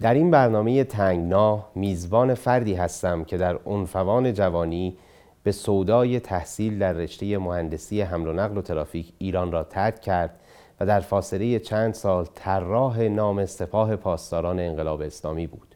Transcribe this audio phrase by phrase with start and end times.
[0.00, 4.96] در این برنامه تنگنا میزبان فردی هستم که در عنفوان جوانی
[5.42, 10.40] به سودای تحصیل در رشته مهندسی حمل و نقل و ترافیک ایران را ترک کرد
[10.80, 15.74] و در فاصله چند سال طراح نام سپاه پاسداران انقلاب اسلامی بود.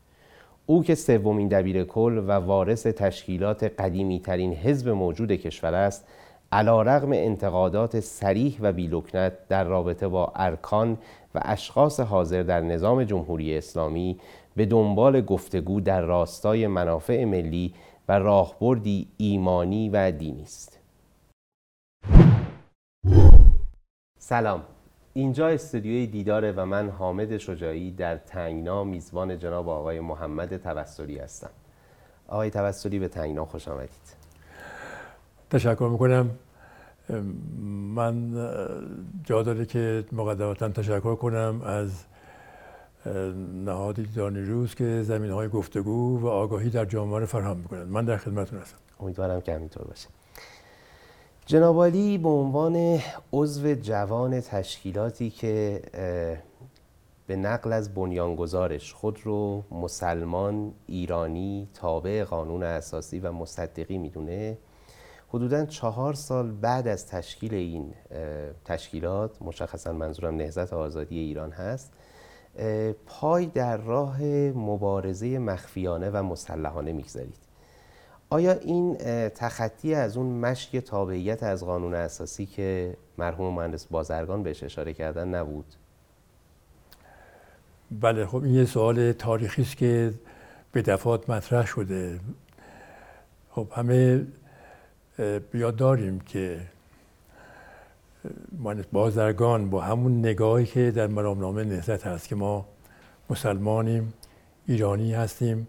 [0.66, 6.04] او که سومین دبیر کل و وارث تشکیلات قدیمی ترین حزب موجود کشور است
[6.53, 10.99] علا رغم انتقادات سریح و بیلکنت در رابطه با ارکان
[11.35, 14.21] و اشخاص حاضر در نظام جمهوری اسلامی
[14.57, 17.75] به دنبال گفتگو در راستای منافع ملی
[18.08, 20.81] و راهبردی ایمانی و دینی است.
[24.19, 24.63] سلام.
[25.14, 31.50] اینجا استودیوی دیداره و من حامد شجاعی در تنگنا میزبان جناب آقای محمد توسلی هستم.
[32.28, 34.19] آقای توسلی به تنگنا خوش آمدید.
[35.50, 36.31] تشکر می‌کنم.
[37.95, 38.33] من
[39.25, 41.91] جا داره که مقدمتا تشکر کنم از
[43.64, 47.89] نهاد روز که زمین های گفتگو و آگاهی در جامعه رو فراهم می‌کنند.
[47.89, 48.77] من در خدمتتون هستم.
[49.00, 50.08] امیدوارم که همینطور باشه.
[51.47, 53.00] جناب به عنوان
[53.33, 55.83] عضو جوان تشکیلاتی که
[57.27, 64.58] به نقل از بنیانگذارش خود رو مسلمان ایرانی تابع قانون اساسی و مصدقی می‌دونه
[65.33, 67.95] حدودا چهار سال بعد از تشکیل این
[68.64, 71.92] تشکیلات مشخصا منظورم نهزت آزادی ایران هست
[73.06, 74.23] پای در راه
[74.55, 77.51] مبارزه مخفیانه و مسلحانه می‌گذارید
[78.31, 78.97] آیا این
[79.28, 85.34] تخطی از اون مشی تابعیت از قانون اساسی که مرحوم مهندس بازرگان بهش اشاره کردن
[85.34, 85.64] نبود؟
[88.01, 90.14] بله خب این یه سوال تاریخی است که
[90.73, 92.20] به دفعات مطرح شده
[93.51, 94.27] خب همه
[95.53, 96.61] بیاد داریم که
[98.92, 102.67] بازرگان با همون نگاهی که در مرامنامه نهزت هست که ما
[103.30, 104.12] مسلمانیم
[104.67, 105.69] ایرانی هستیم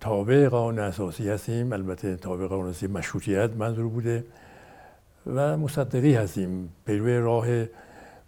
[0.00, 4.24] تابع قانون اساسی هستیم البته تابع قانون اساسی مشروطیت منظور بوده
[5.26, 7.46] و مصدقی هستیم پیرو راه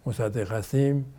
[0.05, 1.13] مصدق هستیم.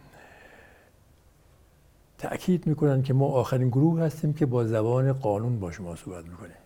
[2.19, 6.57] تأکید می‌کنن که ما آخرین گروه هستیم که با زبان قانون با شما صحبت می‌کنیم.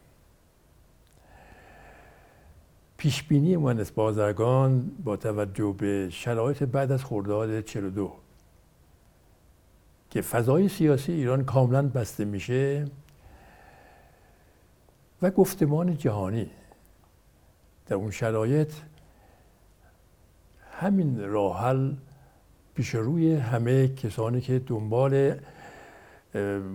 [3.03, 8.13] پیشبینی مهندس بازرگان با توجه به شرایط بعد از خرداد 42
[10.11, 12.85] که فضای سیاسی ایران کاملا بسته میشه
[15.23, 16.51] و گفتمان جهانی
[17.87, 18.73] در اون شرایط
[20.73, 21.93] همین راحل
[22.75, 25.39] پیش روی همه کسانی که دنبال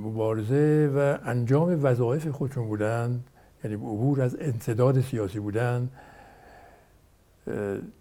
[0.04, 3.24] مبارزه و انجام وظایف خودشون بودند
[3.64, 5.92] یعنی عبور از انصداد سیاسی بودند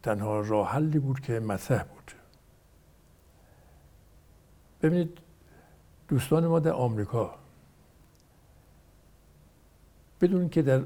[0.02, 2.12] تنها راه حلی بود که مطرح بود.
[4.82, 5.18] ببینید
[6.08, 7.34] دوستان ما در آمریکا
[10.20, 10.82] بدون که در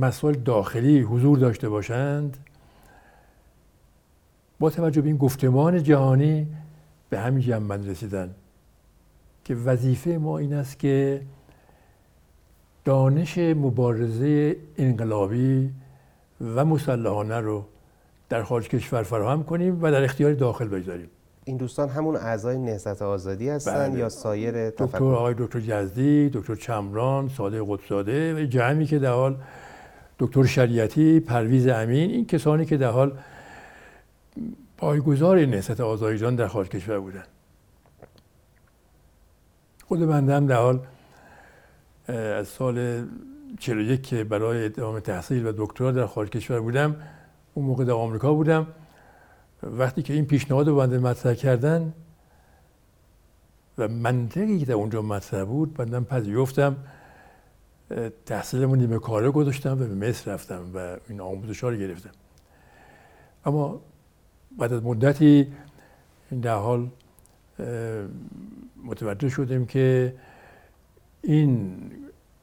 [0.00, 2.36] مسائل داخلی حضور داشته باشند
[4.58, 6.46] با توجه به این گفتمان جهانی
[7.10, 8.34] به همین جنبند رسیدن
[9.44, 11.22] که وظیفه ما این است که
[12.84, 15.70] دانش مبارزه انقلابی
[16.40, 17.64] و مسلحانه رو
[18.28, 21.10] در خارج کشور فراهم کنیم و در اختیار داخل بگذاریم.
[21.44, 23.98] این دوستان همون اعضای نهضت آزادی هستن بله.
[23.98, 29.36] یا سایر دکتر آقای دکتر جزدی دکتر چمران صادق قدساده و جمعی که در حال
[30.18, 33.18] دکتر شریعتی پرویز امین این کسانی که در حال
[34.76, 37.24] پایگزار نهضت آزادیجان در خارج کشور بودن.
[39.84, 40.80] خود بنده هم در حال
[42.08, 43.06] از سال
[43.58, 46.96] 41 که برای ادامه تحصیل و دکترا در خارج کشور بودم
[47.54, 48.66] اون موقع در آمریکا بودم.
[49.62, 51.94] وقتی که این پیشنهاد رو بنده مطرح کردن
[53.78, 56.76] و منطقی که در اونجا مطرح بود بندم پذیرفتم.
[58.26, 62.10] تحصیلمون نیمه کاره گذاشتم و به مصر رفتم و این آموزش رو گرفتم.
[63.44, 63.80] اما
[64.58, 65.52] بعد از مدتی
[66.30, 66.88] این در حال
[68.84, 70.14] متوجه شدیم که
[71.22, 71.80] این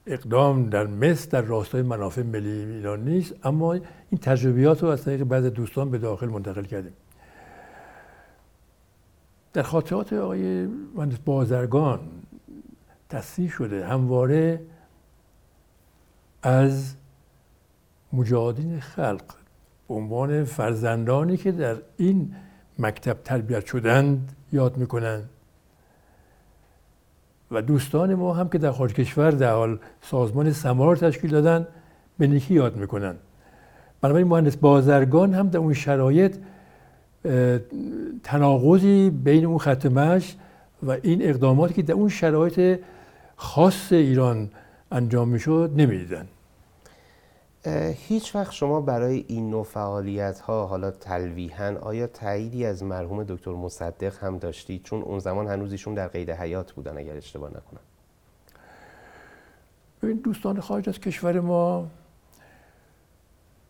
[0.07, 5.23] اقدام در مصر در راستای منافع ملی ایران نیست اما این تجربیات رو از طریق
[5.23, 6.93] بعض دوستان به داخل منتقل کردیم.
[9.53, 11.99] در خاطرات آقای مهندس بازرگان
[13.09, 14.61] تصریح شده همواره
[16.43, 16.95] از
[18.13, 19.23] مجاهدین خلق
[19.87, 22.35] به عنوان فرزندانی که در این
[22.79, 25.29] مکتب تربیت شدند یاد می‌کنند.
[27.51, 31.67] و دوستان ما هم که در خارج کشور در حال سازمان سمار تشکیل دادن
[32.17, 33.15] به نیکی یاد می‌کنن.
[34.01, 36.35] بنابراین مهندس بازرگان هم در اون شرایط
[38.23, 39.85] تناقضی بین اون خط
[40.83, 42.79] و این اقداماتی که در اون شرایط
[43.35, 44.49] خاص ایران
[44.91, 46.27] انجام می‌شد نمی‌دیدن.
[48.07, 53.51] هیچ وقت شما برای این نوع فعالیت ها حالا تلویحا آیا تاییدی از مرحوم دکتر
[53.51, 57.81] مصدق هم داشتید؟ چون اون زمان هنوز ایشون در قید حیات بودن اگر اشتباه نکنم.
[60.01, 61.87] ببین دوستان خارج از کشور ما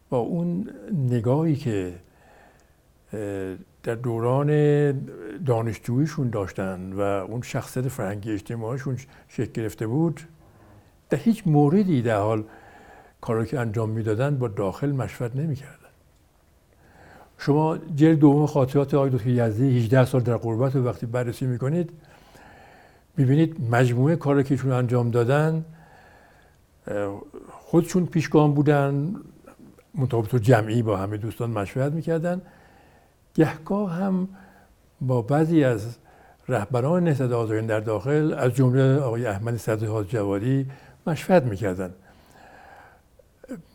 [0.09, 0.69] با اون
[1.09, 1.93] نگاهی که
[3.83, 4.47] در دوران
[5.45, 8.97] دانشجوییشون داشتن و اون شخصیت فرهنگی اجتماعیشون
[9.27, 10.21] شکل گرفته بود
[11.09, 12.43] در هیچ موردی در حال
[13.25, 15.75] کاری که انجام می‌دادن با داخل مشورت نمی‌کردن.
[17.37, 21.89] شما جلد دوم خاطرات آقای دکتر یزدی 18 سال در قربت و وقتی بررسی می‌کنید
[23.17, 25.65] می‌بینید مجموعه کاری که ایشون انجام دادن
[27.51, 29.15] خودشون پیشگام بودن
[29.95, 32.41] مطابق جمعی با همه دوستان مشورت می‌کردن.
[33.33, 34.27] گهگاه هم
[35.01, 35.97] با بعضی از
[36.47, 40.65] رهبران نهضت آزادی در داخل از جمله آقای احمد صدر جوادی
[41.07, 41.93] مشورت می‌کردن.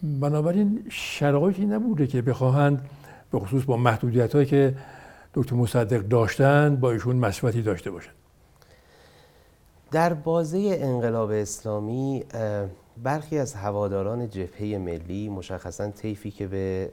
[0.02, 2.88] بنابراین شرایطی نبوده که بخواهند
[3.32, 4.74] به خصوص با محدودیت هایی که
[5.34, 8.14] دکتر مصدق داشتند با ایشون مشورتی داشته باشند.
[9.90, 12.24] در بازه انقلاب اسلامی
[13.02, 16.90] برخی از هواداران جبهه ملی مشخصا طیفی که به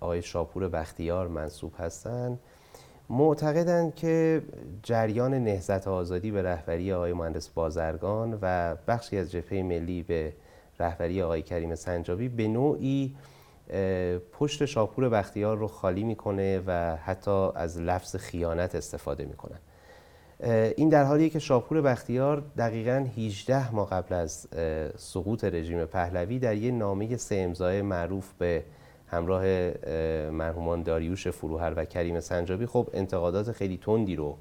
[0.00, 2.38] آقای شاپور بختیار منصوب هستند
[3.10, 4.42] معتقدند که
[4.82, 10.32] جریان نهضت آزادی به رهبری آقای مهندس بازرگان و بخشی از جبهه ملی به
[10.80, 13.14] رهبری آقای کریم سنجابی به نوعی
[14.32, 19.58] پشت شاپور بختیار رو خالی می‌کنه و حتی از لفظ خیانت استفاده می‌کنن
[20.76, 24.48] این در حالیه که شاپور بختیار دقیقا 18 ماه قبل از
[24.96, 28.64] سقوط رژیم پهلوی در یه نامه سه امضای معروف به
[29.06, 29.44] همراه
[30.30, 34.36] مرحومان داریوش فروهر و کریم سنجابی خب انتقادات خیلی تندی رو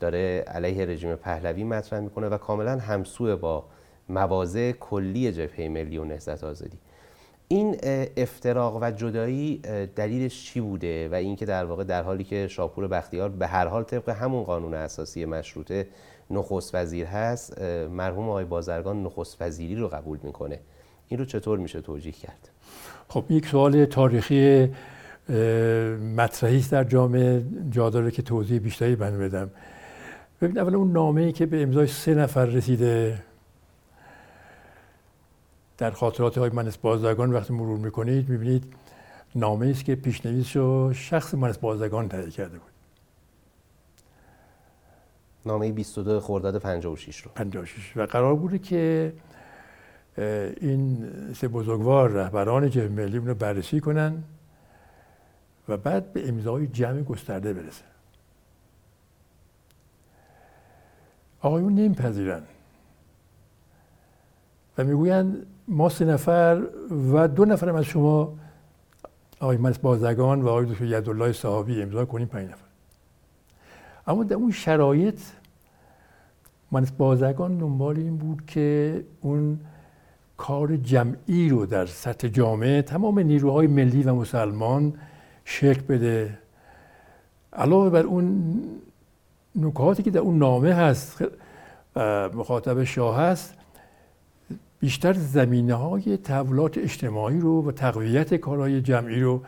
[0.00, 3.64] داره علیه رژیم پهلوی مطرح می‌کنه و کاملا همسو با
[4.08, 6.78] مواضع کلی جبهه ملی و نهضت آزادی.
[7.48, 7.76] این
[8.16, 9.60] افتراق و جدایی
[9.96, 13.82] دلیلش چی بوده و اینکه در واقع در حالی که شاپور بختیار به هر حال
[13.82, 15.86] طبق همون قانون اساسی مشروطه
[16.30, 20.58] نخست وزیر هست مرحوم آقای بازرگان نخست وزیری رو قبول می‌کنه.
[21.08, 22.48] این رو چطور میشه توجیه کرد؟
[23.08, 24.70] خب یک سوال تاریخی
[26.16, 29.50] مطرحی در جامعه جا داره که توضیح بیشتری بدم.
[30.42, 33.18] ببین اول اون نامه ای که به امضای سه نفر رسیده
[35.78, 38.74] در خاطرات های منس بازرگان وقتی مرور می‌کنید می‌بینید
[39.34, 42.72] نامه است که پیشنویس رو شخص منس بازرگان تهیه کرده بود.
[45.46, 47.30] نامه 22 خرداد 56 رو.
[47.34, 49.12] 56 و قرار بوده که
[50.60, 54.24] این سه بزرگوار رهبران جبهه ملی رو بررسی کنن
[55.68, 57.84] و بعد به امضای جمع گسترده برسه
[61.40, 62.42] آقایون نمیپذیرن
[64.78, 66.62] و می‌گویند ما سه نفر
[67.12, 68.34] و دو نفر از شما
[69.40, 71.82] آقای مهندس بازرگان و آقای دکتر یدالله صحابی.
[71.82, 72.66] امضا کنیم پنج نفر.
[74.06, 75.20] اما در اون شرایط
[76.72, 79.60] مهندس بازرگان دنبال این بود که اون
[80.36, 84.94] کار جمعی رو در سطح جامعه تمام نیروهای ملی و مسلمان
[85.44, 86.38] شکل بده.
[87.52, 88.54] علاوه بر اون
[89.56, 91.24] نکاتی که در اون نامه هست
[92.34, 93.54] مخاطب شاه هست
[94.82, 99.42] بیشتر زمینه های تحولات اجتماعی رو و تقویت کارهای جمعی رو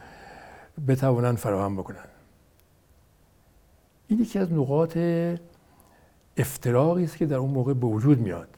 [0.89, 2.05] بتوانند فراهم بکنن
[4.09, 4.99] این یکی از نقاط
[6.37, 8.49] افتراقی است که در اون موقع به وجود میاد.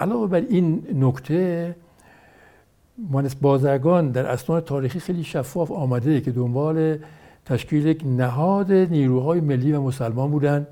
[0.00, 1.76] علاوه بر این نکته
[2.98, 6.98] مانس بازرگان در اسناد تاریخی خیلی شفاف آمده که دنبال
[7.44, 10.66] تشکیل یک نهاد نیروهای ملی و مسلمان بودند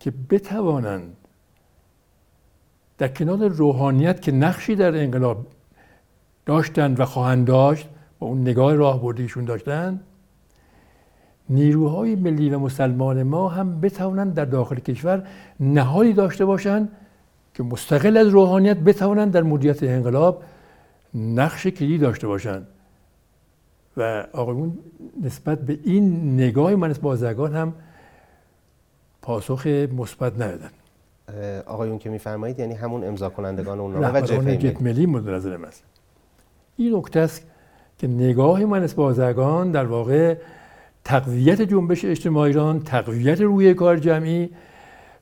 [0.00, 1.17] که بتوانند
[2.98, 5.46] در کنار روحانیت که نقشی در انقلاب
[6.46, 7.88] داشتند و خواهند داشت
[8.18, 10.00] با اون نگاه راه بردیشون داشتن
[11.50, 15.26] نیروهای ملی و مسلمان ما هم بتوانند در داخل کشور
[15.60, 16.92] نهادی داشته باشند
[17.54, 20.42] که مستقل از روحانیت بتوانند در مدیریت انقلاب
[21.14, 22.66] نقش کلی داشته باشند.
[23.96, 24.78] و آقایون
[25.22, 27.74] نسبت به این نگاه من بازرگان هم
[29.22, 30.70] پاسخ مثبت ندادن.
[31.66, 35.06] آقایون که میفرمایید یعنی همون امضا کنندگان اون نامه و جبهه ملی.
[35.06, 35.84] مد نظر است
[36.76, 36.96] این.
[36.96, 37.42] نکته است
[37.98, 40.36] که نگاه من بازرگان در واقع
[41.04, 44.50] تقویت جنبش اجتماعی ایران تقویت روی کار جمعی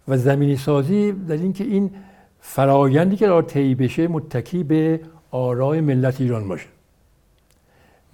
[0.08, 1.90] و زمینی سازی در اینکه این
[2.40, 6.68] فرایندی که را طی بشه متکی به آرای ملت ایران باشه.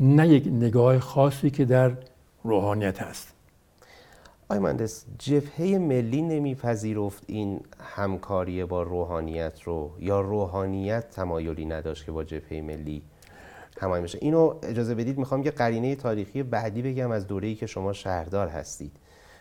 [0.00, 1.92] نه یک نگاه خاصی که در
[2.44, 3.32] روحانیت هست.
[4.48, 12.12] آی مهندس جبهه ملی نمیپذیرفت این همکاری با روحانیت رو؟ یا روحانیت تمایلی نداشت که
[12.12, 13.02] با جبهه ملی
[13.80, 17.92] همایی بشه؟ اینو اجازه بدید می‌خوام یه قرینه تاریخی بعدی بگم از دوره‌ای که شما
[17.92, 18.92] شهردار هستید.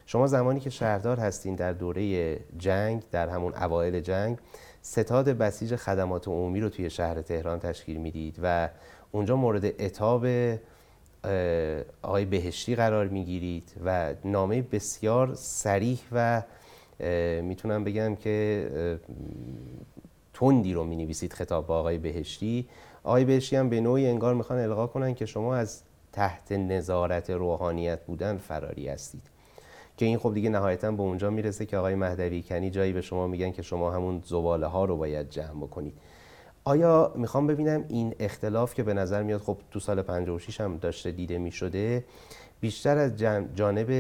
[0.06, 4.38] شما زمانی که شهردار هستین در دوره جنگ در همون اوایل جنگ
[4.82, 8.70] ستاد بسیج خدمات عمومی رو توی شهر تهران تشکیل می‌دید و
[9.12, 10.26] اونجا مورد اتاب
[12.02, 16.44] آقای بهشتی قرار می‌گیرید و نامه بسیار سریح و
[17.42, 18.68] می‌تونم بگم که
[20.34, 22.68] تندی رو می نویسید خطاب با آقای بهشتی.
[23.04, 28.06] آقای بهشتی هم به نوعی انگار می‌خوان القا کنن که شما از تحت نظارت روحانیت
[28.06, 29.22] بودن فراری هستید.
[29.98, 33.28] که این خب دیگه نهایتا به اونجا می‌رسه که آقای مهدوی کنی جایی به شما
[33.28, 35.94] میگن که شما همون زباله ها رو باید جمع بکنید.
[36.64, 41.12] آیا می‌خوام ببینم این اختلاف که به نظر میاد خب تو سال 56 هم داشته
[41.12, 42.04] دیده می‌شده
[42.62, 43.12] بیشتر از
[43.56, 43.92] جانب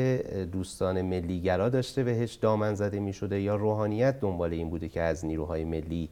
[0.51, 5.63] دوستان ملیگرا داشته بهش دامن زده می‌شده یا روحانیت دنبال این بوده که از نیروهای
[5.63, 6.09] ملی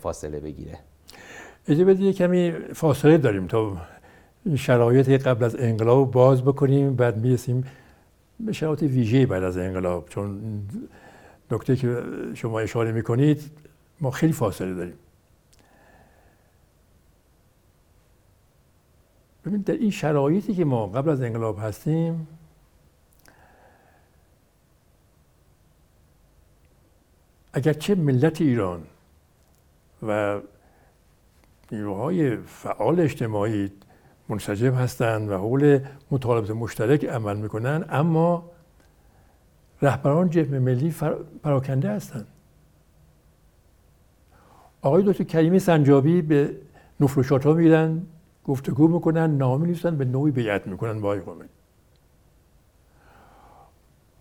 [0.00, 0.78] فاصله بگیره؟
[1.68, 3.76] اجازه بدید کمی فاصله داریم تا
[4.56, 7.64] شرایط قبل از انقلاب باز بکنیم بعد می‌رسیم
[8.40, 10.08] به شرایط ویژه بعد از انقلاب.
[10.08, 10.40] چون
[11.50, 12.02] نکته که
[12.34, 13.42] شما اشاره می‌کنید
[14.00, 14.94] ما خیلی فاصله داریم.
[19.46, 22.28] ببینید در این شرایطی که ما قبل از انقلاب هستیم
[27.52, 28.82] اگرچه ملت ایران
[30.02, 30.40] و
[31.72, 33.72] نیروهای فعال اجتماعی
[34.28, 38.50] منسجم هستند و حول مطالبات مشترک عمل می‌کنن اما
[39.82, 40.94] رهبران جبهه ملی
[41.42, 42.26] پراکنده هستند.
[44.82, 46.56] آقای دکتر کریمی سنجابی به
[47.00, 48.06] نفروشات ها میرن
[48.46, 51.48] گفتگو می‌کنن نامه نیستن به نوعی بیعت می‌کنن با آقای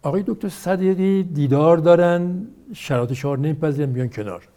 [0.02, 4.48] آقای دکتر صدیقی دیدار دارن شرایط شار نمیپذیرن بیان کنار.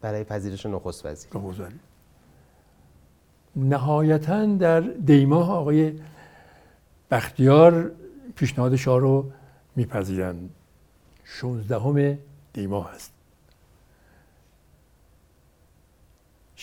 [0.00, 1.30] برای پذیرش نخست وزیر.
[3.56, 6.00] نهایتا در دیماه آقای
[7.10, 7.92] بختیار
[8.36, 9.30] پیشنهاد شاه رو
[9.76, 10.50] میپذیرند
[11.24, 12.18] 16
[12.52, 13.11] دیماه هست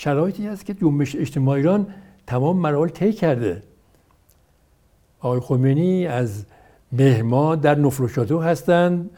[0.02, 1.88] شرایطی هست که جنبش اجتماعی ایران
[2.28, 3.64] تمام مراحل طی کرده.
[5.20, 6.46] آقای خمینی از
[6.92, 9.10] مهما در نفروشاتو هستند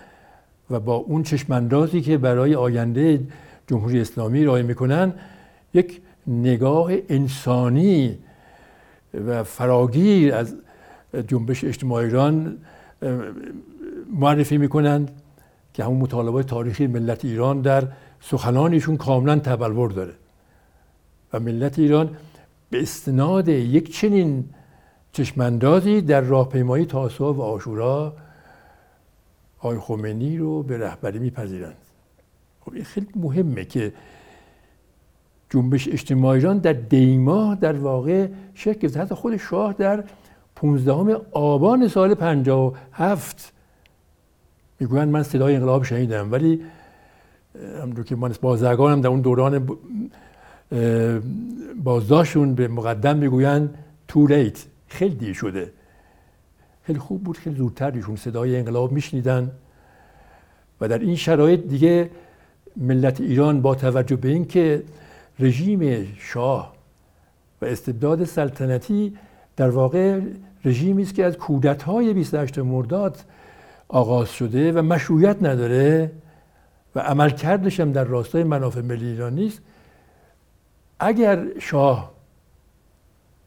[0.69, 3.23] و با اون چشماندازی که برای آینده
[3.67, 5.13] جمهوری اسلامی ارائه می‌کنن
[5.73, 8.17] یک نگاه انسانی
[9.27, 10.55] و فراگیر از
[11.27, 12.57] جنبش اجتماعی ایران
[14.13, 15.11] معرفی می‌کنند
[15.73, 17.87] که همون مطالبات تاریخی ملت ایران در
[18.21, 20.13] سخنانشون کاملا تبلور داره.
[21.33, 22.17] و ملت ایران
[22.69, 24.45] به استناد یک چنین
[25.11, 28.13] چشماندازی در راهپیمایی تاسوعا و آشورا
[29.59, 31.75] آقای خمینی رو به رهبری میپذیرند.
[32.59, 33.93] خب این خیلی مهمه که
[35.49, 38.99] جنبش اجتماعی ایران در دیما در واقع شکل گرفته.
[38.99, 40.03] حتی خود شاه در
[40.55, 43.53] 15 آبان سال 57
[44.79, 46.61] می‌گویند من صدای انقلاب شنیدم ولی
[47.81, 49.67] همونطور که من بازرگانم در اون دوران
[51.83, 54.65] بازداشتشون به مقدم می‌گویند تو لیت.
[54.87, 55.71] خیلی دیر شده.
[56.83, 59.51] خیلی خوب بود خیلی زودتر ایشون صدای انقلاب میشنیدن.
[60.81, 62.09] و در این شرایط دیگه
[62.77, 64.83] ملت ایران با توجه به اینکه
[65.39, 66.73] رژیم شاه
[67.61, 69.17] و استبداد سلطنتی
[69.57, 70.19] در واقع
[70.65, 73.17] رژیمی است که از کودتای 28 مرداد
[73.87, 76.11] آغاز شده و مشروعیت نداره
[76.95, 79.61] و عملکردش هم در راستای منافع ملی ایران نیست
[81.03, 82.11] اگر شاه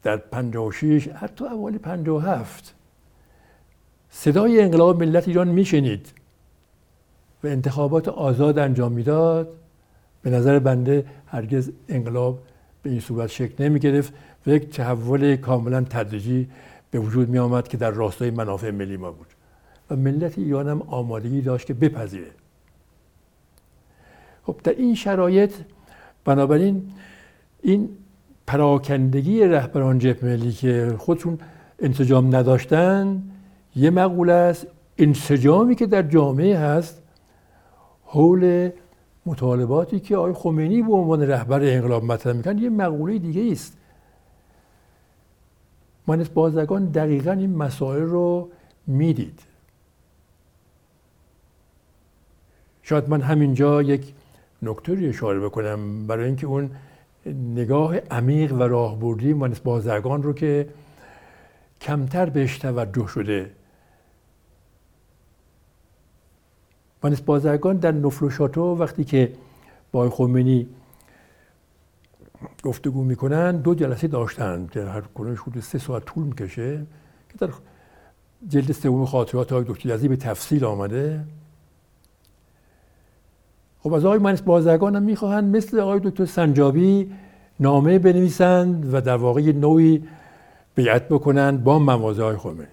[0.02, 2.74] در 56 حتی اول 57
[4.10, 6.12] صدای انقلاب ملت ایران میشنید
[7.44, 9.48] و انتخابات آزاد انجام می‌داد
[10.22, 12.38] به نظر بنده هرگز انقلاب
[12.82, 14.12] به این صورت شکل نمی گرفت
[14.46, 16.48] و یک تحول کاملا تدریجی
[16.90, 19.26] به وجود می آمد که در راستای منافع ملی ما بود.
[19.90, 22.30] و ملت ایران هم آمادگی داشت که بپذیره.
[24.46, 25.54] خب در این شرایط
[26.24, 26.92] بنابراین
[27.64, 27.88] این
[28.46, 31.38] پراکندگی رهبران جبهه ملی که خودشون
[31.78, 33.22] انسجام نداشتن
[33.76, 34.66] یه مقوله است
[34.98, 37.02] انسجامی که در جامعه هست
[38.04, 38.70] حول
[39.26, 43.76] مطالباتی که آقای خمینی به عنوان رهبر انقلاب مطرح می‌کنن یه مقوله دیگه است.
[46.06, 48.48] مانس بازرگان دقیقا این مسائل رو
[48.86, 49.40] می‌دید.
[52.82, 54.14] شاید من همینجا یک
[54.62, 56.70] نکته اشاره بکنم برای اینکه اون
[57.26, 60.68] نگاه عمیق و راهبردی مانس بازرگان رو که
[61.80, 63.50] کمتر بهش توجه شده.
[67.02, 69.32] مانس بازرگان در نفل و شاتو وقتی که
[69.92, 70.68] با خمینی
[72.62, 76.86] گفتگو می‌کنن دو جلسه داشتن که هر کنونش حدود سه ساعت طول می‌کشه
[77.28, 77.48] که در
[78.48, 81.24] جلد سوم خاطرات آقای دکتر یزی به تفصیل آمده.
[83.84, 87.12] خب از آقای منس بازرگان هم می‌خواهند مثل آقای دکتر سنجابی
[87.60, 90.08] نامه بنویسند و در واقع نوعی
[90.74, 92.66] بیعت بکنند با موازه های خمینی.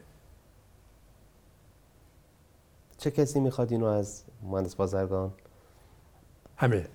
[2.97, 5.31] چه کسی می‌خواد اینو از مهندس بازرگان؟
[6.57, 6.87] همه.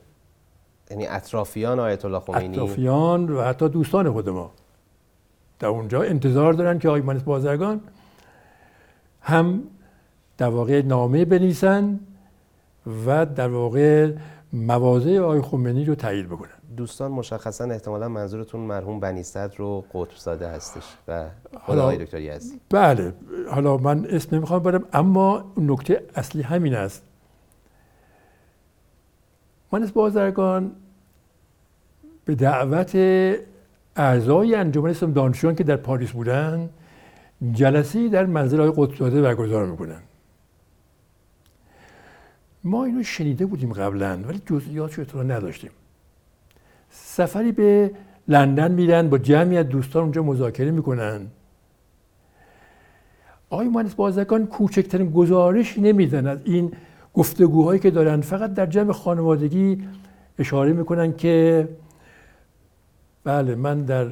[0.91, 4.51] یعنی اطرافیان آیت الله خمینی؟ اطرافیان و حتی دوستان خود ما.
[5.59, 7.81] در اونجا انتظار دارن که آقای مهندس بازرگان
[9.21, 9.63] هم
[10.39, 12.01] در واقع نامه بنویسن
[13.07, 14.13] و در واقع
[14.53, 16.51] مواضع آقای خمینی رو تایید بکنن.
[16.77, 21.25] دوستان مشخصا احتمالا منظورتون مرحوم بنی صدر رو قطب ساده هستش و
[21.61, 22.61] خدا آقای دکتر یزدی.
[22.71, 23.13] بله
[23.51, 27.03] حالا من اسم نمی‌خوام برم اما نکته اصلی همین است.
[29.73, 30.73] مهندس بازرگان
[32.25, 32.97] به دعوت
[33.97, 36.71] اعضای انجمن اسلام دانشجویان که در پاریس بودن
[37.53, 40.01] جلسه در منزل های قدساده برگزار می‌کنن.
[42.67, 45.71] ما اینو شنیده بودیم قبلا ولی جزئیاتش اطلاع نداشتیم.
[46.91, 47.91] سفری به
[48.29, 51.27] لندن میرن با جمعی از دوستان اونجا مذاکره می‌کنن.
[53.51, 56.73] آقای مهندس بازرگان کوچکترین گزارش نمیدن از این
[57.15, 58.21] گفتگوهایی که دارن.
[58.21, 59.83] فقط در جمع خانوادگی
[60.39, 61.69] اشاره می‌کنن که
[63.25, 64.07] بله من در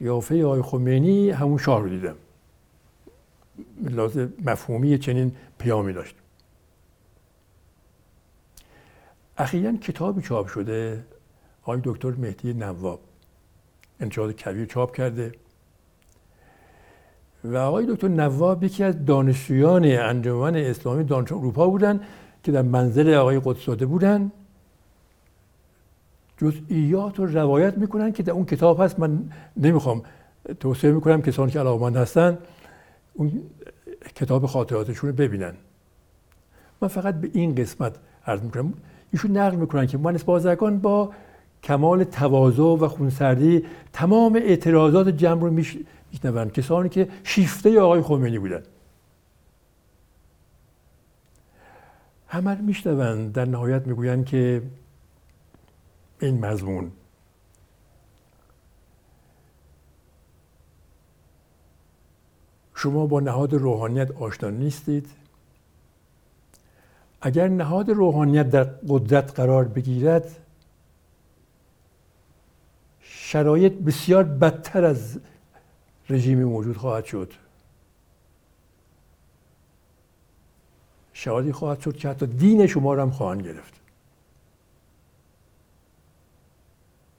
[0.00, 2.14] یافه آقای خمینی همون شاه رو دیدم.
[3.90, 6.14] لازم مفهومی چنین پیامی داشت.
[9.40, 11.04] اخیرا کتابی چاپ شده.
[11.62, 13.00] آقای دکتر مهدی نواب.
[14.00, 15.32] انتشارات کبیر چاپ کرده.
[17.44, 22.00] و آقای دکتر نواب یکی از دانشجویان انجمن اسلامی دانش اروپا بودن
[22.42, 24.32] که در منزل آقای قدساده بودن.
[26.36, 28.98] جزئیات رو روایت می‌کنن که در اون کتاب هست.
[28.98, 30.02] من نمی‌خوام
[30.60, 32.38] توصیه می‌کنم کسانی که علاقمند هستن
[33.14, 33.42] اون
[34.14, 35.54] کتاب خاطراتشون رو ببینن.
[36.80, 38.74] من فقط به این قسمت عرض می‌کنم.
[39.12, 41.12] ایشون نقل می‌کنن که مهندس بازرگان با
[41.62, 46.50] کمال تواضع و خونسردی تمام اعتراضات جمع رو میشنون.
[46.50, 48.62] کسانی که شیفته آقای خمینی بودن.
[52.28, 53.28] همه میشنون.
[53.28, 54.62] در نهایت می‌گویند که
[56.20, 56.92] این مضمون.
[62.74, 65.19] شما با نهاد روحانیت آشنا نیستید.
[67.20, 70.36] اگر نهاد روحانیت در قدرت قرار بگیرد
[73.00, 75.20] شرایط بسیار بدتر از
[76.10, 77.32] رژیم موجود خواهد شد.
[81.12, 83.80] شرایطی خواهد شد که حتی دین شما را هم خواهند گرفت.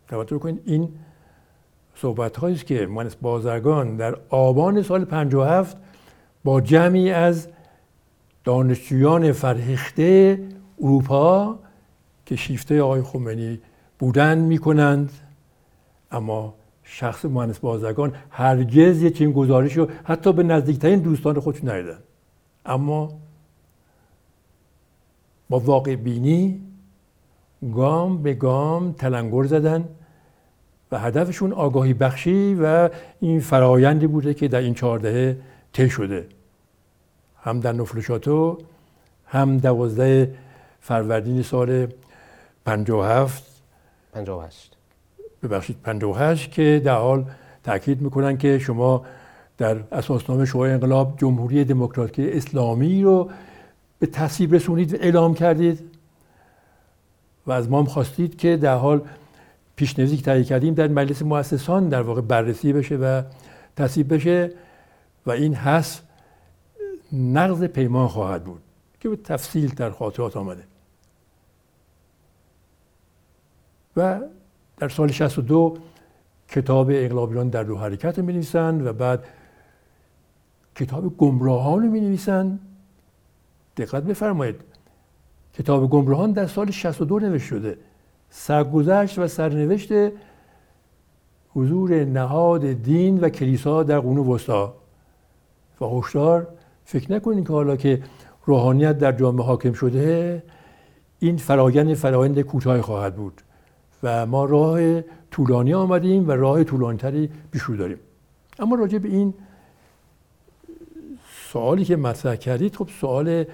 [0.07, 0.99] توجه کنید این
[1.95, 5.77] صحبت هایی است که مهندس بازرگان در آبان سال 57
[6.43, 7.47] با جمعی از
[8.43, 10.39] دانشجویان فرهیخته
[10.81, 11.59] اروپا
[12.25, 13.59] که شیفته آقای خمینی
[13.99, 15.11] بودن می‌کنند.
[16.11, 21.99] اما شخص مهندس بازرگان هرگز یه چنین گزارش رو حتی به نزدیکترین دوستان خودش ندیدن.
[22.65, 23.13] اما
[25.49, 26.61] با واقع بینی
[27.73, 29.89] گام به گام تلنگر زدن
[30.91, 35.37] و هدفشون آگاهی بخشی و این فرایندی بوده که در این چهارده
[35.73, 36.27] طی شده.
[37.43, 38.57] هم در نفلشاتو
[39.25, 40.33] هم دوازده
[40.81, 41.87] فروردین سال
[42.65, 43.43] 57
[44.13, 44.77] 58
[45.43, 47.25] ببخشید 58 که در حال
[47.63, 49.05] تاکید می‌کنن که شما
[49.57, 53.29] در اساسنامه شورای انقلاب جمهوری دموکراتیک اسلامی رو
[53.99, 55.79] به تصویب رسونید و اعلام کردید.
[57.47, 59.01] و از ما هم خواستید که در حال
[59.75, 63.21] پیشنهادی که تهیه کردیم در مجلس مؤسسان در واقع بررسی بشه و
[63.75, 64.51] تصویب بشه.
[65.25, 66.01] و این حس
[67.13, 68.61] نقض پیمان خواهد بود
[68.99, 70.63] که به تفصیل در خاطرات آمده.
[73.97, 74.21] و
[74.77, 75.77] در سال 62
[76.47, 79.25] کتاب اقلابیان در دو حرکت می نویسند و بعد
[80.75, 82.59] کتاب گمراهان می نویسند.
[83.77, 84.61] دقت بفرمایید.
[85.53, 87.77] کتاب گمراهان در سال 62 نوشته شده.
[88.29, 89.89] سرگذشت و سرنوشت
[91.49, 94.73] حضور نهاد دین و کلیسا در قرون وسطا
[95.81, 96.47] و هشدار
[96.85, 98.03] فکر نکنید که حالا که
[98.45, 100.43] روحانیت در جامعه حاکم شده
[101.19, 103.41] این فرایند فرایند کوتاه خواهد بود
[104.03, 107.29] و ما راه طولانی آمدیم و راه طولانیتری
[107.67, 107.97] رو داریم.
[108.59, 109.33] اما راجع به این
[111.51, 113.45] سوالی که مطرح کردید خب سوال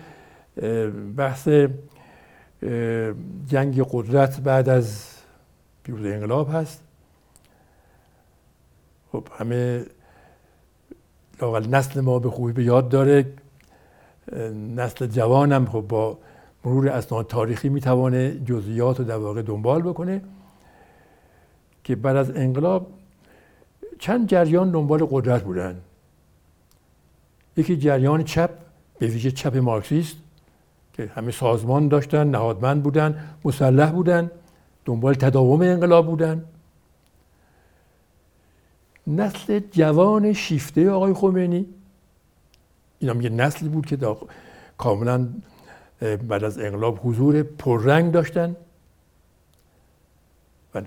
[1.18, 1.50] بحث
[3.48, 5.08] جنگ قدرت بعد از
[5.84, 6.84] پیروز انقلاب هست.
[9.12, 9.86] خب همه
[11.42, 13.26] لاقل نسل ما به خوبی به یاد داره.
[14.76, 16.18] نسل جوانم خب با
[16.66, 20.22] مرور اسناد تاریخی می‌توانه جزئیات رو در واقع دنبال بکنه
[21.84, 22.88] که بعد از انقلاب
[24.00, 25.82] چند جریان دنبال قدرت بودن.
[27.58, 28.50] یکی جریان چپ
[29.00, 30.16] به ویژه چپ مارکسیست
[30.94, 34.32] که همه سازمان داشتن نهادمند بودن مسلح بودن
[34.86, 36.46] دنبال تداوم انقلاب بودن.
[39.08, 41.66] نسل جوان شیفته آقای خمینی.
[43.00, 43.98] این هم یه نسلی بود که
[44.78, 45.28] کاملا
[46.02, 48.56] بعد از انقلاب حضور پررنگ داشتن.
[50.76, 50.82] و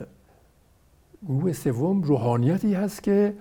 [1.29, 3.35] گروه سوم روحانیتی هست که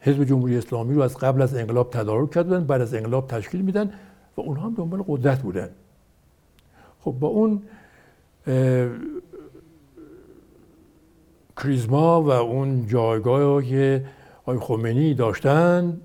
[0.00, 3.92] حزب جمهوری اسلامی رو از قبل از انقلاب تدارک کردن بعد از انقلاب تشکیل میدن
[4.36, 5.68] و اونها هم دنبال قدرت بودن.
[7.00, 7.62] خب با اون
[11.56, 14.04] کریزما و اون جایگاهی که
[14.46, 16.00] آقای خمینی داشتن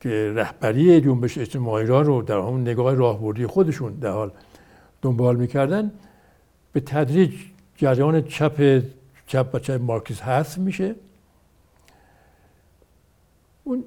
[0.00, 4.30] که رهبری جنبش اجتماعی را رو در همون نگاه راهبردی خودشون در حال
[5.02, 5.92] دنبال می‌کردن.
[6.72, 7.34] به تدریج
[7.76, 8.82] جریان چپ
[9.26, 10.94] چپ و چپ مارکس هست میشه.
[13.64, 13.84] اون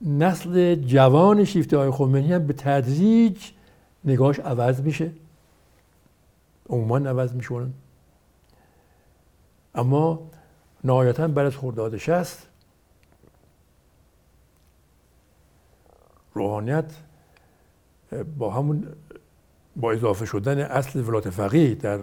[0.00, 3.50] نسل جوان شیفته های خمینی هم به تدریج
[4.04, 5.10] نگاهش عوض میشه.
[6.68, 7.72] عموما عوض میشونن
[9.74, 10.30] اما
[10.84, 12.49] نهایتا بعد از خرداد شست
[16.34, 16.92] روحانیت
[18.38, 18.86] با همون
[19.76, 22.00] با اضافه شدن اصل ولایت فقیه در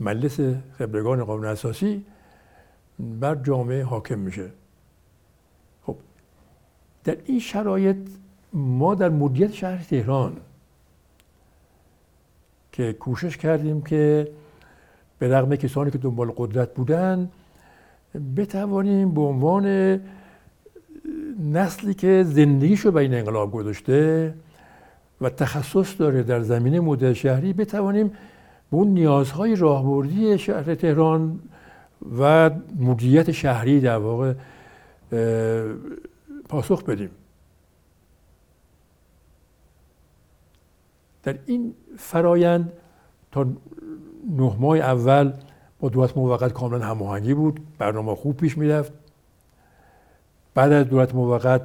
[0.00, 0.40] مجلس
[0.78, 2.04] خبرگان قانون اساسی
[2.98, 4.50] بر جامعه حاکم میشه.
[5.82, 5.96] خب
[7.04, 7.96] در این شرایط
[8.52, 10.36] ما در مدیریت شهر تهران
[12.72, 14.32] که کوشش کردیم که
[15.18, 17.30] به رغم کسانی که دنبال قدرت بودن
[18.36, 20.00] بتوانیم به عنوان
[21.42, 24.34] نسلی که زندگیشو به این انقلاب گذاشته
[25.20, 28.08] و تخصص داره در زمینه مدل شهری بتوانیم
[28.70, 31.40] به اون نیازهای راهبردی شهر تهران
[32.18, 34.34] و مدیریت شهری در واقع
[36.48, 37.10] پاسخ بدیم.
[41.22, 42.72] در این فرایند
[43.32, 43.46] تا
[44.30, 45.32] نه ماه اول
[45.80, 47.60] با دولت موقت کاملا هماهنگی بود.
[47.78, 48.92] برنامه خوب پیش می‌رفت.
[50.54, 51.62] بعد از دولت موقت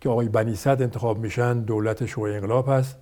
[0.00, 2.96] که آقای بنیصد انتخاب میشن دولت شورای انقلاب هست.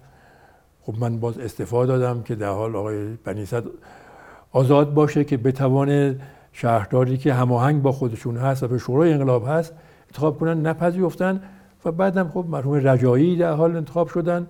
[0.82, 3.64] خب من باز استفاده دادم که در حال آقای بنیصد
[4.52, 6.20] آزاد باشه که بتوانه
[6.52, 9.72] شهرداری که هماهنگ با خودشون هست و به شورای انقلاب هست
[10.06, 11.42] انتخاب کنن نپذیرفتن
[11.84, 14.46] و بعدم خب مرحوم رجایی در حال انتخاب شدن.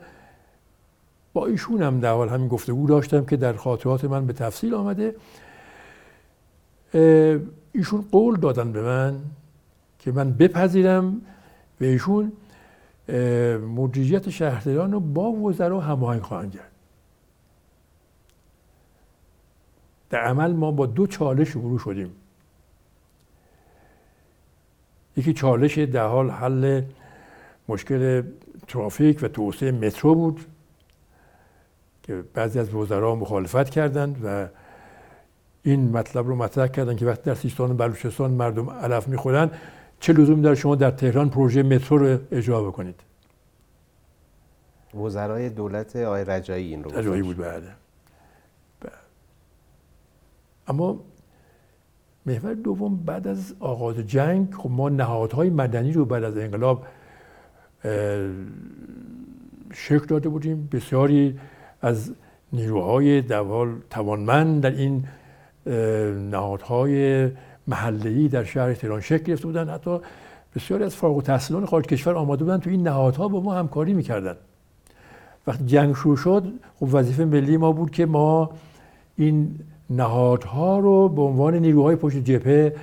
[1.32, 5.14] با ایشون هم در حال همین گفتگو داشتم که در خاطرات من به تفصیل آمده.
[7.72, 9.20] ایشون قول دادن به من
[9.98, 11.20] که من بپذیرم
[11.80, 12.32] و ایشون
[13.58, 16.70] مدیریت شهرداران رو با وزرا هماهنگ خواهند کرد.
[20.10, 22.10] در عمل ما با دو چالش روبرو شدیم.
[25.16, 26.82] یکی چالش در حال حل
[27.68, 28.22] مشکل
[28.68, 30.46] ترافیک و توسعه مترو بود
[32.02, 34.48] که بعضی از وزرا مخالفت کردند و
[35.62, 39.50] این مطلب رو مطرح کردن که وقتی در سیستان و بلوچستان مردم علف می‌خورن
[40.00, 43.00] چه لزومی داره شما در تهران پروژه مترو رو اجرا بکنید؟
[44.94, 47.62] وزرای دولت آقای رجایی این رو رجایی بود بعد
[48.80, 48.92] بله.
[50.68, 51.00] اما
[52.26, 56.86] محور دوم بعد از آغاز جنگ خب ما نهادهای مدنی رو بعد از انقلاب
[59.74, 60.68] شکل داده بودیم.
[60.72, 61.40] بسیاری
[61.82, 62.12] از
[62.52, 65.04] نیروهای دوال توانمند در این
[66.30, 67.30] نهادهای
[67.68, 69.68] محلی در شهر تهران شکل گرفته بودن.
[69.68, 69.98] حتی
[70.56, 74.36] بسیاری از فارغ التحصیلان خارج کشور آماده بودن تو این نهادها با ما همکاری می‌کردن.
[75.46, 78.50] وقتی جنگ شروع شد خب وظیفه ملی ما بود که ما
[79.16, 79.58] این
[79.90, 82.76] نهادها رو به عنوان نیروهای پشت جبهه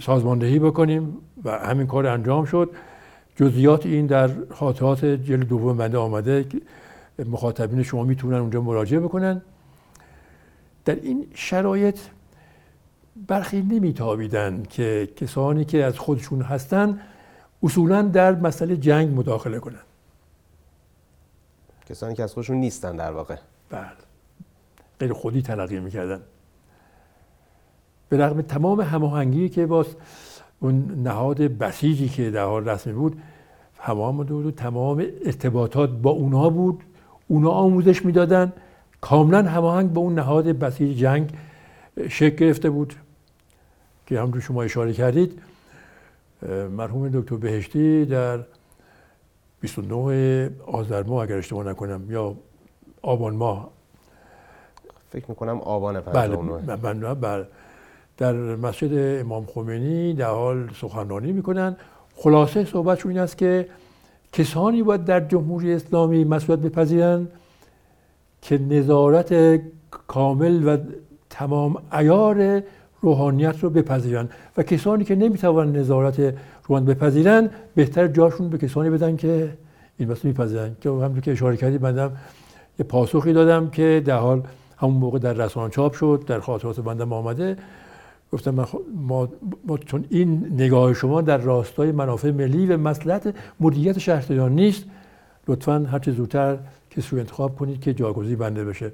[0.00, 2.70] سازماندهی بکنیم و همین کار انجام شد.
[3.36, 6.46] جزئیات این در خاطرات جلد دوم بنده آمده
[7.26, 9.42] مخاطبین شما می‌تونن اونجا مراجعه بکنن.
[10.84, 11.98] در این شرایط
[13.26, 17.00] برخی نمیتابیدن که کسانی که از خودشون هستن
[17.62, 19.82] اصولا در مسئله جنگ مداخله کنن.
[21.86, 23.36] کسانی که از خودشون نیستن در واقع.
[23.70, 23.86] بله.
[25.00, 26.20] غیر خودی تلقی می‌کردن.
[28.08, 29.86] به رغم تمام هماهنگی که با
[30.60, 33.22] اون نهاد بسیجی که در حال رسمی بود
[33.78, 36.84] همه بود و تمام ارتباطات با اونها بود.
[37.28, 38.52] اونا آموزش می‌دادن.
[39.00, 41.30] کاملا هماهنگ با اون نهاد بسیج جنگ
[42.08, 42.94] شکل گرفته بود.
[44.08, 45.42] که هم شما اشاره کردید
[46.76, 48.40] مرحوم دکتر بهشتی در
[49.60, 52.34] 29 آذر ماه اگر اشتباه نکنم یا
[53.02, 53.70] آبان ماه.
[55.10, 57.46] فکر می‌کنم آبان 59 بله, بله, بله.
[58.16, 61.76] در مسجد امام خمینی در حال سخنرانی می‌کنن.
[62.16, 63.68] خلاصه صحبتشون این است که
[64.32, 67.32] کسانی باید در جمهوری اسلامی مسئولیت بپذیرند
[68.42, 69.60] که نظارت
[70.06, 70.76] کامل و
[71.30, 72.62] تمام ایار
[73.02, 74.28] روحانیت رو بپذیرن.
[74.56, 76.34] و کسانی که نمی‌توانند نظارت
[76.68, 79.48] روحانیت بپذیرن بهتر جاشون به کسانی بدن که
[79.98, 80.76] این مسئله میپذیرن.
[80.80, 82.12] که همونطور که اشاره کردی بندم
[82.78, 84.42] یه پاسخی دادم که در حال
[84.76, 87.56] همون موقع در رسانه چاپ شد در خاطرات بندم آمده.
[88.32, 89.28] گفتم ما,
[89.66, 94.84] ما چون این نگاه شما در راستای منافع ملی و مسئلت مدیریت شهرداری نیست
[95.48, 96.58] لطفا هر چه زودتر
[96.90, 98.92] کسی رو انتخاب کنید که جاگزی بنده بشه.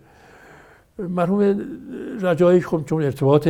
[0.98, 1.60] مرحوم
[2.20, 3.48] رجایی خب چون ارتباط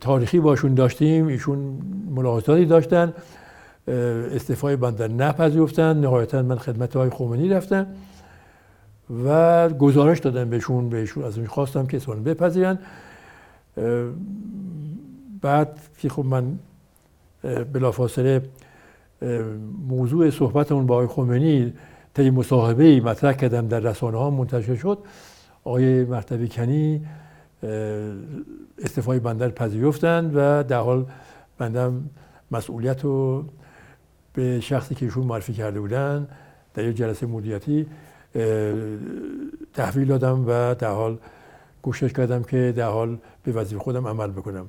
[0.00, 1.78] تاریخی باشون داشتیم ایشون
[2.10, 3.12] ملاحظاتی داشتن
[3.88, 7.86] استعفای بنده نپذیرفتن نهایتا من خدمت های خمینی رفتم
[9.24, 12.78] و گزارش دادم بهشون بهشون از خواستم که اسمان بپذیرن.
[15.42, 16.58] بعد که خب من
[17.72, 18.42] بلافاصله
[19.88, 21.72] موضوع صحبتمون با آقای خمینی
[22.14, 24.98] طی مصاحبه مطرح کردم در رسانه ها منتشر شد.
[25.64, 27.06] آقای مرتبی کنی
[28.78, 31.06] استفای بندر پذیرفتند و در حال
[31.58, 32.10] بندم
[32.50, 33.44] مسئولیت رو
[34.34, 36.28] به شخصی که ایشون معرفی کرده بودن
[36.74, 37.86] در یک جلسه مدیریتی
[39.74, 41.18] تحویل دادم و در حال
[41.82, 44.68] کوشش کردم که در حال به وظیفه خودم عمل بکنم.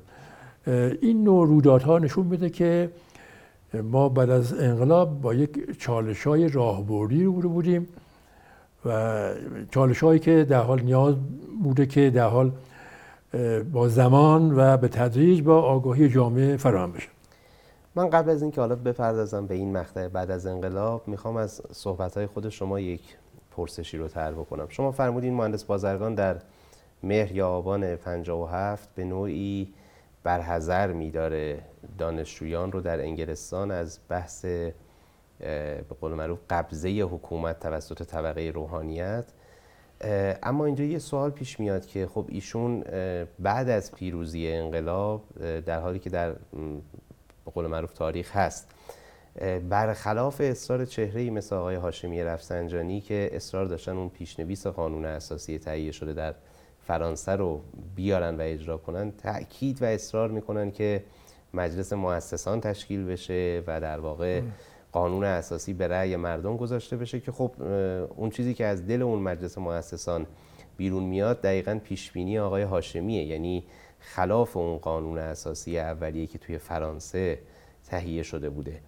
[1.00, 2.90] این نوع رویدادها نشون میده که
[3.82, 7.88] ما بعد از انقلاب با یک چالش های راهبردی رو بودیم
[8.86, 9.30] و
[9.70, 11.14] چالش هایی که در حال نیاز
[11.62, 12.52] بوده که در حال
[13.72, 17.08] با زمان و به تدریج با آگاهی جامعه فراهم بشه.
[17.94, 22.16] من قبل از اینکه حالا بپردازم به این مقطع بعد از انقلاب می‌خوام از صحبت
[22.16, 23.16] های خود شما یک
[23.50, 24.66] پرسشی رو طرح بکنم.
[24.68, 26.36] شما فرمودین مهندس بازرگان در
[27.02, 29.74] مهر یا آبان 57 به نوعی
[30.22, 31.62] برحضر میداره
[31.98, 34.44] دانشجویان رو در انگلستان از بحث
[35.40, 39.24] به قول معروف قبضه حکومت توسط طبقه روحانیت.
[40.42, 42.84] اما اینجا یه سوال پیش میاد که خب ایشون
[43.38, 45.22] بعد از پیروزی انقلاب
[45.60, 46.32] در حالی که در
[47.44, 48.70] به قول معروف تاریخ هست
[49.68, 55.58] برخلاف اصرار چهره ای مثل آقای هاشمی رفسنجانی که اصرار داشتن اون پیشنویس قانون اساسی
[55.58, 56.34] تهیه شده در
[56.80, 57.60] فرانسه رو
[57.94, 61.04] بیارن و اجرا کنن تاکید و اصرار می‌کنن که
[61.54, 64.40] مجلس مؤسسان تشکیل بشه و در واقع
[64.94, 67.50] قانون اساسی به رأی مردم گذاشته بشه که خب
[68.16, 70.26] اون چیزی که از دل اون مجلس مؤسسان
[70.76, 73.24] بیرون میاد دقیقا پیشبینی آقای هاشمیه.
[73.24, 73.64] یعنی
[73.98, 77.38] خلاف اون قانون اساسی اولیه که توی فرانسه
[77.84, 78.80] تهیه شده بوده.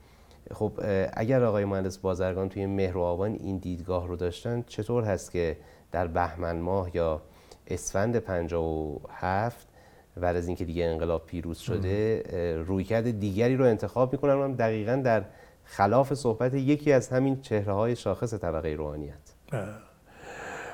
[0.55, 0.73] خب
[1.13, 5.57] اگر آقای مهندس بازرگان توی مهر و آبان این دیدگاه رو داشتن چطور هست که
[5.93, 7.23] در بهمن ماه یا
[7.67, 9.69] اسفند 57
[10.17, 12.23] بعد از اینکه دیگه انقلاب پیروز شده
[12.67, 15.25] رویکرد دیگری رو انتخاب می‌کنن هم دقیقا در
[15.67, 19.35] خلاف صحبت یکی از همین چهره های شاخص طبقه روحانیت.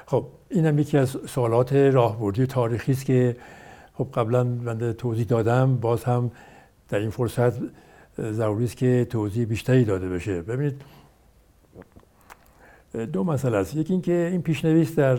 [0.07, 3.37] خب این هم یکی از سوالات راهبردی تاریخی است که
[3.95, 6.31] خب قبلا من توضیح دادم باز هم
[6.89, 7.53] در این فرصت
[8.21, 10.43] ضروری است که توضیح بیشتری داده بشه.
[10.43, 10.83] ببینید
[13.13, 13.75] دو مسئله است.
[13.75, 15.19] یکی اینکه این پیشنویس در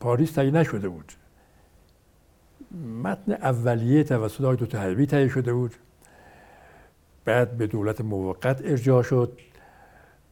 [0.00, 1.12] پاریس تهیه نشده بود.
[3.02, 5.74] متن اولیه توسط آقای حلبی تهیه شده بود.
[7.28, 9.38] بعد به دولت موقت ارجاع شد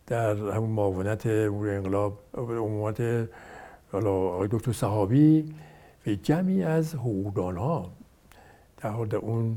[0.06, 3.28] در همون معاونت امور انقلاب عمومت
[3.92, 5.54] آقای دکتر صحابی
[6.06, 7.92] و جمعی از حقوقدان ها
[8.76, 9.56] در حال در اون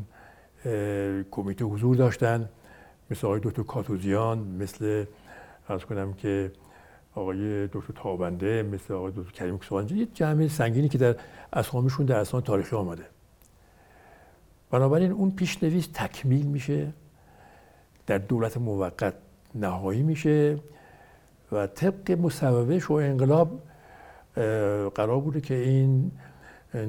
[1.31, 2.49] کمیته حضور داشتن
[3.11, 5.05] مثل آقای دکتر کاتوزیان مثل
[5.67, 6.51] از کنم که
[7.15, 11.15] آقای دکتر تابنده مثل آقای دکتر کریم کسوانجی یه جمع سنگینی که در
[11.53, 13.05] اسامیشون در اسناد تاریخی آمده.
[14.71, 16.93] بنابراین اون پیشنویس تکمیل میشه.
[18.09, 19.13] در دولت موقت
[19.55, 20.57] نهایی میشه
[21.51, 23.61] و طبق مصوبه و انقلاب
[24.95, 26.11] قرار بوده که این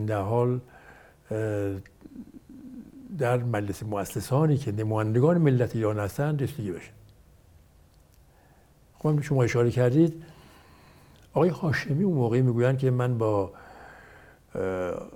[0.06, 0.59] در
[3.18, 6.90] در مجلس مؤسسانی که نمایندگان ملت ایران هستند رسیدگی بشه.
[8.98, 10.22] خب شما اشاره کردید
[11.33, 13.52] آقای هاشمی اون موقعی می‌گویند که من با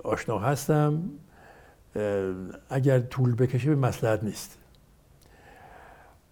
[0.03, 1.03] آشنا هستم
[2.69, 4.57] اگر طول بکشه به مسلحت نیست.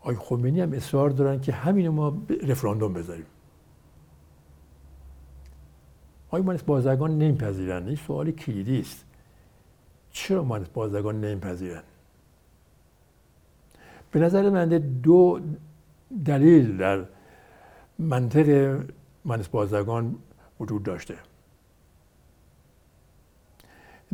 [0.03, 3.25] آقای خمینی هم اصرار دارن که همین ما رفراندوم بذاریم.
[6.27, 7.87] آقای مهندس بازرگان نمیپذیرند.
[7.87, 9.05] این سوال کلیدی است.
[10.11, 11.83] چرا مهندس بازرگان نمیپذیرند؟
[14.11, 14.69] به نظر من
[15.03, 15.39] دو
[16.25, 17.05] دلیل در
[17.99, 18.79] منطق
[19.25, 20.15] مهندس بازرگان
[20.59, 21.15] وجود داشته.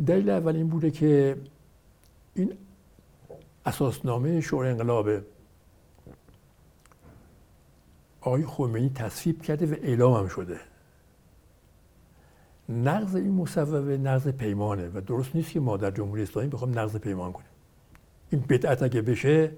[0.06, 1.36] دلیل اول این بوده که
[2.34, 2.52] این
[3.66, 5.08] اساسنامه شورای انقلاب
[8.20, 10.60] آقای خمینی تصویب کرده و اعلام هم شده.
[12.68, 16.96] نقض این مصوبه نقض پیمانه و درست نیست که ما در جمهوری اسلامی بخوام نقض
[16.96, 17.48] پیمان کنیم.
[18.30, 19.52] این بدعت اگه بشه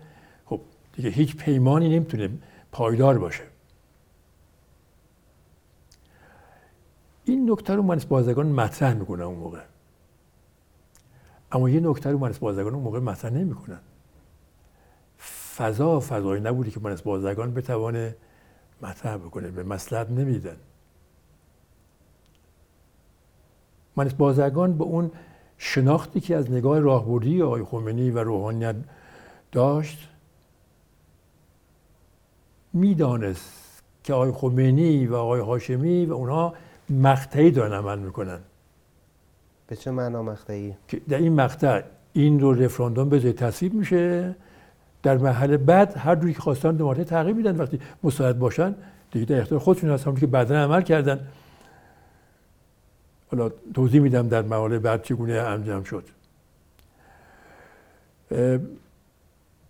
[0.45, 0.61] خب
[0.93, 2.31] دیگه هیچ پیمانی نمی‌تونه
[2.73, 3.43] پایدار باشه.
[7.25, 9.61] این نکته رو مهندس بازرگان مطرح می‌کنه اون موقع.
[11.53, 13.81] اما یه نکته رو مهندس بازرگان اون موقع مطرح نمی‌کنن
[15.57, 18.17] فضا فضایی نبودی که مهندس بازرگان بتوانه
[18.83, 20.57] مطرح بکنه به مسلحت نمیدن
[23.97, 25.11] مهندس بازرگان به اون
[25.59, 28.77] شناختی که از نگاه راهبردی آقای خمینی و روحانیت
[29.53, 30.09] داشت
[32.73, 36.55] می‌دانست که آقای خمینی و آقای هاشمی و اونها
[36.91, 38.39] مقطعی دارن عمل می‌کنن
[39.67, 44.37] به چه معنا مقطعی؟ که در این مقطع این رو رفراندوم به تصویب میشه
[45.03, 47.57] در محل بعد هر جوری که خواستن دو تغییر میدن.
[47.57, 48.75] وقتی مساعد باشن
[49.11, 50.15] دیگه در اختیار خودشون هستن.
[50.15, 51.21] که بعدا عمل کردن.
[53.31, 56.05] حالا توضیح میدم در مقاله بعد چگونه انجام شد.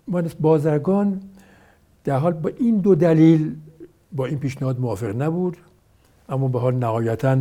[0.09, 1.21] مهندس بازرگان
[2.05, 3.57] در حال با این دو دلیل
[4.12, 5.57] با این پیشنهاد موافق نبود.
[6.29, 7.38] اما به حال نهایتا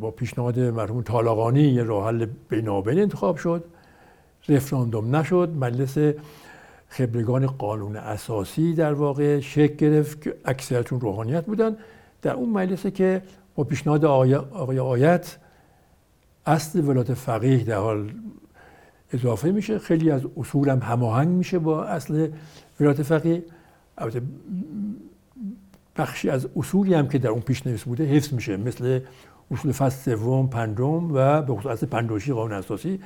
[0.00, 3.64] با پیشنهاد مرحوم طالقانی یه راه حل بینابین انتخاب شد.
[4.48, 5.48] رفراندوم نشد.
[5.60, 6.14] مجلس
[6.88, 11.76] خبرگان قانون اساسی در واقع شکل گرفت که اکثرتون روحانیت بودن.
[12.22, 13.22] در اون مجلسه که
[13.54, 15.36] با پیشنهاد آقای آیت
[16.46, 18.12] اصل ولایت فقیه در حال
[19.12, 19.78] اضافه میشه.
[19.78, 22.28] خیلی از اصول هم هماهنگ میشه با اصل
[22.80, 23.44] ولایت فقیه.
[23.98, 24.22] البته
[25.96, 29.00] بخشی از اصولی هم که در اون پیشنویس بوده حفظ میشه مثل
[29.50, 33.00] اصول فصل سوم پنجم و به خصوص اصل پندوشی قانون اساسی.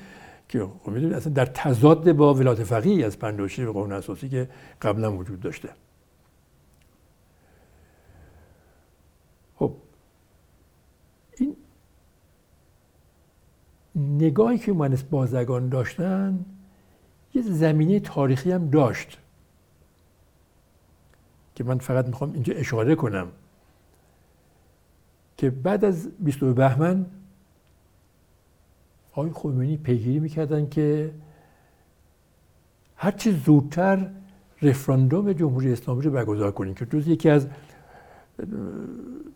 [0.55, 4.49] که خب اصلا در تضاد با ولایت فقیه از پندوشی و قانون اساسی که
[4.83, 5.69] قبلا وجود داشته.
[9.57, 9.73] خب
[11.39, 11.57] این
[13.97, 16.45] نگاهی که مهندس بازرگان داشتن
[17.35, 19.19] یه زمینه تاریخی هم داشت
[21.55, 23.29] که من فقط می‌خوام اینجا اشاره کنم
[25.37, 27.07] که بعد از 22 بهمن
[29.17, 31.15] آقای خمینی پیگیری می‌کردن که
[32.97, 34.11] هرچی زودتر
[34.63, 37.47] رفراندوم جمهوری اسلامی رو برگزار کنیم که جز یکی از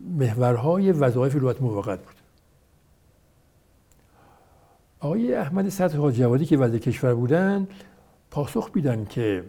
[0.01, 2.15] محورهای وظایف ولایت موقت بود.
[4.99, 7.67] آقای احمد سطح جوادی که وزیر کشور بودن
[8.31, 9.43] پاسخ بیدن که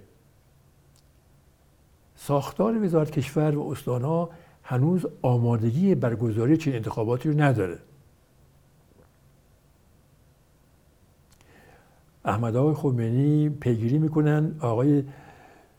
[2.17, 4.31] ساختار وزارت کشور و استانها
[4.63, 7.79] هنوز آمادگی برگزاری چنین انتخاباتی رو نداره.
[12.25, 15.05] احمد آقای خمینی پیگیری می‌کنن آقای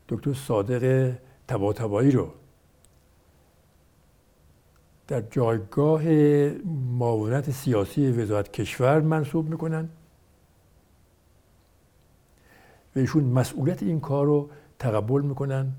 [0.10, 1.13] دکتر صادق
[1.47, 2.30] تباتبایی رو.
[5.08, 6.04] در جایگاه
[6.99, 9.89] معاونت سیاسی وزارت کشور منصوب می‌کنن.
[12.95, 14.49] و ایشون مسئولیت این کار رو
[14.80, 15.71] تقبل می‌کنن.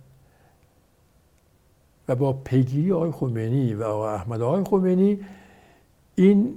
[2.08, 5.20] و با پیگیری آقای خمینی و آقای احمد آقای خمینی
[6.14, 6.56] این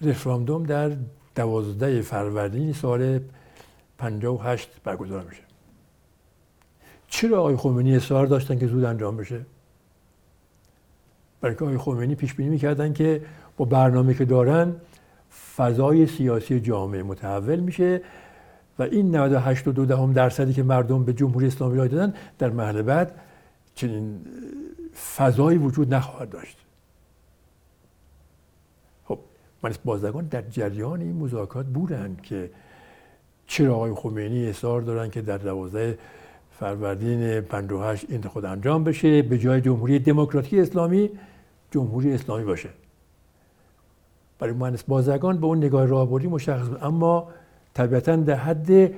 [0.00, 0.96] رفراندوم در
[1.38, 3.20] دوازده فروردین سال
[3.98, 5.42] 58 برگزار میشه.
[7.08, 9.46] چرا آقای خمینی اصرار داشتن که زود انجام بشه؟
[11.40, 13.22] برای آقای خمینی پیش بینی می‌کردن که
[13.56, 14.74] با برنامه که دارن
[15.56, 18.00] فضای سیاسی جامعه متحول میشه
[18.78, 22.50] و این 98 و دو دهم درصدی که مردم به جمهوری اسلامی رای دادن در
[22.50, 23.20] مرحله بعد
[23.74, 24.20] چنین
[25.16, 26.67] فضایی وجود نخواهد داشت.
[29.62, 32.50] من بازرگان در جریان این مذاکرات بودند که
[33.46, 35.98] چرا آقای خمینی اصرار دارن که در دوازده
[36.50, 41.10] فروردین 58 این خود انجام بشه به جای جمهوری دموکراتیک اسلامی
[41.70, 42.68] جمهوری اسلامی باشه.
[44.38, 46.78] برای مهندس بازرگان به اون نگاه راهبردی مشخص بود.
[46.82, 47.28] اما
[47.74, 48.92] طبیعتا در حد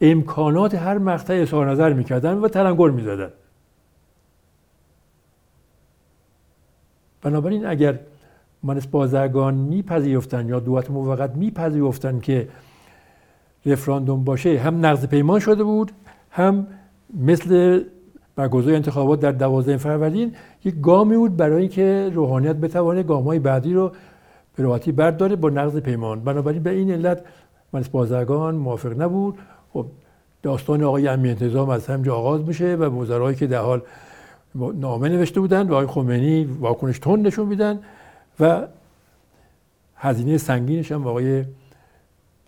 [0.00, 3.30] امکانات هر مقطع اظهار نظر می‌کردن و تلنگر می‌زدن.
[7.22, 7.98] بنابراین اگر
[8.64, 12.48] مهندس بازرگان میپذیرفتن یا دوات موقت میپذیرفتن که
[13.66, 15.92] رفراندوم باشه هم نقض پیمان شده بود
[16.30, 16.66] هم
[17.20, 17.80] مثل
[18.36, 20.34] برگزاری انتخابات در دوازده فروردین
[20.64, 23.92] یک گامی بود برای اینکه روحانیت بتوانه گام بعدی رو
[24.56, 26.20] به راحتی برداره با نقض پیمان.
[26.20, 27.24] بنابراین به این علت
[27.72, 29.38] مجلس بازرگان موافق نبود.
[29.72, 29.86] خب
[30.42, 33.82] داستان آقای امی انتظام از همجا آغاز میشه و وزرایی که در حال
[34.54, 37.78] نامه نوشته بودن و آقای خمینی واکنش تند نشون میدن.
[38.40, 38.68] و
[39.96, 41.44] هزینه سنگینش هم آقای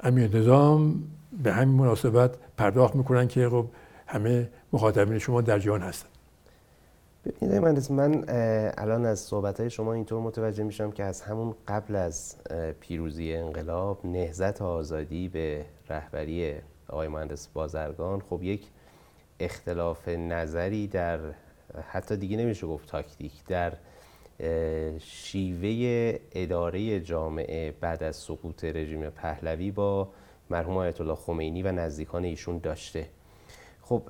[0.00, 1.04] امی انتظام
[1.42, 3.66] به همین مناسبت پرداخت می‌کنن که خب
[4.06, 6.08] همه مخاطبین شما در جهان هستن.
[7.26, 8.24] ببینید مهندس من
[8.78, 12.36] الان از صحبت های شما اینطور متوجه میشم که از همون قبل از
[12.80, 16.54] پیروزی انقلاب نهزت آزادی به رهبری
[16.88, 18.66] آقای مهندس بازرگان خب یک
[19.40, 21.18] اختلاف نظری در
[21.88, 23.72] حتی دیگه نمیشه گفت تاکتیک در
[24.98, 30.08] شیوه اداره جامعه بعد از سقوط رژیم پهلوی با
[30.50, 33.06] مرحوم آیت الله خمینی و نزدیکان ایشون داشته.
[33.82, 34.02] خب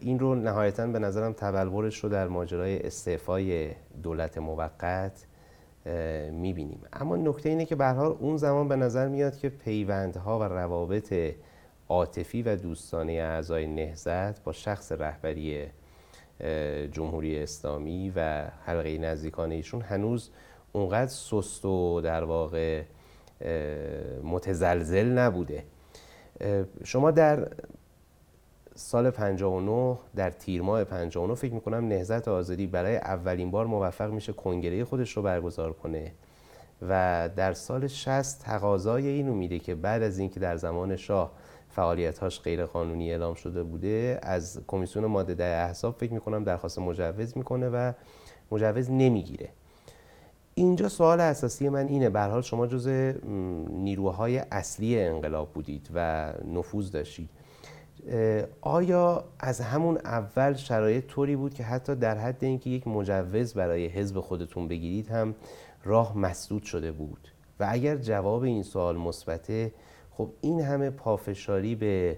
[0.00, 3.70] این رو نهایتا به نظرم تبلورش رو در ماجرای استعفای
[4.02, 5.26] دولت موقت
[6.32, 6.80] می‌بینیم.
[6.92, 11.34] اما نکته اینه که به اون زمان به نظر میاد که پیوندها و روابط
[11.88, 15.66] عاطفی و دوستانه اعضای نهزت با شخص رهبری
[16.92, 20.30] جمهوری اسلامی و حلقه نزدیکان ایشون هنوز
[20.72, 22.82] اونقدر سست و در واقع
[24.22, 25.64] متزلزل نبوده.
[26.84, 27.48] شما در
[28.74, 34.32] سال 59 در تیر ماه 59 فکر می‌کنم نهزت آزادی برای اولین بار موفق میشه
[34.32, 36.12] کنگره خودش رو برگزار کنه
[36.88, 41.32] و در سال 60 تقاضای اینو میده که بعد از اینکه در زمان شاه
[41.74, 44.18] فعالیتاش غیر قانونی اعلام شده بوده.
[44.22, 47.92] از کمیسیون ماده ده احساب فکر می‌کنم درخواست مجوز می‌کنه و
[48.52, 49.48] مجوز نمی‌گیره.
[50.54, 52.10] اینجا سوال اساسی من اینه.
[52.10, 52.88] به حال شما جز
[53.68, 57.30] نیروهای اصلی انقلاب بودید و نفوذ داشتید.
[58.60, 63.86] آیا از همون اول شرایط طوری بود که حتی در حد اینکه یک مجوز برای
[63.86, 65.34] حزب خودتون بگیرید هم
[65.84, 67.28] راه مسدود شده بود؟
[67.60, 69.72] و اگر جواب این سوال مثبته
[70.16, 72.16] خب این همه پافشاری به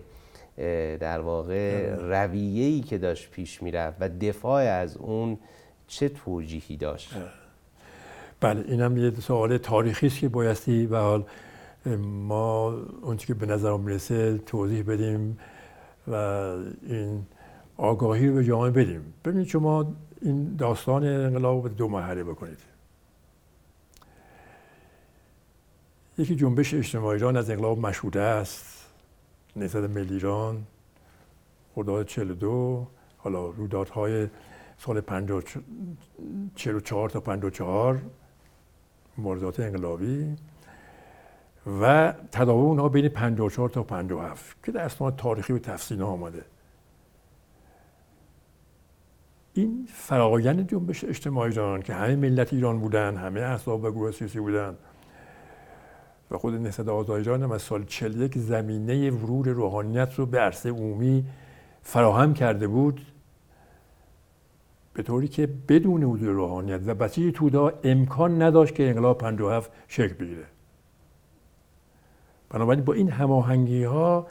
[1.01, 5.39] در واقع رویه‌ای که داشت پیش می‌رفت و دفاع از اون
[5.87, 7.15] چه توجیهی داشت؟
[8.41, 11.25] بله اینم یه سوال تاریخی است که بایستی به حال
[12.07, 15.39] ما اون که به نظر می‌رسه توضیح بدیم
[16.09, 16.15] و
[16.87, 17.27] این
[17.77, 19.15] آگاهی رو به جامعه بدیم.
[19.25, 22.59] ببینید شما این داستان انقلاب رو دو مرحله بکنید.
[26.19, 28.87] یکی جنبش اجتماعی ایران از انقلاب مشهوده است.
[29.57, 30.67] نهضت ملی ایران
[31.75, 32.87] خرداد 42
[33.17, 34.29] حالا رویدادهای
[34.79, 35.01] سال
[36.55, 38.03] 44 تا 54
[39.19, 40.37] مبارزات انقلابی
[41.81, 46.45] و تداوم اونها بین 54 تا 57 که در اسناد تاریخی و تفصیل آمده.
[49.53, 54.41] این فرایند جنبش اجتماعی ایران که همه ملت ایران بودن همه احزاب و گروه سیاسی
[54.41, 54.77] بودن
[56.31, 60.71] و خود نهضت آزادی ایران هم از سال 41 زمینه ورود روحانیت رو به عرصه
[60.71, 61.25] عمومی
[61.83, 63.01] فراهم کرده بود
[64.95, 70.15] به طوری که بدون حضور روحانیت و بسیج تودا امکان نداشت که انقلاب 57 شکل
[70.15, 70.45] بگیره.
[72.51, 74.27] بنابراین با این هماهنگی ها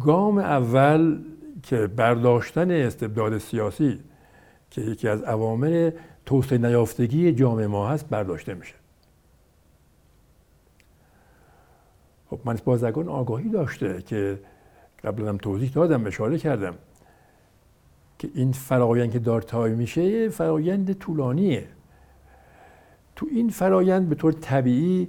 [0.00, 1.18] گام اول
[1.62, 4.00] که برداشتن استبداد سیاسی
[4.70, 5.90] که یکی از عوامل
[6.26, 8.74] توسعه نیافتگی جامعه ما هست برداشته میشه.
[12.36, 14.38] خب من بازرگان آگاهی داشته که
[15.04, 16.74] قبلا هم توضیح دادم اشاره کردم
[18.18, 21.64] که این فرایند که دارتای میشه فرایند طولانیه.
[23.16, 25.08] تو این فرایند به طور طبیعی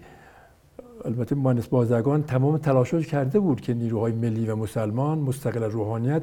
[1.05, 6.21] البته مهندس بازرگان تمام تلاشش کرده بود که نیروهای ملی و مسلمان مستقل روحانیت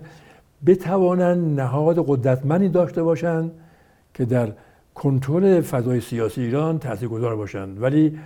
[0.66, 3.52] بتوانند نهاد قدرتمندی داشته باشند
[4.14, 4.52] که در
[4.94, 7.82] کنترل فضای سیاسی ایران تاثیرگذار باشند.
[7.82, 8.18] ولی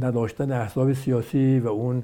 [0.00, 2.02] نداشتن احزاب سیاسی و اون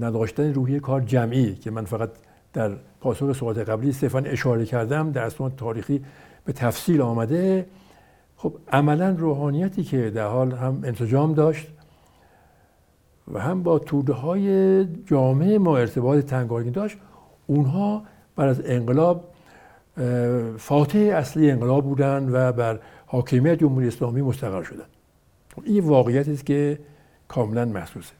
[0.00, 2.10] نداشتن روحی کار جمعی که من فقط
[2.52, 6.04] در پاسخ سوالات قبلی صرفا اشاره کردم در اسناد تاریخی
[6.44, 7.66] به تفصیل آمده.
[8.36, 11.68] خب عملا روحانیتی که در حال هم انسجام داشت
[13.32, 16.96] و هم با توده های جامعه ما ارتباط تنگانی داشت
[17.46, 18.02] اونها
[18.36, 19.24] بر از انقلاب
[20.58, 24.93] فاتح اصلی انقلاب بودند و بر حاکمیت جمهوری اسلامی مستقر شدند.
[25.62, 26.78] این واقعیت است که
[27.28, 28.12] کاملا محسوسه.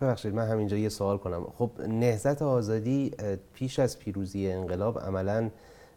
[0.00, 1.46] ببخشید من همینجا یه سوال کنم.
[1.58, 3.10] خب نهزت آزادی
[3.54, 5.50] پیش از پیروزی انقلاب عملا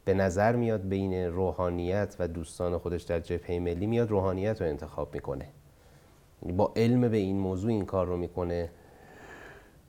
[0.05, 5.13] به نظر میاد بین روحانیت و دوستان خودش در جبهه ملی میاد روحانیت رو انتخاب
[5.13, 5.45] می‌کنه.
[6.57, 8.69] با علم به این موضوع این کار رو می‌کنه.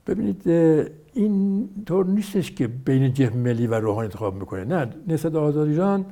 [0.06, 0.48] ببینید
[1.14, 4.64] این طور نیستش که بین جبهه ملی و روحانی انتخاب می‌کنه.
[4.64, 6.06] نه نسبت آزاد ایران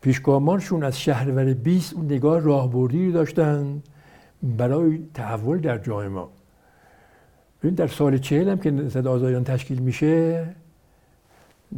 [0.00, 3.82] پیشگامانشون از شهرور 20 اون نگاه راهبردی داشتن.
[4.42, 6.28] برای تحول در جامعه ما.
[7.62, 10.46] ببین در سال چهل هم که نسبت آزاد ایران تشکیل میشه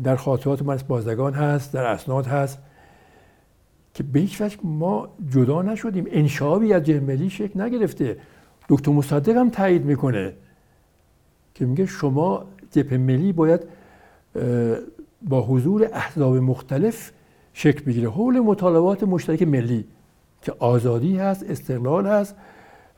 [0.04, 2.58] در خاطرات من بازدگان هست در اسناد هست
[3.94, 6.06] که به هیچ ما جدا نشدیم.
[6.10, 8.16] انشابی از ملی شکل نگرفته.
[8.68, 10.32] دکتر مصدق هم تایید می‌کنه
[11.54, 13.60] که میگه شما جبهه ملی باید
[15.22, 17.12] با حضور احزاب مختلف
[17.52, 18.10] شکل بگیره.
[18.10, 19.84] حول مطالبات مشترک ملی
[20.42, 22.34] که آزادی هست استقلال هست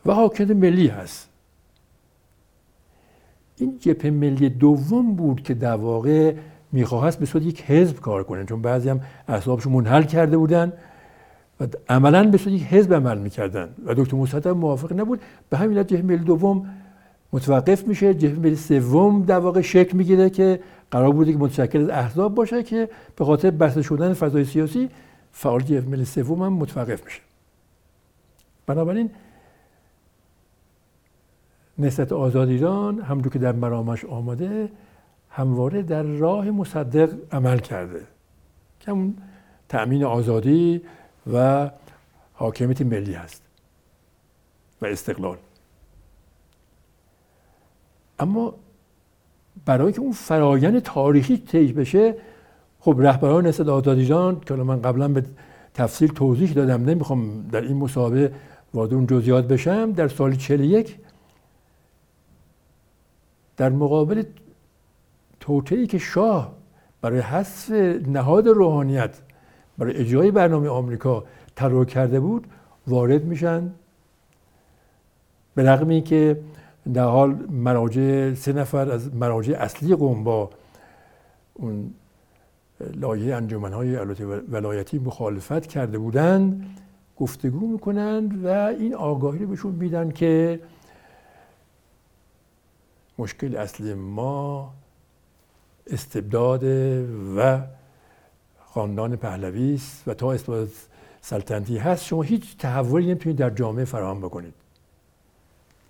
[0.06, 1.28] و حاکمیت ملی هست.
[3.56, 6.34] این جبهه ملی دوم بود که در واقع
[6.72, 10.72] می‌خواست به صورت یک حزب کار کنه چون بعضی هم احزابشون منحل کرده بودن
[11.60, 13.74] و عملا به صورت یک حزب عمل می‌کردن.
[13.86, 15.20] و دکتر مصدق موافق نبود.
[15.50, 16.70] به همین جبهه ملی دوم
[17.32, 18.14] متوقف میشه.
[18.14, 22.88] جبهه سوم در واقع شکل می‌گیره که قرار بوده که متشکل از احزاب باشه که
[23.16, 24.88] به خاطر بسته شدن فضای سیاسی
[25.32, 27.20] فعال جبهه ملی سوم هم متوقف میشه.
[28.66, 29.10] بنابراین
[31.80, 34.70] نسبت آزاد ایران همونجور که در مرامش آماده
[35.30, 38.00] همواره در راه مصدق عمل کرده.
[38.80, 39.16] که همون
[39.68, 40.82] تأمین آزادی
[41.32, 41.70] و
[42.32, 43.42] حاکمیت ملی هست
[44.82, 45.36] و استقلال.
[48.18, 48.54] اما
[49.64, 52.14] برای که اون فرایند تاریخی طی بشه
[52.80, 55.24] خب رهبران نسل آزاد ایران که من قبلا به
[55.74, 58.32] تفصیل توضیح دادم نمی‌خوام در این مسابقه
[58.74, 60.96] وارد اون جزئیات بشم در سال 41
[63.60, 64.22] در مقابل
[65.40, 66.52] توطئه‌ای که شاه
[67.00, 67.70] برای حذف
[68.06, 69.18] نهاد روحانیت
[69.78, 72.46] برای اجرای برنامه آمریکا طراح کرده بود
[72.86, 73.70] وارد میشن.
[75.54, 76.40] به رغم که
[76.94, 80.50] در حال مراجع سه نفر از مراجع اصلی قوم با
[81.54, 81.90] اون
[82.94, 83.96] لایه انجمنهای
[84.50, 86.66] ولایتی مخالفت کرده بودند
[87.16, 90.60] گفتگو می‌کنند و این آگاهی رو بهشون میدن که
[93.20, 94.72] مشکل اصلی ما
[95.86, 96.64] استبداد
[97.36, 97.60] و
[98.60, 100.68] خاندان پهلوی است و تا استبداد
[101.20, 104.54] سلطنتی هست شما هیچ تحولی نمی‌تونید در جامعه فراهم بکنید.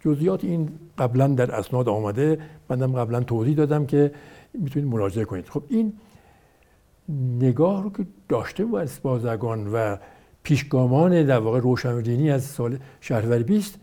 [0.00, 0.68] جزئیات این
[0.98, 4.12] قبلا در اسناد آمده منم قبلا توضیح دادم که
[4.54, 5.48] می‌تونید مراجعه کنید.
[5.48, 5.92] خب این
[7.40, 9.96] نگاه رو که داشته بود از بازرگان و
[10.42, 13.78] پیشگامان در واقع روشنبینی از سال شهرور 20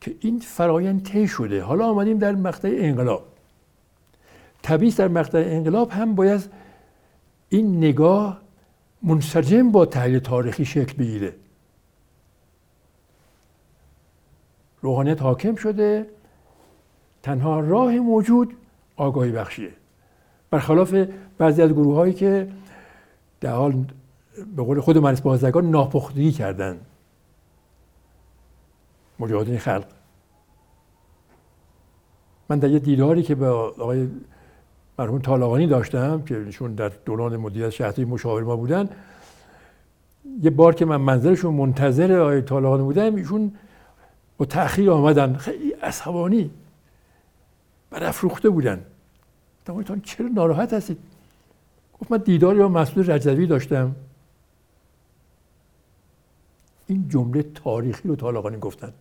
[0.00, 1.62] که این فرایند طی شده.
[1.62, 3.26] حالا آمدیم در مقطع انقلاب.
[4.62, 6.50] طبیعی در مقطع انقلاب هم باید
[7.48, 8.40] این نگاه
[9.02, 11.34] منسجم با تحلیل تاریخی شکل بگیره.
[14.82, 16.06] روحانیت حاکم شده
[17.22, 18.54] تنها راه موجود
[18.96, 19.70] آگاهی بخشیه.
[20.50, 20.94] برخلاف
[21.38, 22.48] بعضی از گروه هایی که
[23.40, 23.84] در حال
[24.56, 26.80] به قول خود منس بازرگان ناپختگی کردن
[29.18, 29.86] مجاهدین خلق.
[32.48, 34.08] من در یه دیداری که به آقای
[34.98, 38.88] مرحوم طالقانی داشتم که ایشون در دوران مدیریت شهری مشاور ما بودن
[40.42, 43.52] یه بار که من منظرشون منتظر آقای طالقانی بودم ایشون
[44.38, 46.50] با تأخیر آمدن خیلی عصبانی
[47.90, 48.84] برافروخته بودن.
[49.68, 50.98] گفتم چرا ناراحت هستید؟
[52.00, 53.96] گفت من دیداری با مسئول رجوی داشتم.
[56.86, 58.92] این جمله تاریخی رو طالقانی گفتن.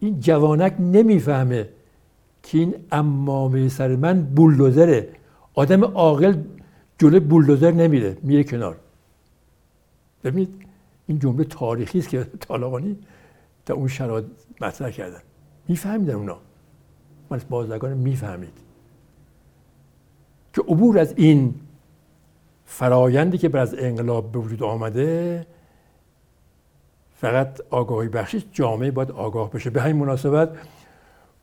[0.00, 1.68] این جوانک نمی‌فهمه
[2.42, 5.08] که این امامه سر من بولدوزره.
[5.54, 6.36] آدم عاقل
[6.98, 8.76] جلو بولدوزر نمیره میره کنار.
[10.24, 10.48] ببینید
[11.06, 12.96] این جمله تاریخی است که طالقانی
[13.66, 14.24] در اون شرایط
[14.60, 15.20] مطرح کردن.
[15.68, 16.38] میفهمیدن اونا.
[17.30, 18.58] من از بازرگان می‌فهمید.
[20.54, 21.54] که عبور از این
[22.64, 25.46] فرایندی که بر از انقلاب به وجود آمده
[27.20, 29.70] فقط آگاهی بخشی جامعه باید آگاه بشه.
[29.70, 30.56] به همین مناسبت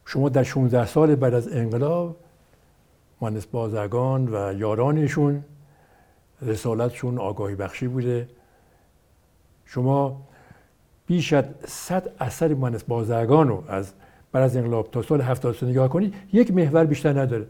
[0.05, 2.15] شما در 16 سال بعد از انقلاب
[3.21, 5.43] مهندس بازرگان و یارانشون
[6.41, 8.30] رسالتشون آگاهی بخشی بوده.
[9.65, 10.21] شما
[11.07, 13.93] بیش از صد اثر مهندس بازرگان رو از
[14.32, 17.47] بعد از انقلاب تا سال 70 نگاه کنید یک محور بیشتر نداره.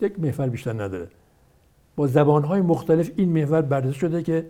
[0.00, 1.08] یک محور بیشتر نداره.
[1.96, 4.46] با زبانهای مختلف این محور بررسی شده که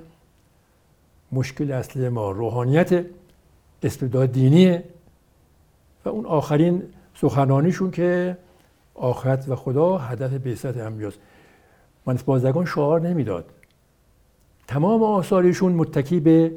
[1.33, 3.07] مشکل اصلی ما روحانیت
[3.83, 4.85] استبداد دینیه
[6.05, 6.83] و اون آخرین
[7.15, 8.37] سخنانیشون که
[8.95, 11.19] آخرت و خدا هدف بیست انبیاست
[12.07, 13.45] من بازرگان شعار نمی‌داد.
[14.67, 16.53] تمام آثارشون متکی به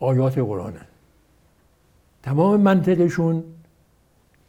[0.00, 0.80] آیات قرآنه.
[2.22, 3.44] تمام منطقشون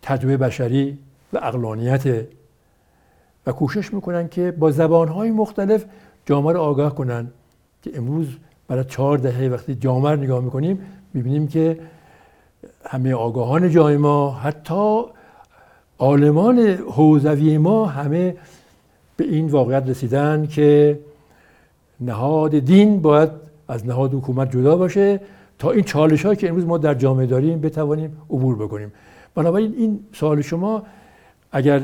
[0.02, 1.00] تجربه بشری
[1.34, 2.28] و اقلانیت
[3.48, 5.86] و کوشش می‌کنن که با زبانهای مختلف
[6.26, 7.28] جامعه رو آگاه کنن.
[7.82, 8.28] که امروز
[8.68, 10.80] برای چهار دهه وقتی جامعه رو نگاه می‌کنیم
[11.14, 11.80] می‌بینیم که
[12.86, 15.02] همه آگاهان جای ما حتی
[16.00, 18.36] عالمان حوزوی ما همه
[19.18, 21.00] به این واقعیت رسیدن که
[22.00, 23.30] نهاد دین باید
[23.68, 25.20] از نهاد حکومت جدا باشه
[25.60, 28.92] تا این چالش هایی که امروز ما در جامعه داریم بتوانیم عبور بکنیم.
[29.36, 30.84] بنابراین این سوال شما
[31.52, 31.82] اگر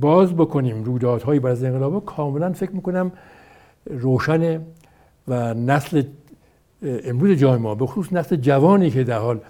[0.00, 3.12] باز بکنیم رویدادهایی بعد از انقلاب کاملا فکر می‌کنم
[3.90, 4.60] روشن
[5.28, 6.02] و نسل
[6.82, 9.40] امروز جای ما به خصوص نسل جوانی که در حال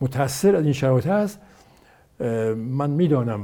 [0.00, 1.38] متاثر از این شرایط هست
[2.56, 3.40] من می‌دانم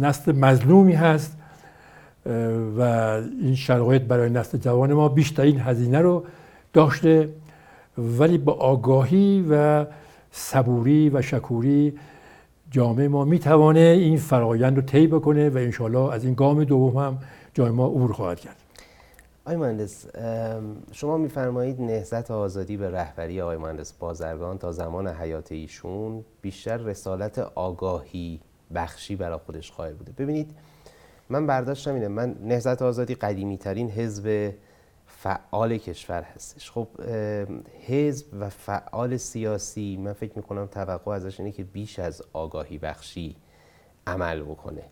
[0.00, 1.36] نسل مظلومی هست
[2.78, 2.82] و
[3.40, 6.24] این شرایط برای نسل جوان ما بیشترین هزینه رو
[6.72, 7.28] داشته
[7.98, 9.86] ولی با آگاهی و
[10.30, 11.94] صبوری و شکوری
[12.70, 17.18] جامعه ما می‌توانه این فرایند رو طی بکنه و انشالله از این گام دوم هم
[17.54, 18.56] جای ما عبور خواهد کرد.
[19.44, 20.06] آقای مهندس
[20.92, 27.38] شما میفرمایید نهزت آزادی به رهبری آقای مهندس بازرگان تا زمان حیات ایشون بیشتر رسالت
[27.38, 28.40] آگاهی
[28.74, 30.12] بخشی برای خودش قائل بوده.
[30.18, 30.50] ببینید
[31.28, 34.52] من برداشتم اینه من نهزت آزادی قدیمی ترین حزب
[35.22, 36.70] فعال کشور هستش.
[36.70, 36.88] خب
[37.86, 43.36] حزب و فعال سیاسی من فکر می‌کنم توقع ازش اینه که بیش از آگاهی بخشی
[44.06, 44.82] عمل بکنه.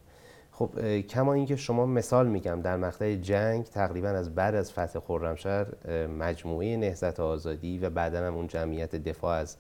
[0.52, 5.66] خب کما اینکه شما مثال میگم در مقطع جنگ تقریبا از بعد از فتح خرمشهر
[6.06, 9.56] مجموعه نهضت آزادی و بعدا هم اون جمعیت دفاع از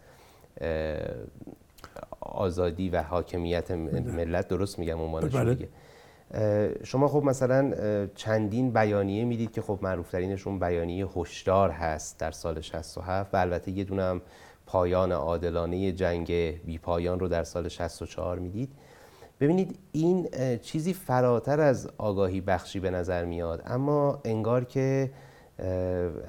[2.20, 5.54] آزادی و حاکمیت ملت درست میگم عنوانش بله.
[5.54, 5.68] دیگه.
[6.84, 7.72] شما خب مثلا
[8.14, 13.84] چندین بیانیه می‌دید که خب معروفترینشون بیانیه هشدار هست در سال 67 و البته یه
[13.84, 14.20] دونه
[14.66, 16.30] پایان عادلانه جنگ
[16.64, 18.72] بی پایان رو در سال 64 می‌دید.
[19.40, 20.28] ببینید این
[20.62, 25.10] چیزی فراتر از آگاهی بخشی به نظر میاد اما انگار که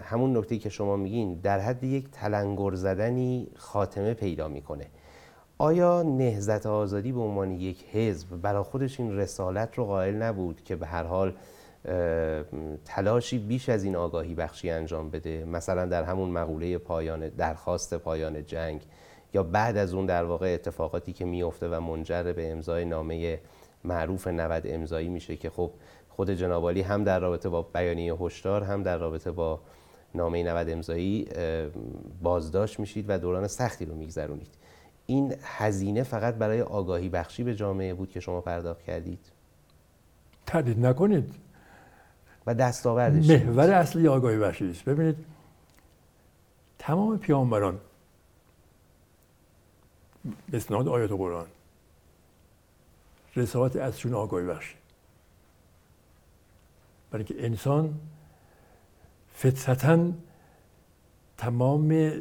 [0.04, 4.86] همون نکته که شما میگین در حد یک تلنگر زدنی خاتمه پیدا می‌کنه.
[5.62, 10.76] آیا نهزت آزادی به عنوان یک حزب برای خودش این رسالت رو قائل نبود که
[10.76, 11.34] به هر حال
[12.86, 18.46] تلاشی بیش از این آگاهی بخشی انجام بده؟ مثلا در همون مقوله پایان درخواست پایان
[18.46, 18.82] جنگ
[19.34, 23.40] یا بعد از اون در واقع اتفاقاتی که میفته و منجر به امضای نامه
[23.84, 25.72] معروف 90 امضایی میشه که خب
[26.10, 29.60] خود جنابالی هم در رابطه با بیانیه هشدار هم در رابطه با
[30.16, 31.28] نامه 90 امضایی
[32.22, 34.59] بازداشت میشید و دوران سختی رو میگذرونید.
[35.10, 39.20] این هزینه فقط برای آگاهی بخشی به جامعه بود که شما پرداخت کردید؟
[40.46, 41.36] تردید نکنید.
[42.46, 45.26] و دستاوردش محور اصلی آگاهی بخشی است ببینید
[46.80, 47.80] تمام پیامبران
[50.54, 51.48] اسناد آیات قرآن
[53.36, 54.76] رسالت ازشون آگاهی بخشی.
[57.12, 58.00] برای که انسان
[59.34, 60.12] فطرتا
[61.38, 62.14] تمام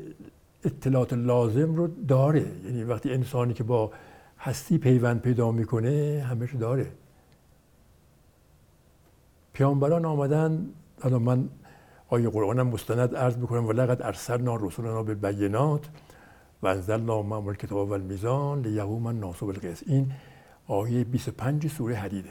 [0.65, 2.47] اطلاعات لازم رو داره.
[2.65, 3.93] یعنی وقتی انسانی که با
[4.39, 6.93] هستی پیوند پیدا می‌کنه همش داره.
[9.53, 10.67] پیامبران آمدن
[11.03, 11.49] حالا من
[12.09, 15.89] آیه قرآنم مستند عرض می‌کنم و لقد ارسلنا رسولنا به بینات
[16.63, 19.89] و انزلنا معمول کتاب و المیزان لیقوم الناس بالقسط.
[19.89, 20.13] این
[20.67, 22.31] آیه 25 سوره حدیده.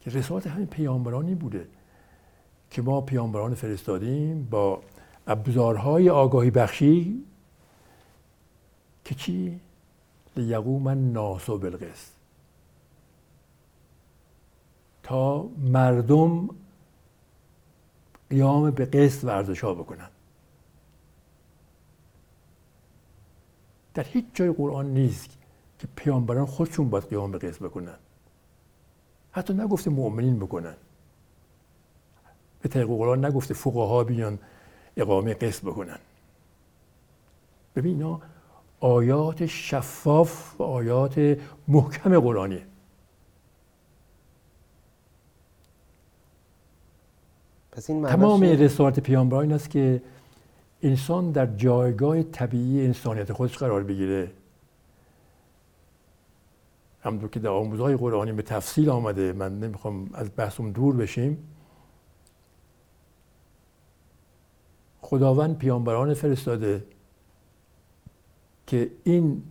[0.00, 1.66] که رسالت همین پیامبرانی بوده
[2.70, 4.82] که ما پیامبران فرستادیم با
[5.26, 7.24] ابزارهای آگاهی بخشی
[9.04, 9.60] که چی؟
[10.36, 12.12] لیقوم الناس بالقسط.
[15.02, 16.48] تا مردم
[18.30, 20.08] قیام به قسط ورزش ها بکنن.
[23.94, 25.30] در هیچ جای قرآن نیست
[25.78, 27.96] که پیامبران خودشون باید قیام به قسط بکنن.
[29.32, 30.74] حتی نگفته مؤمنین بکنن.
[32.60, 34.38] به طریق قرآن نگفته فقها بیان
[34.96, 35.98] اقامه قسط بکنن.
[37.76, 38.20] ببین اینا
[38.80, 41.38] آیات شفاف و آیات
[41.68, 42.66] محکم قرآنیه.
[47.72, 50.02] پس این تمام رسالت پیامبران این است که
[50.82, 54.30] انسان در جایگاه طبیعی انسانیت خودش قرار بگیره.
[57.02, 61.48] همونطور که در آموزهای قرآنی به تفصیل آمده من نمی‌خوام از بحثم دور بشیم.
[65.12, 66.84] خداوند پیامبران فرستاده
[68.66, 69.42] که این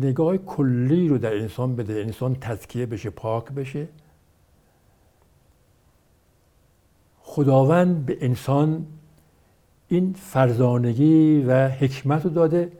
[0.00, 3.88] نگاه کلی رو در انسان بده انسان تزکیه بشه پاک بشه.
[7.20, 8.86] خداوند به انسان
[9.88, 12.72] این فرزانگی و حکمت رو داده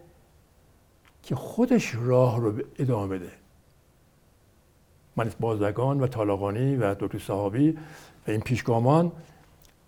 [1.23, 3.33] که خودش راه رو ادامه بده.
[5.17, 7.71] من بازرگان و طالقانی و دکتر صحابی
[8.27, 9.13] و این پیشگامان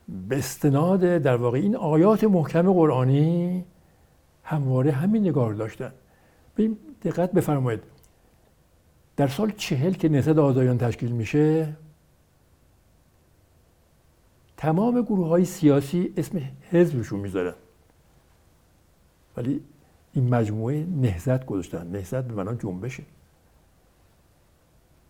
[0.09, 3.65] به استناد در واقع این آیات محکم قرآنی
[4.43, 5.93] همواره همین نگاه رو داشتن.
[6.57, 7.83] ببین دقت بفرمایید.
[9.17, 11.77] در سال چهل که نهضت آزادیان تشکیل میشه
[14.57, 16.41] تمام گروه های سیاسی اسم
[16.71, 17.55] حزبشون می‌ذارن
[19.37, 19.61] ولی
[20.13, 21.87] این مجموعه نهزت گذاشتن.
[21.87, 23.03] نهزت به معنی جنبشه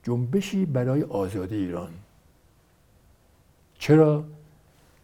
[0.03, 1.91] جنبشی برای آزادی ایران.
[3.79, 4.25] چرا؟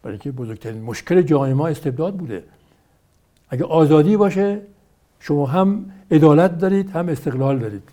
[0.03, 2.45] برای اینکه بزرگترین مشکل جامعه ما استبداد بوده.
[3.49, 4.61] اگه آزادی باشه
[5.21, 7.89] شما هم عدالت دارید هم استقلال دارید.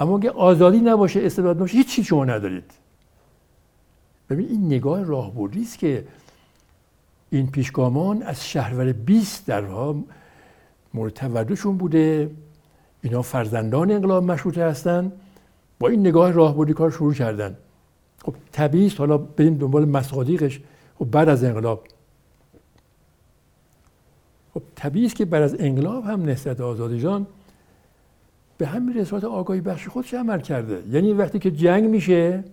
[0.00, 2.70] اما اگه آزادی نباشه استبداد نباشه هیچ چیز شما ندارید.
[4.30, 6.04] ببین این نگاه راهبردی است که
[7.30, 10.04] این پیشگامان از شهرور 20 درها
[10.94, 12.30] مورد توجهشون بوده.
[13.02, 15.12] اینا فرزندان انقلاب مشروطه هستن.
[15.78, 17.56] با این نگاه راهبردی کار شروع کردن.
[18.24, 20.60] خب طبیعی حالا بریم دنبال مصادیقش.
[20.98, 21.84] خب بعد از انقلاب.
[24.54, 27.26] خب طبیعی است که بعد از انقلاب هم نسبت آزادی جان
[28.58, 30.82] به همین رسالت آگاهی بخش خودش عمل کرده.
[30.90, 32.44] یعنی وقتی که جنگ میشه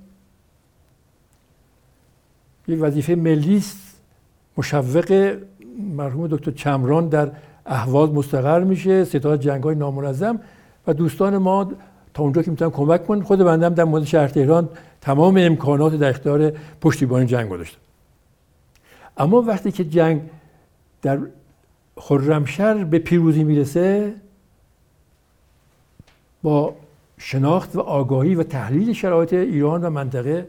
[2.68, 4.02] یه وظیفه ملی است.
[4.58, 5.38] مشوق
[5.96, 7.32] مرحوم دکتر چمران در
[7.66, 9.04] اهواز مستقر میشه.
[9.04, 10.40] ستاد جنگ های نامنظم
[10.88, 11.72] و دوستان ما
[12.14, 14.70] تا اونجا که می‌تونن کمک کنن خود بنده در مورد شهر تهران
[15.02, 17.80] تمام امکانات در اختیار پشتیبانی جنگ گذاشتم
[19.18, 20.22] اما وقتی که جنگ
[21.02, 21.20] در
[21.98, 24.14] خرمشهر به پیروزی می‌رسه
[26.44, 26.76] با
[27.18, 30.48] شناخت و آگاهی و تحلیل شرایط ایران و منطقه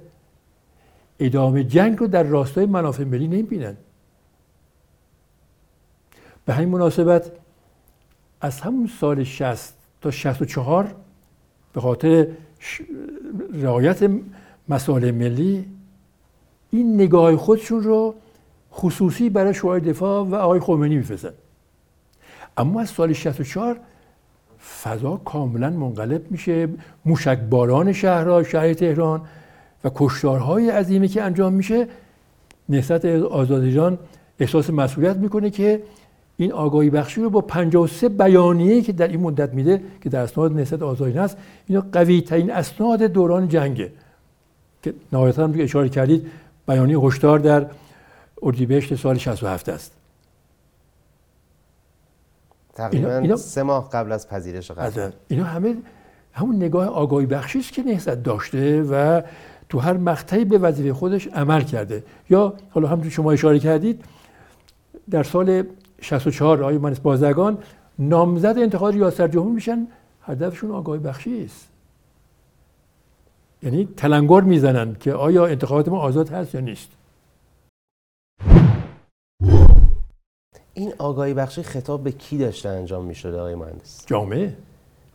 [1.18, 3.76] ادامه جنگ رو در راستای منافع ملی نمی‌بینن.
[6.44, 7.32] به همین مناسبت
[8.40, 10.94] از همون سال 60 تا 64
[11.72, 12.26] به خاطر
[13.52, 14.10] رعایت
[14.68, 15.64] مسائل ملی
[16.70, 18.14] این نگاه خودشون رو
[18.72, 21.32] خصوصی برای شورای دفاع و آقای خمینی میفرستن.
[22.56, 23.80] اما از سال 64
[24.82, 26.68] فضا کاملا منقلب میشه.
[27.04, 29.20] موشک باران شهرها شهر تهران
[29.84, 31.88] و کشتارهای عظیمی که انجام میشه
[32.68, 33.98] نهضت آزادیجان
[34.40, 35.82] احساس مسئولیت می‌کنه که
[36.44, 40.52] این آگاهی بخشی رو با 53 بیانیه که در این مدت میده که در اسناد
[40.52, 41.36] نهضت آزادی هست
[41.66, 43.92] اینا قوی ترین اسناد دوران جنگه.
[44.82, 46.26] که نهایتا هم اشاره کردید
[46.68, 47.66] بیانیه هشدار در
[48.42, 49.92] اردیبهشت سال 67 است.
[52.74, 55.76] تقریبا اینا سه ماه قبل از پذیرش قتل اینا همه
[56.32, 59.22] همون نگاه آگاهی بخشی است که نهضت داشته و
[59.68, 62.04] تو هر مقطعی به وظیفه خودش عمل کرده.
[62.30, 64.04] یا حالا همونطور شما اشاره کردید
[65.10, 65.62] در سال
[66.00, 67.58] 64 آقای مهندس بازرگان
[67.98, 69.86] نامزد انتخاب ریاست جمهور میشن
[70.22, 71.68] هدفشون آگاهی بخشی است.
[73.62, 76.88] یعنی تلنگر می‌زنن که آیا انتخابات ما آزاد هست یا نیست.
[80.74, 84.56] این آگاهی بخشی خطاب به کی داشته انجام می‌شده آقای مهندس؟ جامعه.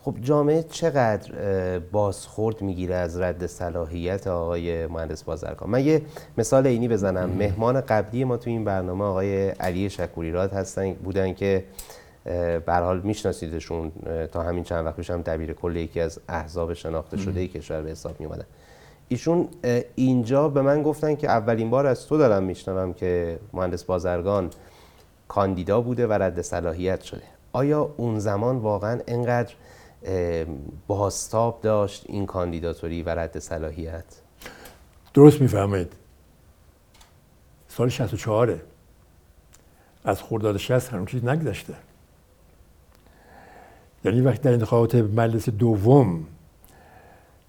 [0.05, 1.31] خب جامعه چقدر
[1.79, 6.01] بازخورد می‌گیره از رد صلاحیت آقای مهندس بازرگان؟ من یه
[6.37, 7.29] مثال اینی بزنم.
[7.29, 11.63] مهمان قبلی ما تو این برنامه آقای علی شکوریراد هستن بودن که
[12.65, 13.91] به حال میشناسیدشون
[14.31, 18.19] تا همین چند وقت هم دبیر کل یکی از احزاب شناخته شده کشور به حساب
[18.19, 18.27] می
[19.07, 19.47] ایشون
[19.95, 24.49] اینجا به من گفتن که اولین بار از تو دارم میشنوم که مهندس بازرگان
[25.27, 27.23] کاندیدا بوده و رد صلاحیت شده.
[27.53, 29.53] آیا اون زمان واقعا انقدر
[30.87, 34.05] باستاب داشت این کاندیداتوری و رد صلاحیت.
[35.13, 35.93] درست می‌فهمید
[37.67, 38.59] سال 64
[40.03, 41.73] از خرداد 60 هنوز چیز نگذشته.
[44.05, 46.25] یعنی وقتی در انتخابات مجلس دوم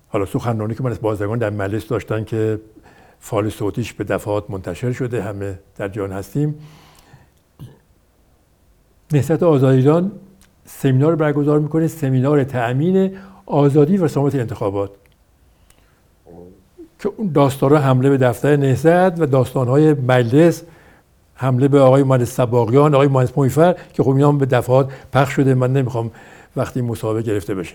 [0.09, 2.61] حالا سخنرانی که من از بازرگان در مجلس داشتن که
[3.21, 6.59] فال صوتیش به دفعات منتشر شده همه در جان هستیم.
[9.13, 10.13] نهضت آزادیدان
[10.67, 14.91] سمینار برگزار می‌کنه سمینار تأمین آزادی و سلامت انتخابات.
[16.99, 20.63] که داستان حمله به دفتر نهضت و داستانهای مجلس
[21.35, 25.55] حمله به آقای مهندس سباقیان آقای مهندس مویفر که خب اینا به دفعات پخش شده.
[25.55, 26.11] من نمی‌خوام
[26.57, 27.75] وقتی مصاحبه گرفته بشه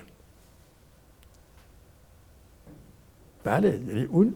[3.43, 4.33] بله یعنی اون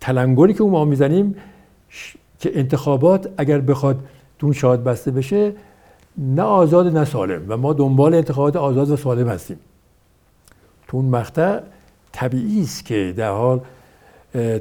[0.00, 1.34] تلنگری که ما می‌زنیم
[2.38, 3.98] که انتخابات اگر بخواد
[4.38, 5.52] دون شاد بسته بشه
[6.20, 9.58] نه آزاد نه سالم و ما دنبال انتخابات آزاد و سالم هستیم.
[10.88, 11.60] تو اون مقطع
[12.12, 13.60] طبیعی است که در حال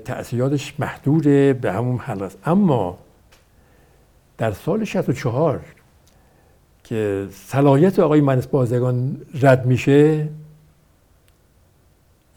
[0.05, 1.23] تأثیراتش محدود
[1.61, 2.37] به همون حل است.
[2.45, 2.97] اما
[4.37, 5.59] در سال 64
[6.83, 10.27] که صلاحیت آقای مهندس بازرگان رد میشه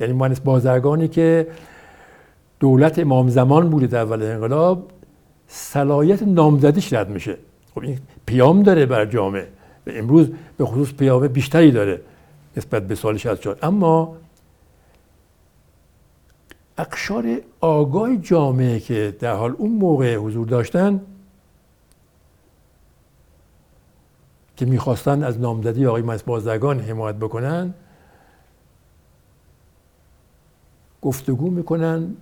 [0.01, 1.47] یعنی مهندس بازرگانی که
[2.61, 4.91] دولت امام زمان بوده در اول انقلاب
[5.47, 7.37] صلاحیت نامزدیش رد میشه.
[7.75, 9.49] خب این پیام داره بر جامعه.
[9.87, 12.01] امروز به خصوص پیام بیشتری داره
[12.57, 14.17] نسبت به سال 64 اما
[16.79, 21.01] اقشار آگاه جامعه که در حال اون موقع حضور داشتن
[24.57, 27.75] که می‌خواستن از نامزدی آقای مهندس بازرگان حمایت بکنن
[31.03, 32.17] گفتگو می‌کنن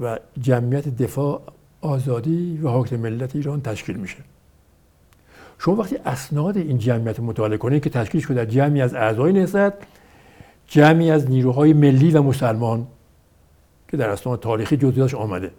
[0.00, 1.42] و جمعیت دفاع
[1.80, 4.16] آزادی و حاکم ملت ایران تشکیل میشه.
[5.58, 9.72] شما وقتی اسناد این جمعیت مطالعه کنید که تشکیل شده در جمعی از اعضای نهضت
[10.66, 12.86] جمعی از نیروهای ملی و مسلمان
[13.88, 15.50] که در اسناد تاریخی جزئیاتش آمده.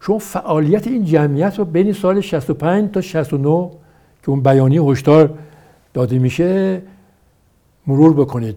[0.00, 3.70] شما فعالیت این جمعیت رو بین سال 65 تا 69
[4.22, 5.38] که اون بیانیه هشدار
[5.94, 6.82] داده میشه
[7.86, 8.56] مرور بکنید.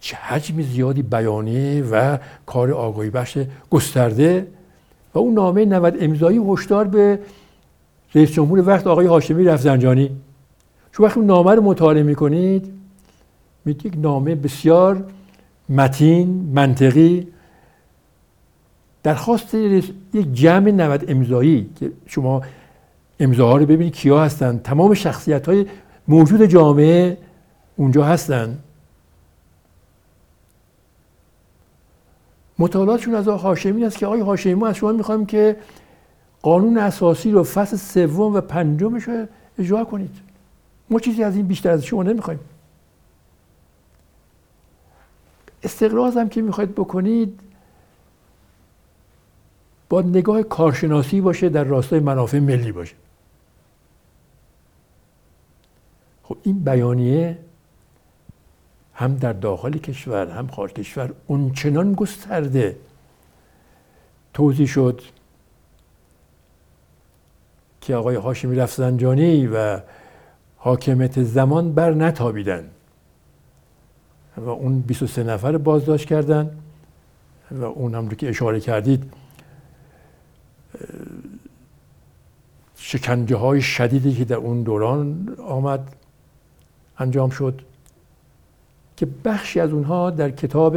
[0.00, 3.38] چه حجم زیادی بیانیه و کار آگاهی بخش
[3.70, 4.46] گسترده
[5.14, 7.18] و اون نامه 90 امضایی هشدار به
[8.14, 10.10] رئیس جمهور وقت آقای هاشمی رفزنجانی.
[10.92, 12.72] شما وقتی نامه رو مطالعه می‌کنید
[13.64, 15.04] می‌دید یک نامه بسیار
[15.68, 17.28] متین منطقی.
[19.02, 22.42] درخواست یک جمع 90 امضایی که شما
[23.20, 24.58] امضاها رو ببینید کیا هستن.
[24.58, 25.66] تمام شخصیت های
[26.08, 27.18] موجود جامعه
[27.76, 28.58] اونجا هستن.
[32.58, 35.56] مطالعاتشون از آقای هاشمی است که آقای هاشمی از شما می‌خوایم که
[36.44, 39.26] قانون اساسی رو فصل سوم و پنجمش رو
[39.58, 40.16] اجرا کنید.
[40.90, 42.40] ما چیزی از این بیشتر از شما نمی‌خوایم.
[45.62, 47.40] استقراض هم که می‌خواید بکنید
[49.88, 52.94] با نگاه کارشناسی باشه در راستای منافع ملی باشه.
[56.22, 57.38] خب این بیانیه
[58.94, 62.76] هم در داخل کشور هم خارج کشور اونچنان گسترده
[64.34, 65.02] توضیح شد.
[67.84, 69.80] که آقای هاشمی رفزنجانی و
[70.56, 72.64] حاکمیت زمان بر نتابیدن
[74.36, 76.50] و اون 23 نفر بازداشت کردن
[77.50, 79.12] و اون هم که اشاره کردید
[82.76, 85.96] شکنجه های شدیدی که در اون دوران آمد
[86.98, 87.62] انجام شد
[88.96, 90.76] که بخشی از اونها در کتاب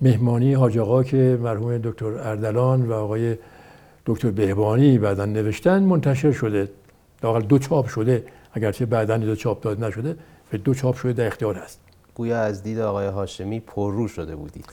[0.00, 3.36] مهمانی حاج آقا که مرحوم دکتر اردلان و آقای
[4.08, 6.68] دکتر بهبانی بعدا نوشتن منتشر شده.
[7.22, 8.24] لاقل دو چاپ شده.
[8.52, 10.16] اگرچه بعدا دو چاپ داده نشده
[10.52, 11.80] و دو چاپ شده در اختیار هست.
[12.14, 14.64] گویا از دید آقای هاشمی پررو شده بودید.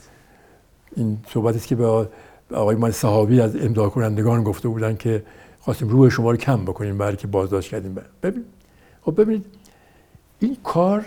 [0.96, 2.08] این صحبتی است که به
[2.54, 5.22] آقای من صحابی از امضا کنندگان گفته بودن که
[5.60, 7.98] خواستیم روح شما رو کم بکنیم برای که بازداشت کردیم.
[8.22, 8.44] ببین
[9.02, 9.46] خب ببینید.
[10.40, 11.04] این کار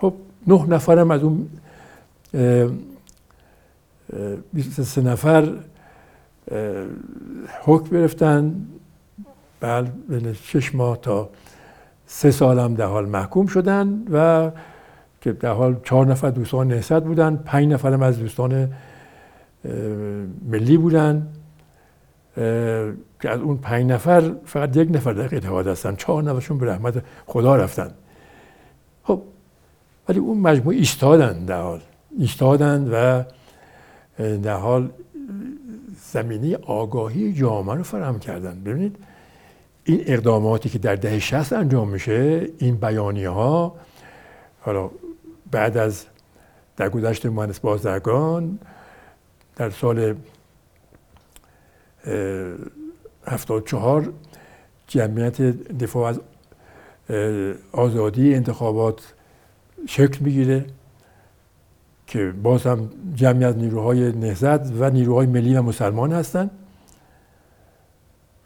[0.00, 0.14] خب
[0.46, 1.48] نه نفرم از اون
[4.52, 5.52] 23 نفر
[7.62, 8.66] حکم گرفتن.
[9.60, 11.30] بله بین شش ماه تا
[12.06, 14.50] سه سال هم در حال محکوم شدن و
[15.20, 17.36] که در حال چهار نفر دوستان نهست بودن.
[17.36, 18.72] پنج نفر هم از دوستان
[20.48, 21.26] ملی بودن.
[23.20, 25.96] که از اون پنج نفر فقط یک نفر در اتحاد هستن.
[25.96, 27.90] چهار نفرشون به رحمت خدا رفتن.
[29.04, 29.22] خب
[30.08, 31.80] ولی اون مجموعه ایستادن در حال.
[32.18, 33.22] ایستادن و
[34.18, 34.90] در حال
[36.12, 38.60] زمینی آگاهی جامعه رو فراهم کردن.
[38.60, 38.96] ببینید
[39.84, 43.76] این اقداماتی که در 60 انجام میشه این بیانیه ها
[44.60, 44.90] حالا
[45.50, 46.04] بعد از
[46.76, 48.58] در گذشت مهندس بازرگان
[49.56, 50.14] در سال
[53.26, 54.12] 74
[54.86, 56.20] جمعیت دفاع از
[57.72, 59.14] آزادی انتخابات
[59.88, 60.66] شکل می‌گیره.
[62.08, 66.50] که باز هم جمعی از نیروهای نهزت و نیروهای ملی و مسلمان هستند.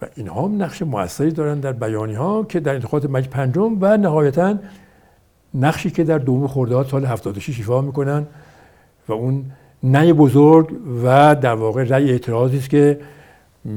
[0.03, 3.97] و اینها هم نقش موثری دارن در بیانی ها که در انتخابات مجلس پنجم و
[3.97, 4.59] نهایتا
[5.55, 8.27] نقشی که در دوم خرداد سال 76 ایفا می‌کنن
[9.09, 9.45] و اون
[9.83, 10.73] نه بزرگ
[11.05, 13.01] و در واقع رأی اعتراضی است که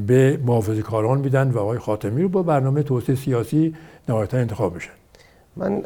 [0.08, 3.76] به محافظه کاران میدن و آقای خاتمی رو با برنامه توسعه سیاسی
[4.10, 4.92] نهایتا انتخاب میشن.
[5.56, 5.82] من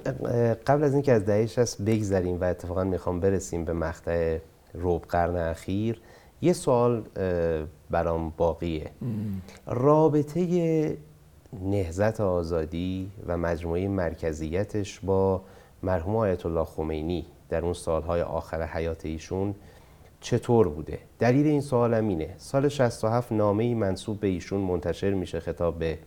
[0.68, 4.38] قبل از اینکه از دهه 60 بگذریم و اتفاقا می‌خوام برسیم به مقطع
[4.74, 6.02] روب قرن اخیر
[6.42, 7.04] یه سوال
[7.90, 8.92] برام باقیه.
[9.68, 10.98] رابطه
[11.62, 15.42] نهزت آزادی و مجموعه مرکزیتش با
[15.84, 19.56] مرحوم آیت الله خمینی در اون سالهای آخر حیات ایشون
[20.22, 22.34] چطور بوده؟ دلیل این سوالم اینه.
[22.38, 25.98] سال 67 نامه ای منصوب به ایشون منتشر میشه خطاب به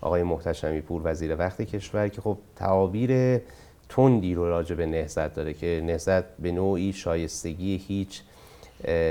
[0.00, 3.40] آقای محتشمی پور وزیر وقت کشور که خب تعابیر
[3.88, 8.22] تندی رو راجع به نهزت داره که نهزت به نوعی شایستگی هیچ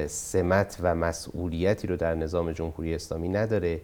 [0.08, 3.82] سمت و مسئولیتی رو در نظام جمهوری اسلامی نداره.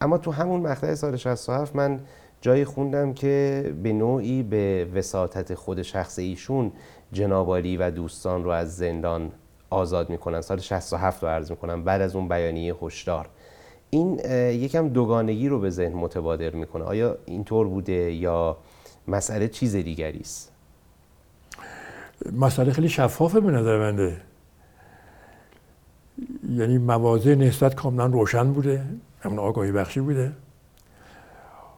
[0.00, 2.00] اما تو همون مقطع سال 67 من
[2.40, 6.72] جایی خوندم که به نوعی به وساطت خود شخص ایشون
[7.12, 9.32] جنابالی و دوستان رو از زندان
[9.70, 10.40] آزاد می‌کنن.
[10.40, 13.28] سال 67 رو عرض می‌کنم بعد از اون بیانیه هشدار.
[13.94, 14.18] این
[14.50, 16.84] یکم دوگانگی رو به ذهن متبادر می‌کنه.
[16.84, 18.56] آیا اینطور بوده یا
[19.08, 20.52] مسئله چیز دیگری است؟
[22.32, 24.16] مسئله خیلی شفافه به نظر منده
[26.50, 28.84] یعنی موازه نسبت کاملا روشن بوده.
[29.20, 30.32] همون آگاهی بخشی بوده.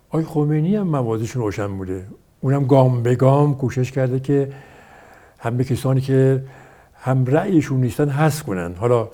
[0.09, 2.07] آقای خمینی هم موازش روشن بوده.
[2.41, 4.53] اونم گام به گام کوشش کرده که
[5.39, 6.45] همه کسانی که
[6.95, 8.75] هم رأیشون نیستن حس کنن.
[8.75, 9.09] حالا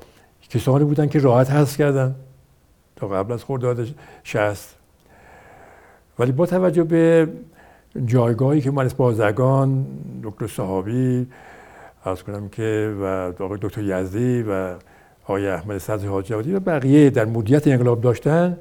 [0.51, 2.15] کسانی بودن که راحت حس کردن.
[3.09, 3.87] قبل از خرداد
[4.25, 4.77] شست
[6.19, 7.29] ولی با توجه به
[8.07, 9.87] جایگاهی که من بازرگان
[10.23, 11.27] دکتر صحابی
[12.05, 13.05] از کنم که و
[13.41, 14.75] آقای دکتر یزدی و
[15.25, 18.57] آقای احمد صدر حاجی و بقیه در مدیت انقلاب داشتن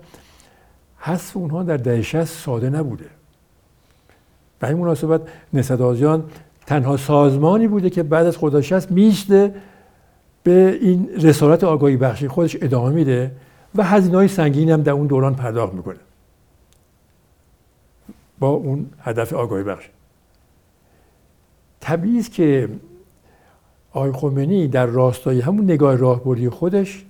[0.97, 3.05] حذف اونها در دهه ساده نبوده.
[4.59, 5.21] به این مناسبت
[5.53, 6.23] نسد آزیان
[6.65, 9.53] تنها سازمانی بوده که بعد از خدا شست میشته
[10.43, 13.31] به این رسالت آگاهی بخشی خودش ادامه میده.
[13.75, 15.99] و هزینه های سنگین هم در اون دوران پرداخت می‌کنه.
[18.39, 19.89] با اون هدف آگاهی بخش.
[21.79, 22.69] طبیعی است که
[23.91, 27.05] آقای خمینی در راستای همون نگاه راهبردی خودش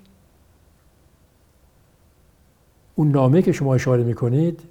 [2.96, 4.62] اون نامه که شما اشاره می‌کنید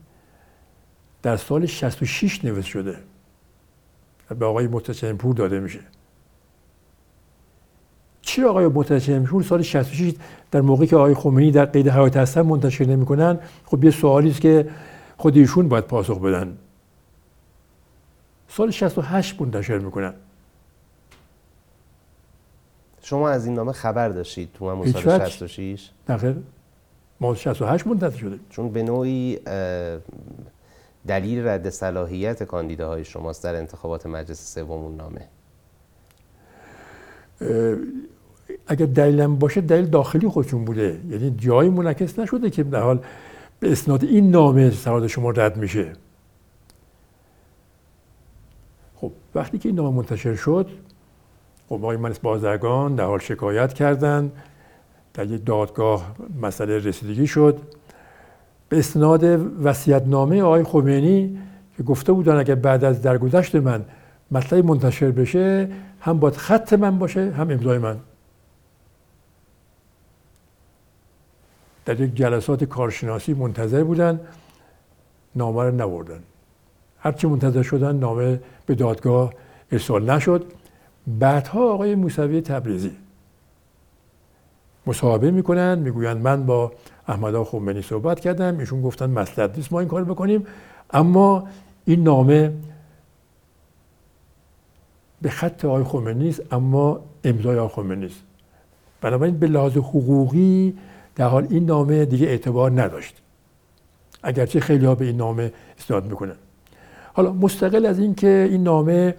[1.22, 2.96] در سال 66 نوشته شده
[4.30, 5.80] و به آقای متچم پور داده میشه.
[8.22, 10.14] چی آقای متچم پور سال 66
[10.50, 13.38] در موقعی که آقای خمینی در قید حیات هستن منتشر نمی‌کنن.
[13.64, 14.68] خب یه سوالی است که
[15.16, 16.56] خود ایشون باید پاسخ بدن.
[18.48, 20.14] سال 68 منتشر می‌کنن.
[23.02, 26.36] شما از این نامه خبر داشتید تو همون سال 66 نه
[27.20, 28.38] ما 68 منتشر شده.
[28.50, 29.38] چون به نوعی
[31.06, 35.28] دلیل رد صلاحیت کاندیداهای شماست در انتخابات مجلس سوم نامه.
[38.66, 41.00] اگر دلیلم باشه دلیل داخلی خودشون بوده.
[41.10, 43.00] یعنی جایی منعکس نشده که در حال
[43.60, 45.92] به اسناد این نامه سواد شما رد میشه.
[48.96, 50.70] خب وقتی که این نامه منتشر شد
[51.68, 54.32] خب آقای منس بازرگان در حال شکایت کردند
[55.14, 57.58] در یک دادگاه مسئله رسیدگی شد.
[58.68, 59.24] به اسناد
[60.06, 61.38] نامه آقای خمینی
[61.76, 63.84] که گفته بودن اگر بعد از درگذشت من
[64.30, 65.68] مطلبی منتشر بشه
[66.00, 67.96] هم باید خط من باشه هم امضای من.
[71.90, 74.20] در یک جلسات کارشناسی منتظر بودن
[75.36, 76.22] نامه رو نوردن
[76.98, 79.34] هرچی منتظر شدن نامه به دادگاه
[79.72, 80.52] ارسال نشد.
[81.06, 82.92] بعدها آقای موسوی تبریزی
[84.86, 86.72] مصاحبه می‌کنن می‌گویند من با
[87.08, 88.58] احمد خمینی صحبت کردم.
[88.58, 90.46] ایشون گفتن مسئله نیست ما این کار بکنیم.
[90.90, 91.48] اما
[91.84, 92.52] این نامه
[95.22, 98.22] به خط آقای خمینی است اما امضای آقای خمینی است
[99.00, 100.74] بنابراین به لحاظ حقوقی
[101.16, 103.14] در حال این نامه دیگه اعتبار نداشت.
[104.22, 106.34] اگرچه خیلی ها به این نامه استناد می‌کنن.
[107.12, 109.14] حالا مستقل از اینکه این نامه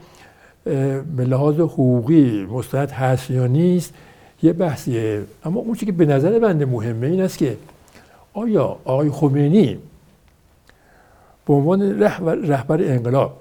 [0.63, 3.93] به لحاظ حقوقی مستند هست یا نیست
[4.43, 5.23] یه بحثیه.
[5.45, 7.57] اما اون که به نظر بنده مهمه این است که
[8.33, 9.79] آیا آقای خمینی
[11.45, 11.99] به عنوان
[12.49, 13.37] رهبر انقلاب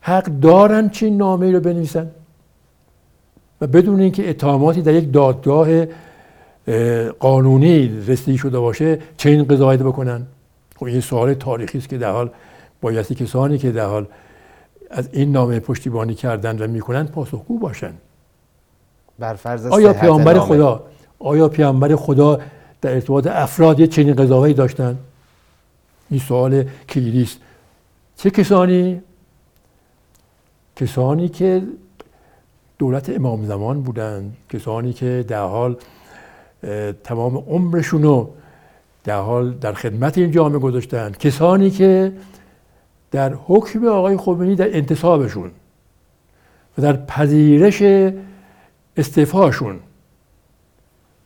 [0.00, 2.10] حق دارن چین نامه رو بنویسن؟
[3.60, 5.68] و بدون اینکه اتهاماتی در یک دادگاه
[7.18, 10.26] قانونی رسیدگی شده باشه چنین قضاوت بکنن؟
[10.76, 12.30] خب این سوال تاریخی است که در حال
[12.80, 14.06] بایستی کسانی که در حال
[14.90, 17.92] از این نامه پشتیبانی کردن و می‌کنن پاسخگو باشن.
[19.18, 20.82] بر فرض آیا پیامبر خدا
[21.18, 22.40] آیا پیامبر خدا
[22.80, 24.98] در ارتباط افراد یه چنین قضاوتی داشتن؟
[26.10, 27.38] این سوال کلیدی است.
[28.16, 29.00] چه کسانی؟
[30.76, 31.62] کسانی که
[32.80, 34.36] دولت امام زمان بودند.
[34.48, 35.76] کسانی که در حال
[37.04, 38.30] تمام عمرشون رو
[39.04, 41.18] در حال در خدمت این جامعه گذاشتند.
[41.18, 42.12] کسانی که
[43.10, 45.50] در حکم آقای خمینی در انتصابشون
[46.78, 47.82] و در پذیرش
[48.96, 49.78] استعفاشون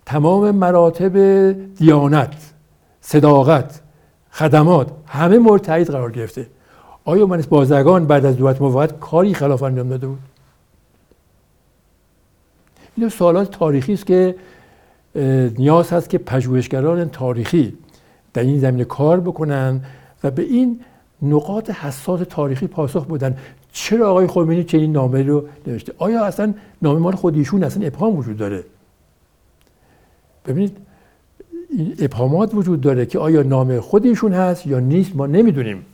[0.07, 1.17] تمام مراتب
[1.77, 2.35] دیانت
[3.01, 3.81] صداقت
[4.31, 6.47] خدمات همه مورد تایید قرار گرفته.
[7.05, 10.34] آیا من بازرگان بعد از دولت موقت کاری خلاف انجام داده بود؟
[12.97, 14.35] این سوالات تاریخی است که
[15.59, 17.73] نیاز هست که پژوهشگران تاریخی
[18.33, 19.81] در این زمینه کار بکنن
[20.25, 20.81] و به این
[21.23, 23.37] نقاط حساس تاریخی پاسخ بودن
[23.73, 28.17] چرا آقای خمینی چنین نامه رو نوشته؟ آیا اصلا نامه مال خود ایشون اصلا ابهام
[28.17, 28.65] وجود داره؟
[30.47, 30.77] ببینید
[31.71, 35.85] این ابهامات وجود داره که آیا نام خودشون هست یا نیست ما نمی‌دونیم.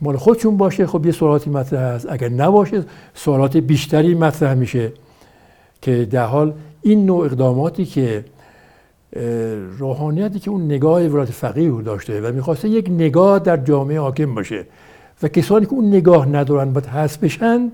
[0.00, 0.86] مال خودشون باشه.
[0.86, 2.06] خب یه سوالاتی مطرح هست.
[2.10, 2.84] اگر نباشه
[3.14, 4.92] سوالات بیشتری مطرح میشه
[5.82, 8.24] که در حال این نوع اقداماتی که
[9.78, 14.34] روحانیتی که اون نگاه ولایت فقیه رو داشته و می‌خواسته یک نگاه در جامعه حاکم
[14.34, 14.66] باشه
[15.22, 17.72] و کسانی که اون نگاه ندارن باید حذف بشند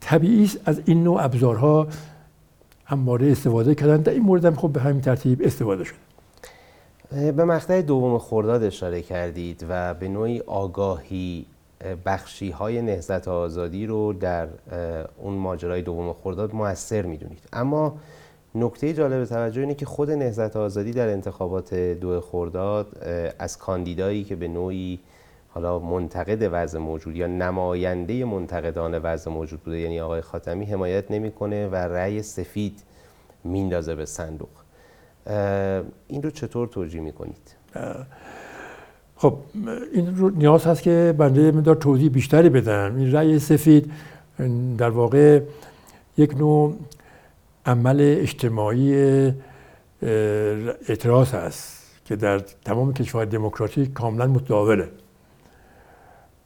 [0.00, 1.86] طبیعی از این نوع ابزارها
[2.84, 3.96] همواره استفاده کردن.
[3.96, 6.11] در این مورد هم خب به همین ترتیب استفاده شد.
[7.12, 11.46] به مقطع دوم خرداد اشاره کردید و به نوعی آگاهی
[12.06, 14.48] بخشی های نهزت آزادی رو در
[15.18, 17.42] اون ماجرای دوم خرداد موثر می‌دونید.
[17.52, 17.96] اما
[18.54, 22.86] نکته جالب توجه اینه که خود نهزت آزادی در انتخابات دو خرداد
[23.38, 24.98] از کاندیدایی که به نوعی
[25.48, 31.68] حالا منتقد وضع موجود یا نماینده منتقدان وضع موجود بوده یعنی آقای خاتمی حمایت نمی‌کنه
[31.68, 32.82] و رأی سفید
[33.44, 34.61] میندازه به صندوق.
[36.08, 37.56] این رو چطور توجیه می‌کنید؟
[39.16, 39.38] خب
[39.92, 42.96] این رو نیاز هست که بنده مدار توضیح بیشتری بدم.
[42.96, 43.92] این رأی سفید
[44.78, 45.40] در واقع
[46.16, 46.76] یک نوع
[47.66, 48.94] عمل اجتماعی
[50.88, 54.88] اعتراض هست که در تمام کشورهای دموکراتیک کاملا متداوله.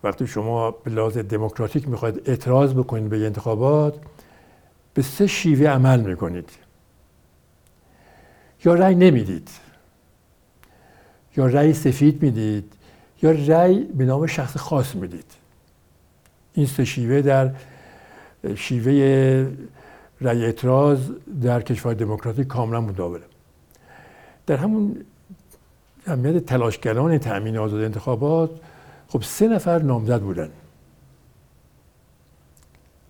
[0.05, 3.95] وقتی شما به لحاظ دموکراتیک می‌خواید اعتراض بکنید به انتخابات
[4.95, 6.51] به سه شیوه عمل می‌کنید.
[8.67, 9.49] یا رأی نمی‌دید.
[11.37, 12.73] یا رأی سفید می‌دید.
[13.23, 15.33] یا رأی به نام شخص خاص می‌دید.
[16.55, 17.55] این سه شیوه در
[18.57, 18.93] شیوه
[20.21, 21.11] رأی اعتراض
[21.43, 23.25] در کشور دموکراتیک کاملا مداوله
[24.47, 25.05] در همون
[26.07, 28.51] جمعیت تلاشگران تأمین آزاد انتخابات
[29.09, 30.51] خب سه نفر نامزد بودن.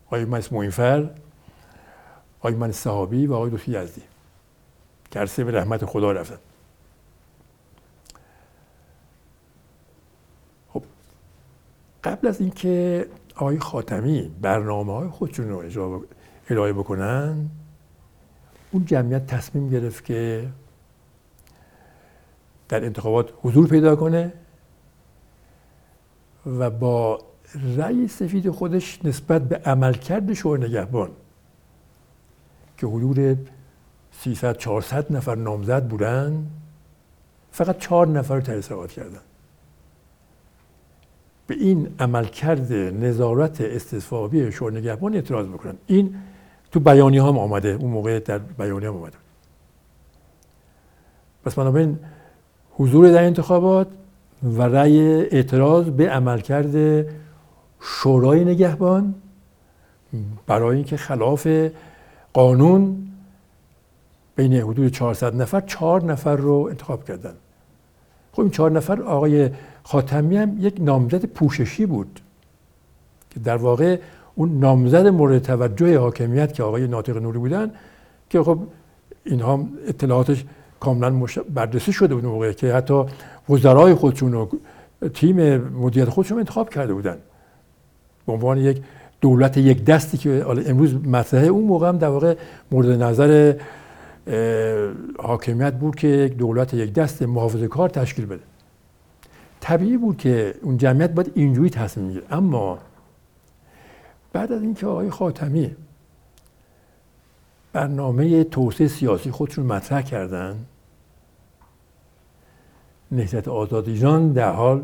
[0.07, 1.11] آقای من موینفر
[2.41, 4.03] آقای من صحابی و آقای لطفی یزدی.
[5.25, 6.39] که به رحمت خدا رفتن.
[10.69, 10.83] خب
[12.05, 13.07] قبل از اینکه
[13.37, 16.05] آقای خاتمی برنامه های خودشون رو
[16.51, 17.51] ارائه بکنن
[18.71, 20.49] اون جمعیت تصمیم گرفت که
[22.69, 24.33] در انتخابات حضور پیدا کنه
[26.47, 27.21] و با
[27.77, 31.11] رأی سفید خودش نسبت به عملکرد شورای نگهبان
[32.79, 33.49] که حدود
[34.21, 36.47] 300 400 نفر نامزد بودن.
[37.51, 39.21] فقط چهار نفر تحصیلات کردن.
[41.47, 45.75] به این عملکرد نظارت استصوابی شورای نگهبان اعتراض بکنن.
[45.87, 46.15] این
[46.73, 47.69] تو بیانی هم آمده.
[47.69, 49.17] اون موقع در بیانی هم آمده.
[51.45, 51.99] پس بنابراین
[52.71, 53.89] حضور در انتخابات
[54.43, 57.07] و رأی اعتراض به عملکرد
[57.81, 59.15] شورای نگهبان
[60.47, 61.49] برای اینکه خلاف
[62.33, 63.06] قانون
[64.37, 67.35] بین حدود 400 نفر چهار نفر رو انتخاب کردن.
[68.33, 69.51] خب این چهار نفر آقای
[69.83, 72.21] خاتمی هم یک نامزد پوششی بود
[73.31, 73.99] که در واقع
[74.35, 77.71] اون نامزد مورد توجه حاکمیت که آقای ناطق نوری بودن
[78.31, 78.59] که خب
[79.25, 80.45] اینها اطلاعاتش
[80.81, 83.05] کاملا بررسی شده بود موقع که حتی
[83.49, 84.47] وزرای خودشون و
[85.15, 87.17] تیم مدیریت خودشون انتخاب کرده بودن.
[88.27, 88.83] به عنوان یک
[89.21, 92.35] دولت یک دستی که امروز مطرحه اون موقع هم در واقع
[92.71, 93.55] مورد نظر
[95.19, 98.43] حاکمیت بود که یک دولت یک دست محافظه کار تشکیل بده.
[99.61, 102.79] طبیعی بود که اون جمعیت باید اینجوری تصمیم می‌گیره اما
[104.33, 105.77] بعد از اینکه آقای خاتمی
[107.73, 110.57] برنامه توسعه سیاسی خودشون مطرح کردن
[113.11, 114.83] نهضت آزاد ایران در حال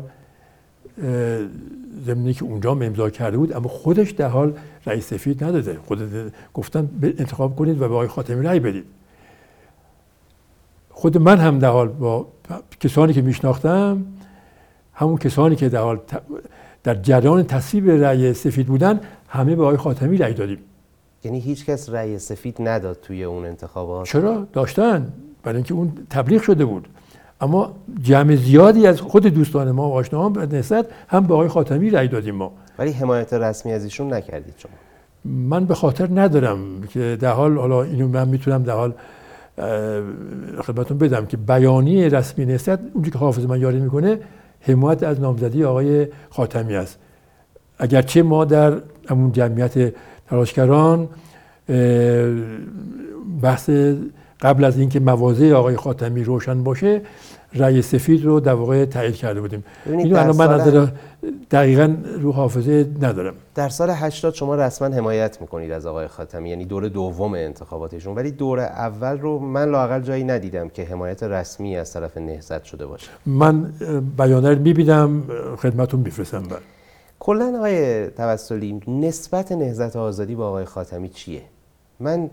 [2.05, 5.77] زمینی که اونجا امضا کرده بود اما خودش در حال رئیس سفید نداده.
[5.85, 8.85] خود گفتن انتخاب کنید و به آقای خاتمی رأی بدید.
[10.93, 12.27] خود من هم در حال با
[12.79, 14.05] کسانی که میشناختم
[14.93, 15.99] همون کسانی که در حال
[16.83, 20.57] در جریان تصویب رأی سفید بودن همه به آقای خاتمی رأی دادیم.
[21.23, 25.13] یعنی هیچ کس رأی سفید نداد توی اون انتخابات؟ چرا؟ داشتن.
[25.43, 26.87] برای اینکه اون تبلیغ شده بود.
[27.41, 27.71] اما
[28.01, 32.07] جمع زیادی از خود دوستان ما و آشناهان به نسبت هم به آقای خاتمی رأی
[32.07, 32.51] دادیم ما.
[32.79, 34.71] ولی حمایت رسمی از ایشون نکردید شما.
[35.25, 36.59] من به خاطر ندارم
[36.89, 38.93] که در حال حالا اینو من می‌تونم در حال
[40.61, 44.19] خدمتتون بدم که بیانیه رسمی نسبت اونجا که حافظ من یاری می‌کنه
[44.61, 46.99] حمایت از نامزدی آقای خاتمی است.
[47.77, 49.93] اگرچه ما در همون جمعیت
[50.29, 51.09] تلاشگران
[53.41, 53.69] بحث
[54.43, 57.01] قبل از اینکه مواضع آقای خاتمی روشن باشه
[57.53, 59.63] رأی سفید رو در واقع تایید کرده بودیم.
[59.85, 60.87] اینو الان من نظر
[61.51, 63.33] دقیقا رو حافظه ندارم.
[63.55, 68.15] در سال 80 شما رسما حمایت می‌کنید از آقای خاتمی یعنی دور دوم انتخاباتشون.
[68.15, 72.85] ولی دور اول رو من لاقل جایی ندیدم که حمایت رسمی از طرف نهضت شده
[72.85, 73.09] باشه.
[73.25, 73.73] من
[74.17, 75.23] بیانه رو می‌بینم
[75.57, 76.43] خدمتون میفرستم.
[76.43, 76.61] بعد
[77.19, 81.41] کلا آقای توسلی نسبت نهضت آزادی با آقای خاتمی چیه؟
[81.99, 82.29] من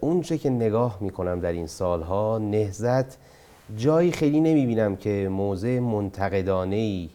[0.00, 3.18] اونچه که نگاه می‌کنم در این سالها نهضت
[3.76, 7.10] جایی خیلی نمی‌بینم که موضع منتقدانه ای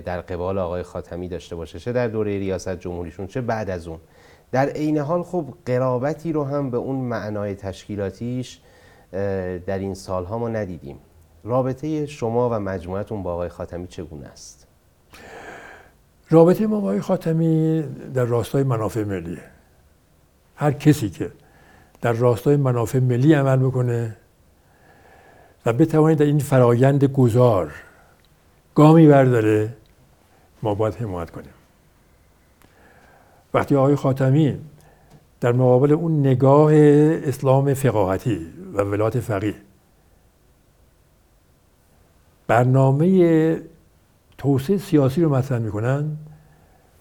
[0.00, 3.98] در قبال آقای خاتمی داشته باشه چه در دوره ریاست جمهوریشون چه بعد از اون.
[4.52, 8.60] در عین حال خب قرابتی رو هم به اون معنای تشکیلاتیش
[9.66, 10.98] در این سالها ما ندیدیم.
[11.44, 14.66] رابطه شما و مجموعتون با آقای خاتمی چگونه است؟
[16.30, 17.84] رابطه ما با آقای خاتمی
[18.14, 19.42] در راستای منافع ملیه.
[20.56, 21.30] هر کسی که
[22.04, 24.16] در راستای منافع ملی عمل بکنه
[25.66, 27.72] و بتوانید در این فرایند گذار
[28.74, 29.76] گامی برداره
[30.62, 31.50] ما باید حمایت کنیم.
[33.54, 34.58] وقتی آقای خاتمی
[35.40, 39.54] در مقابل اون نگاه اسلام فقاهتی و ولایت فقیه
[42.46, 43.62] برنامه
[44.38, 46.16] توسعه سیاسی رو مطرح می‌کنن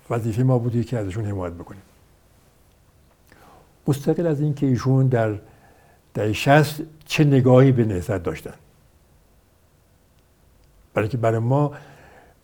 [0.10, 1.82] وظیفه ما بودی که ازشون حمایت بکنیم.
[3.88, 5.40] مستقل از اینکه ایشون در
[6.14, 8.54] در شست چه نگاهی به نهضت داشتن.
[10.94, 11.72] برای که برای ما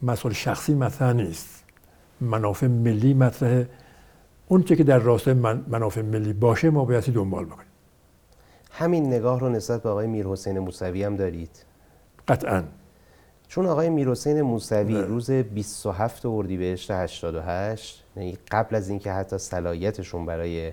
[0.01, 1.63] مسئله شخصی مطرح نیست.
[2.21, 3.65] منافع ملی مطرح
[4.47, 5.33] اون که در راستای
[5.67, 7.67] منافع ملی باشه ما بایستی دنبال بکنیم.
[8.71, 11.65] همین نگاه رو نسبت به آقای میر حسین موسوی هم دارید؟
[12.27, 12.63] قطعا.
[13.47, 15.01] چون آقای میر حسین موسوی بله.
[15.01, 20.71] روز 27 اردیبهشت 88 یعنی قبل از اینکه حتی صلاحیتشون برای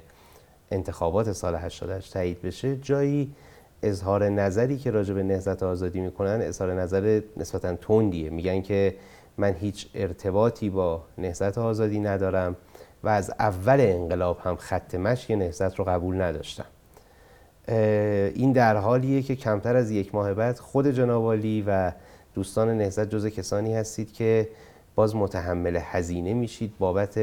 [0.71, 3.33] انتخابات سال 88 تایید بشه جایی
[3.83, 8.31] اظهار نظری که راجع به نهضت آزادی می‌کنن اظهار نظر نسبتا تندیه.
[8.31, 8.95] میگن که
[9.39, 12.57] من هیچ ارتباطی با نهضت آزادی ندارم
[13.05, 16.65] و از اول انقلاب هم خط مشی نهضت رو قبول نداشتم.
[18.35, 21.93] این در حالیه که کمتر از یک ماه بعد خود جنابالی و
[22.35, 24.49] دوستان نهضت جز کسانی هستید که
[24.95, 27.19] باز متحمل هزینه میشید بابت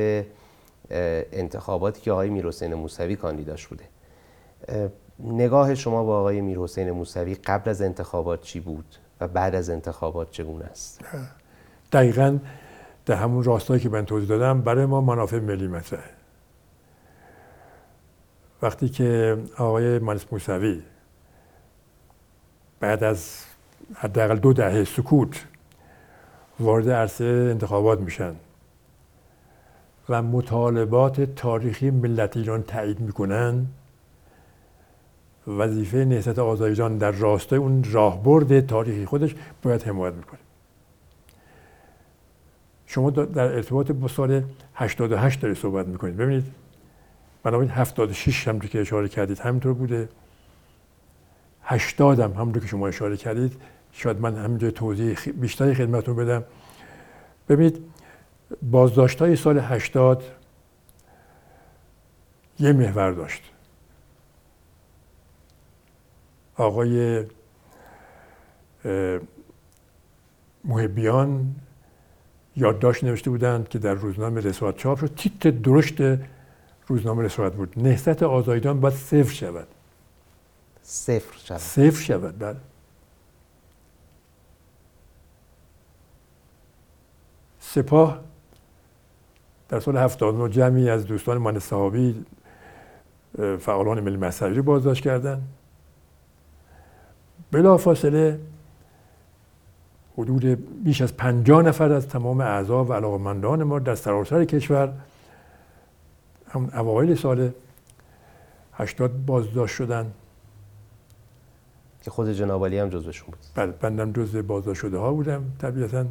[1.32, 3.84] انتخاباتی که آقای میرحسین موسوی کاندیداش بوده.
[5.20, 8.86] نگاه شما با آقای میرحسین موسوی قبل از انتخابات چی بود
[9.22, 11.02] و بعد از انتخابات چگونه است؟
[11.91, 12.40] دقیقا
[13.06, 16.10] در همون راستایی که من توضیح دادم برای ما منافع ملی مطرحه.
[18.61, 20.84] وقتی که آقای مهندس موسوی
[22.80, 23.44] بعد از
[23.95, 25.45] حداقل دو دهه سکوت
[26.60, 28.36] وارد عرصه انتخابات میشن
[30.10, 33.66] و مطالبات تاریخی ملت ایران تایید می‌کنن
[35.48, 40.40] وظیفه نهضت آزادیجان در راستای اون راهبرد تاریخی خودش باید حمایت می‌کنه
[42.86, 44.44] شما در ارتباط با سال
[44.76, 46.18] 88 دارید صحبت می‌کنید.
[46.18, 46.46] ببینید
[47.44, 50.10] بنابراین 76 هم که اشاره کردید همینطور بوده.
[51.64, 53.62] 80 هم همونطور که شما اشاره کردید.
[53.92, 56.44] شاید من همینجا توضیح بیشتری خدمتتون بدم.
[57.50, 57.93] ببینید
[58.62, 60.24] بازداشت های سال 80
[62.60, 63.42] یه محور داشت.
[66.56, 67.26] آقای
[70.64, 71.56] محبیان
[72.56, 75.16] یادداشت نوشته بودند که در روزنامه رسالت چاپ شد.
[75.16, 75.96] تیتر درشت
[76.88, 77.74] روزنامه رسالت بود.
[77.78, 79.68] نهضت آزادیدان باید صفر شود.
[80.82, 81.58] صفر شود.
[81.58, 82.58] صفر شود بله.
[87.60, 88.33] سپاه
[89.74, 92.26] در سال 79 جمعی از دوستان من صحابی
[93.60, 95.41] فعالان ملی مذهبی رو بازداشت کردن.
[97.52, 98.40] بلا فاصله
[100.18, 100.45] حدود
[100.84, 104.94] بیش از 50 نفر از تمام اعضا و علاقمندان ما در سراسر کشور
[106.50, 107.52] هم اوایل سال
[108.74, 110.12] 80 بازداشت شدن.
[112.02, 113.40] که خود جناب هم جزوشون بود.
[113.56, 115.44] بله بندم جزو بازداشت شده ها بودم.
[115.60, 116.06] طبیعتا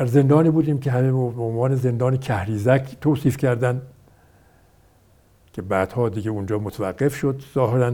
[0.00, 3.82] در زندانی بودیم که همه به عنوان زندان کهریزک توصیف کردن
[5.52, 7.92] که بعدها دیگه اونجا متوقف شد ظاهرا.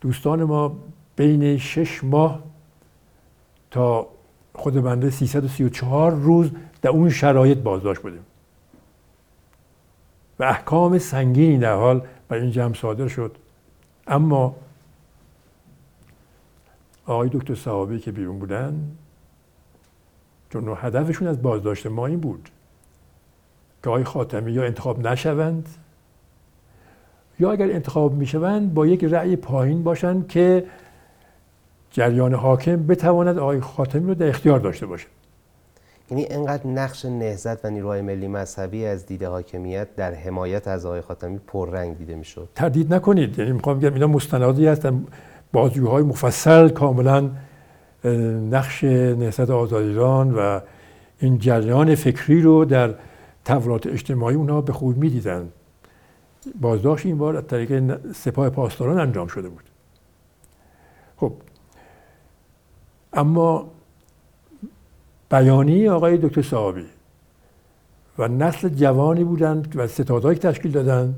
[0.00, 0.76] دوستان ما
[1.16, 2.42] بین شش ماه
[3.70, 4.08] تا
[4.54, 6.50] خود بنده 334 روز
[6.82, 8.24] در اون شرایط بازداشت بودیم.
[10.38, 13.36] و احکام سنگینی در حال برای این جمع صادر شد.
[14.06, 14.56] اما
[17.06, 18.80] آقای دکتر صحابی که بیرون بودن
[20.50, 22.48] چون هدفشون از بازداشت ما این بود
[23.82, 25.68] که آقای خاتمی یا انتخاب نشوند
[27.38, 30.64] یا اگر انتخاب می‌شوند با یک رأی پایین باشند که
[31.90, 35.06] جریان حاکم بتواند آقای خاتمی رو در اختیار داشته باشه.
[36.10, 41.00] یعنی انقدر نقش نهزت و نیروهای ملی مذهبی از دید حاکمیت در حمایت از آقای
[41.00, 42.48] خاتمی پررنگ دیده می‌شد.
[42.54, 43.38] تردید نکنید.
[43.38, 45.04] یعنی می‌خوام بگم اینا مستندی هستن.
[45.52, 47.30] بازجوهای مفصل کاملا
[48.50, 50.60] نقش نهضت آزاد ایران و
[51.18, 52.94] این جریان فکری رو در
[53.44, 55.48] تولات اجتماعی اونها به خوبی می‌دیدن.
[56.60, 59.64] بازداشت این بار از طریق سپاه پاسداران انجام شده بود.
[61.16, 61.32] خب.
[63.12, 63.70] اما
[65.30, 66.86] بیانی آقای دکتر صحابی
[68.18, 71.14] و نسل جوانی بودند و ستادهایی تشکیل دادن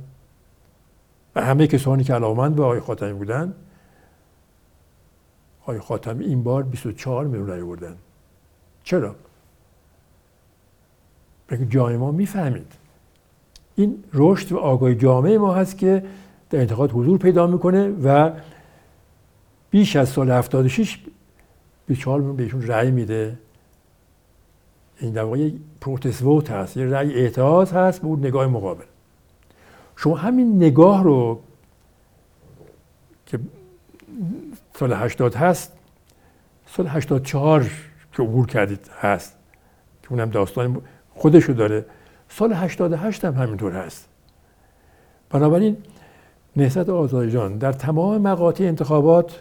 [1.34, 3.54] و همه کسانی که علاقمند به آقای خاتمی بودند
[5.62, 7.96] آقای خاتمی این بار 24 میلیون بردن
[8.84, 9.14] چرا؟
[11.48, 12.72] بلکه جامعه ما می‌فهمید.
[13.76, 16.04] این رشد و آگاهی جامعه ما هست که
[16.50, 18.30] در انتخابات حضور پیدا می‌کنه و
[19.70, 20.98] بیش از سال 76
[21.86, 23.38] 24 میلیون بهشون رأی میده.
[25.00, 28.84] این در واقع یک پروتست ووت هست یه رأی اعتراض هست به اون نگاه مقابل.
[29.96, 31.40] شما همین نگاه رو
[33.26, 33.38] که
[34.74, 35.72] سال 80 هست.
[36.66, 37.70] سال 84
[38.12, 39.36] که عبور کردید هست.
[40.02, 40.82] که اونم داستان
[41.14, 41.84] خودشو داره.
[42.28, 44.08] سال 88 هم همینطور هست.
[45.30, 45.76] بنابراین
[46.56, 49.40] نهضت آزادیجان در تمام مقاطع انتخابات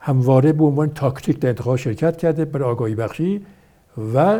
[0.00, 3.46] همواره به عنوان تاکتیک در انتخاب شرکت کرده برای آگاهی بخشی
[4.14, 4.38] و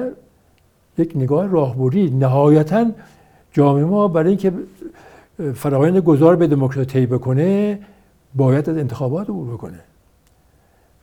[0.99, 2.11] یک نگاه راهبردی.
[2.11, 2.91] نهایتا
[3.53, 4.53] جامعه ما برای اینکه
[5.55, 7.79] فرایند گذار به دموکراسی بکنه
[8.35, 9.81] باید از انتخابات عبور بکنه.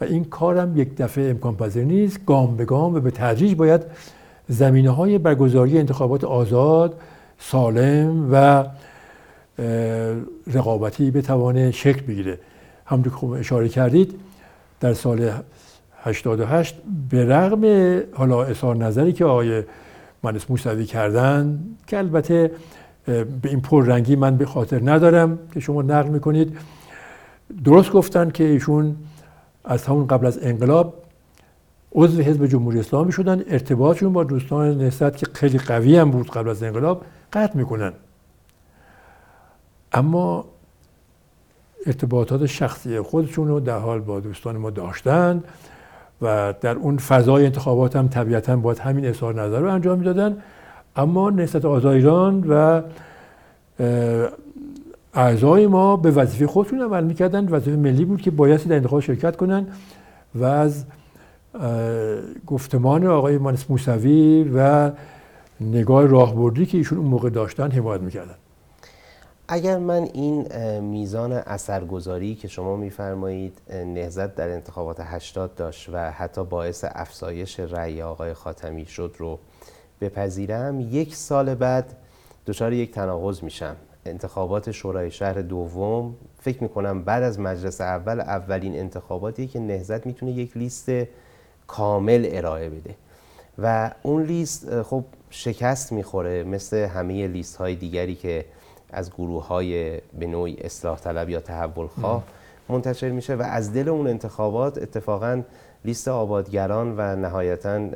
[0.02, 2.19] و این کارم یک دفعه امکان پذیر نیست.
[2.26, 3.81] گام به گام و به تدریج باید
[4.47, 7.02] زمینه های برگزاری انتخابات آزاد
[7.39, 8.65] سالم و
[10.53, 12.39] رقابتی بتوانه شکل بگیره.
[12.85, 14.19] همونطور که اشاره کردید
[14.80, 15.31] در سال
[16.03, 16.76] 88
[17.10, 19.64] به رغم حالا اظهار نظری که آقای
[20.23, 22.52] منس موسوی کردن که البته
[23.06, 26.57] به این پررنگی من به خاطر ندارم که شما نقل می‌کنید.
[27.63, 28.95] درست گفتن که ایشون
[29.65, 30.93] از همون قبل از انقلاب
[31.91, 36.49] عضو حزب جمهوری اسلامی شدن ارتباطشون با دوستان نهضت که خیلی قوی هم بود قبل
[36.49, 37.93] از انقلاب قطع می‌کنن.
[39.91, 40.45] اما
[41.85, 45.43] ارتباطات شخصی خودشون رو در حال با دوستان ما داشتند
[46.22, 50.38] و در اون فضای انتخابات هم طبیعتا باید همین اظهار نظر رو انجام می‌دادن.
[50.95, 52.81] اما نسبت آزاد ایران و
[55.15, 59.35] اعضای ما به وظیفه خودشون عمل می‌کردن وظیفه ملی بود که باید در انتخاب شرکت
[59.35, 59.67] کنن
[60.35, 60.85] و از
[62.47, 64.91] گفتمان آقای مانس موسوی و
[65.61, 68.35] نگاه راهبردی که ایشون اون موقع داشتن حمایت می‌کردن.
[69.47, 70.47] اگر من این
[70.79, 78.01] میزان اثرگذاری که شما میفرمایید نهزت در انتخابات 80 داشت و حتی باعث افزایش رأی
[78.01, 79.39] آقای خاتمی شد رو
[80.01, 81.95] بپذیرم یک سال بعد
[82.47, 83.75] دچار یک تناقض میشم.
[84.06, 86.15] انتخابات شورای شهر دوم.
[86.40, 90.91] فکر می‌کنم بعد از مجلس اول اولین انتخاباتی که نهزت می‌تونه یک لیست
[91.68, 92.95] کامل ارائه بده.
[93.57, 98.45] و اون لیست خب شکست می‌خوره مثل همه لیست های دیگری که
[98.90, 102.23] از گروه های به نوعی اصلاح طلب یا تحول خواه
[102.69, 105.41] منتشر میشه و از دل اون انتخابات اتفاقا
[105.86, 107.90] لیست آبادگران و نهایتا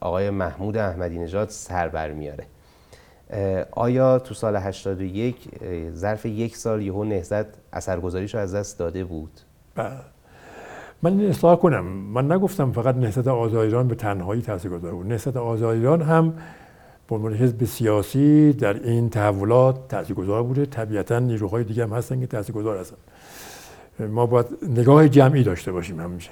[0.00, 2.44] آقای محمود احمدی نژاد سر برمیاره
[3.70, 5.48] آیا تو سال 81
[5.94, 9.40] ظرف یک سال یهو نهزت اثرگذاریش از دست داده بود؟
[9.74, 9.90] بله.
[11.02, 11.84] من این اصلاح کنم.
[11.86, 15.06] من نگفتم فقط نهضت آزاد ایران به تنهایی تاثیرگذار بود.
[15.06, 16.34] نهضت آزاد ایران هم
[17.08, 20.66] به عنوان حزب سیاسی در این تحولات تاثیرگذار بوده.
[20.66, 22.96] طبیعتا نیروهای دیگه هم هستن که تاثیرگذار هستن.
[24.06, 26.30] ما باید نگاه جمعی داشته باشیم همیشه.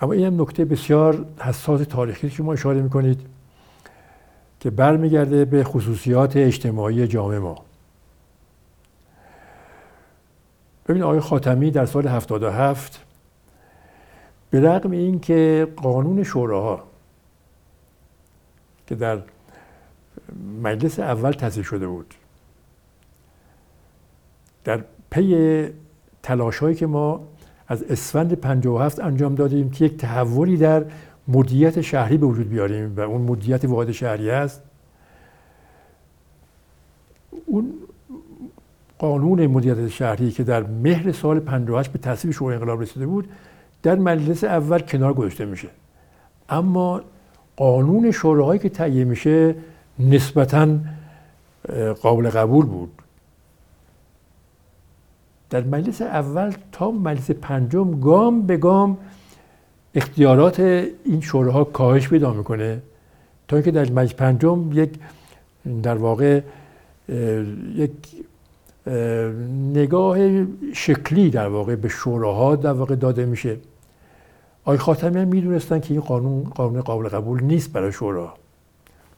[0.00, 3.20] اما این هم نکته بسیار حساس تاریخی که شما اشاره می‌کنید.
[4.64, 7.64] که برمیگرده به خصوصیات اجتماعی جامعه ما.
[10.88, 13.04] ببین آقای خاتمی در سال 77
[14.50, 16.82] به رغم اینکه قانون شوراها
[18.86, 19.18] که در
[20.62, 22.14] مجلس اول تصویب شده بود
[24.64, 25.68] در پی
[26.22, 27.28] تلاش هایی که ما
[27.68, 30.84] از اسفند 57 انجام دادیم که یک تحولی در
[31.28, 34.62] مدیریت شهری به وجود بیاریم و اون مدیریت واحد شهری است
[37.46, 37.74] اون
[38.98, 43.28] قانون مدیریت شهری که در مهر سال 58 به تصویب شورای انقلاب رسیده بود
[43.82, 45.68] در مجلس اول کنار گذاشته میشه.
[46.48, 47.00] اما
[47.56, 49.54] قانون شوراهایی که تهیه میشه
[49.98, 50.68] نسبتا
[52.02, 52.92] قابل قبول بود.
[55.50, 58.98] در مجلس اول تا مجلس پنجم گام به گام
[59.94, 62.82] اختیارات این شوراها کاهش پیدا می‌کنه.
[63.48, 64.90] تا اینکه در مجلس پنجم یک
[65.82, 66.40] در واقع
[67.74, 67.90] یک
[69.74, 70.18] نگاه
[70.72, 73.56] شکلی در واقع به شوراها در واقع داده میشه.
[74.64, 78.34] آقای خاتمی هم می‌دونستن که این قانون قانون قابل قبول نیست برای شورا.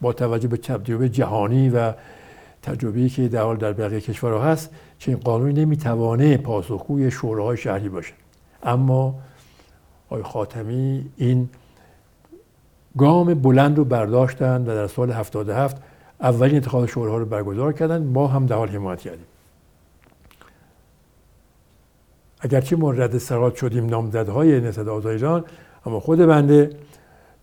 [0.01, 1.93] با توجه به تجربه جهانی و
[2.61, 7.89] تجربه‌ای که در حال در بقیه کشورها هست چه این قانونی نمی‌توانه پاسخگوی شوراهای شهری
[7.89, 8.13] باشه.
[8.63, 9.15] اما
[10.09, 11.49] آقای خاتمی این
[12.97, 15.77] گام بلند رو برداشتن و در سال 77
[16.21, 18.03] اولین انتخاب شوراها رو برگزار کردن.
[18.03, 19.25] ما هم در حال حمایت کردیم.
[22.39, 25.45] اگرچه ما رد سرات شدیم نامزدهای نسد آزاد ایران
[25.85, 26.69] اما خود بنده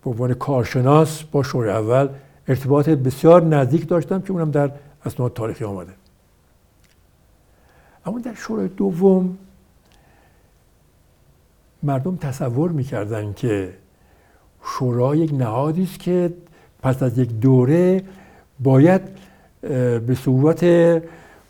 [0.05, 2.09] به عنوان کارشناس با شورای اول
[2.49, 4.71] ارتباط بسیار نزدیک داشتم که اونم در
[5.07, 5.93] اسناد تاریخی آمده.
[8.07, 9.39] اما در شورای دوم
[11.85, 13.73] مردم تصور می‌کردن که
[14.65, 16.33] شورا یک نهادی است که
[16.83, 18.03] پس از یک دوره
[18.61, 19.01] باید
[20.07, 20.65] به صورت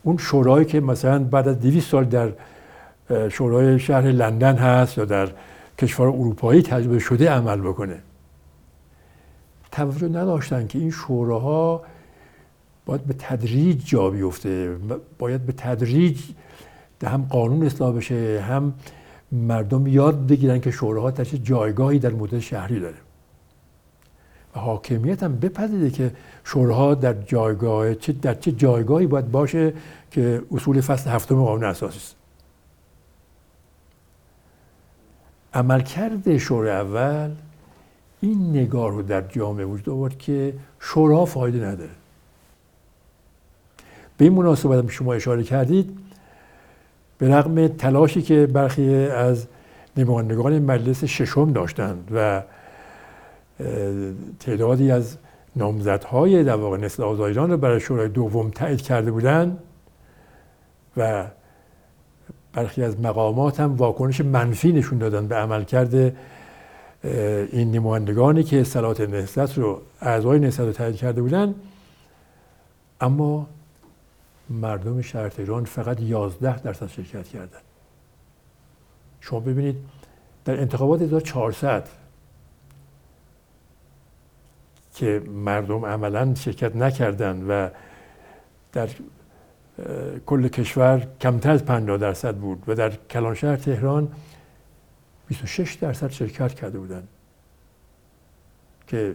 [0.03, 2.33] اون شورایی که مثلا بعد از 200 سال در
[3.29, 5.29] شورای شهر لندن هست یا در
[5.79, 7.99] کشور اروپایی تجربه شده عمل بکنه.
[9.73, 11.83] توجه نداشتن که این شوراها
[12.87, 14.77] باید به تدریج جا بیفته
[15.19, 16.21] باید به تدریج
[17.05, 18.75] هم قانون اصلاح بشه هم
[19.35, 22.97] مردم یاد بگیرن که شوراها چه جایگاهی در مدل شهری داره.
[24.57, 26.13] و حاکمیت هم بپذیره که
[26.45, 29.75] شوراها در جایگاه چه در چه جایگاهی باید باشه
[30.11, 32.17] که اصول فصل هفتم قانون اساسی است.
[35.55, 37.31] عملکرد شورای اول
[38.21, 41.91] این نگاه رو در جامعه وجود آورد که شورا فایده نداره.
[44.17, 45.99] به این مناسبت هم شما اشاره کردید
[47.19, 49.47] به رغم تلاشی که برخی از
[49.97, 52.43] نمایندگان مجلس ششم داشتند و
[54.41, 55.17] تعدادی از
[55.57, 59.59] نامزدهای در واقع نسل رو برای شورای دوم تایید کرده بودند
[60.97, 61.25] و
[62.53, 65.95] برخی از مقامات هم واکنش منفی نشون دادن به عملکرد
[67.53, 71.55] این نمایندگانی که صلات نهضت رو اعضای نهضت رو تایید کرده بودن
[73.01, 73.47] اما
[74.51, 77.59] مردم شهر تهران فقط 11 درصد شرکت کردن.
[79.21, 79.77] شما ببینید
[80.45, 81.89] در انتخابات 1400
[84.95, 87.71] که مردم عملا شرکت نکردند و
[88.73, 88.89] در
[90.27, 94.13] کل کشور کمتر از 50 درصد بود و در کلانشهر تهران
[95.29, 97.09] 26 درصد شرکت کرده بودند
[98.87, 99.15] که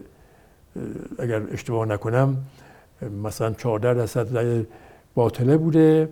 [1.20, 2.38] اگر اشتباه نکنم
[3.24, 4.66] مثلا 14 درصد
[5.20, 6.10] باطله بوده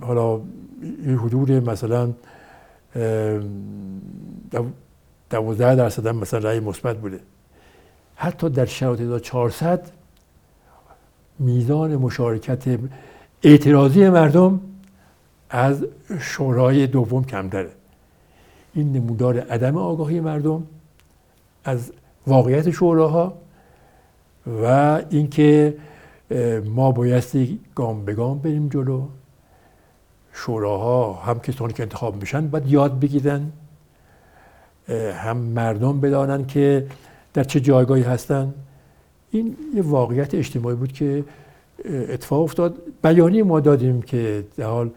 [0.00, 0.40] حالا
[0.82, 2.12] این حدود مثلا
[5.30, 7.20] 12 درصد هم مثلا رأی مثبت بوده.
[8.16, 9.90] حتی در شرایط 400
[11.38, 12.78] میزان مشارکت
[13.42, 14.60] اعتراضی مردم
[15.50, 15.84] از
[16.20, 17.70] شورای دوم کمتره.
[18.74, 20.66] این نمودار عدم آگاهی مردم
[21.64, 21.92] از
[22.26, 23.34] واقعیت شوراها
[24.62, 25.74] و اینکه
[26.64, 29.08] ما بایستی گام به گام بریم جلو.
[30.32, 33.52] شوراها هم کسانی که انتخاب میشن باید یاد بگیرن.
[35.14, 36.86] هم مردم بدانن که
[37.34, 38.54] در چه جایگاهی هستن.
[39.30, 41.24] این یه واقعیت اجتماعی بود که
[41.84, 42.76] اتفاق افتاد.
[43.02, 44.90] بیانی ما دادیم که در حال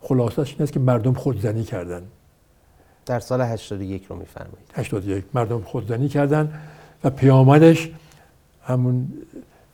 [0.00, 2.02] خلاصش این است که مردم خودزنی کردن.
[3.06, 4.70] در سال 81 رو میفرمایید.
[4.74, 6.60] 81 مردم خودزنی کردن
[7.04, 7.90] و پیامدش
[8.62, 9.08] همون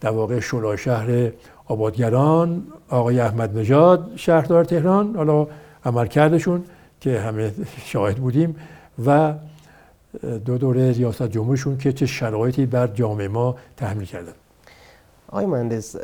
[0.01, 1.33] در واقع شورای شهر
[1.67, 5.47] آبادگران آقای احمد نژاد شهردار تهران حالا
[5.85, 6.65] عملکردشون
[7.01, 7.53] که همه
[7.85, 8.57] شاهد بودیم
[9.07, 9.35] و
[10.45, 14.33] دو دوره ریاست جمهورشون که چه شرایطی بر جامعه ما تحمیل کردن
[15.29, 15.97] آقای مهندس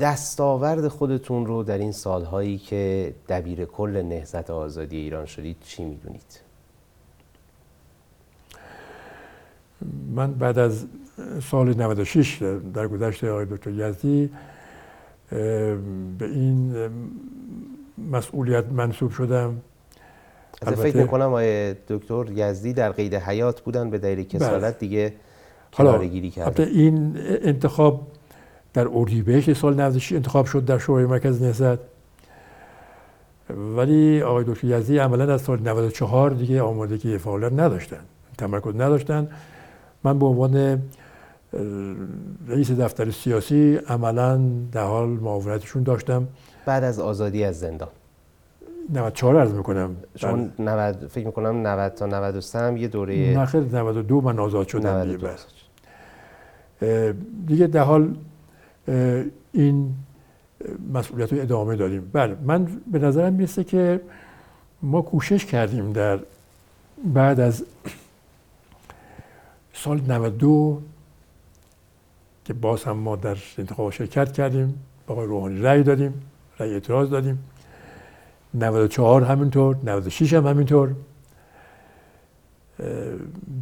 [0.00, 6.40] دستاورد خودتون رو در این سالهایی که دبیر کل نهزت آزادی ایران شدید چی می‌دونید؟
[10.14, 10.86] من بعد از
[11.50, 12.42] سال 96
[12.74, 14.30] در گذشت آقای دکتر یزدی
[16.18, 16.74] به این
[18.12, 19.56] مسئولیت منصوب شدم.
[20.66, 24.70] از فکر می‌کنم آقای دکتر یزدی در قید حیات بودن به دلیل کسالت بله.
[24.70, 25.12] دیگه
[25.72, 26.62] کناره گیری کرده.
[26.62, 28.06] این انتخاب
[28.74, 31.78] در اردیبهشت سال 96 انتخاب شد در شورای مرکز نهضت.
[33.76, 38.00] ولی آقای دکتر یزدی عملا از سال 94 دیگه آمادگی فعالیت نداشتن
[38.38, 39.28] تمرکز نداشتن.
[40.04, 40.82] من به عنوان
[42.48, 44.40] رئیس دفتر سیاسی عملا
[44.72, 46.28] در حال معاونتشون داشتم.
[46.66, 47.88] بعد از آزادی از زندان.
[48.94, 49.96] 94 عرض می‌کنم.
[50.14, 54.68] چون 90 فکر می‌کنم 90 تا 93 هم یه دوره نه خیلی 92 من آزاد
[54.68, 55.28] شدم 92
[56.80, 57.14] دیگه.
[57.46, 58.14] دیگه در حال
[59.52, 59.94] این
[60.92, 64.00] مسئولیت رو ادامه دادیم بله من به نظرم می‌رسه که
[64.82, 66.18] ما کوشش کردیم در
[67.04, 67.64] بعد از
[69.72, 70.82] سال 92
[72.46, 76.22] که باز هم ما در انتخاب شرکت کردیم با آقای روحانی رأی دادیم
[76.58, 77.38] رأی اعتراض دادیم.
[78.54, 80.94] 94 همینطور 96 هم همینطور.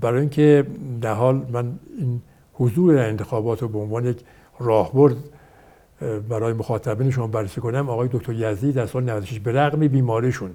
[0.00, 0.66] برای اینکه
[1.00, 2.22] در حال من این
[2.54, 4.20] حضور در انتخابات رو به عنوان یک
[4.58, 5.16] راهبرد
[6.28, 10.50] برای مخاطبین شما بررسی کنم آقای دکتر یزدی در سال 96 به رغم بیماریشون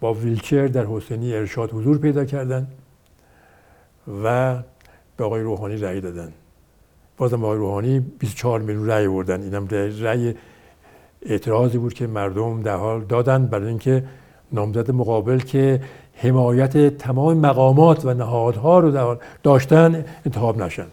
[0.00, 2.68] با ویلچر در حسینی ارشاد حضور پیدا کردن
[4.24, 4.62] و
[5.16, 6.32] به آقای روحانی رأی دادن.
[7.16, 9.68] بازم آقای روحانی 24 میلیون رأی بردن اینم
[10.00, 10.34] رأی
[11.22, 14.04] اعتراضی بود که مردم در حال دادن برای اینکه
[14.52, 15.80] نامزد مقابل که
[16.14, 20.86] حمایت تمام مقامات و نهادها رو داشتن انتخاب نشن.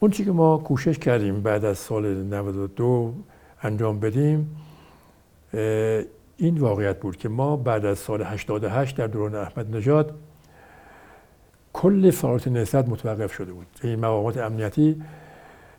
[0.00, 3.14] اون چی که ما کوشش کردیم بعد از سال 92
[3.62, 4.56] انجام بدیم
[6.36, 10.14] این واقعیت بود که ما بعد از سال 88 در دوران احمد نژاد
[11.72, 13.66] کل فعالیت نهضت متوقف شده بود.
[13.82, 15.02] این مقامات امنیتی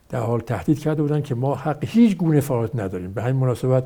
[0.09, 3.13] در حال تهدید کرده بودن که ما حق هیچ گونه فعالیت نداریم.
[3.13, 3.83] به همین مناسبت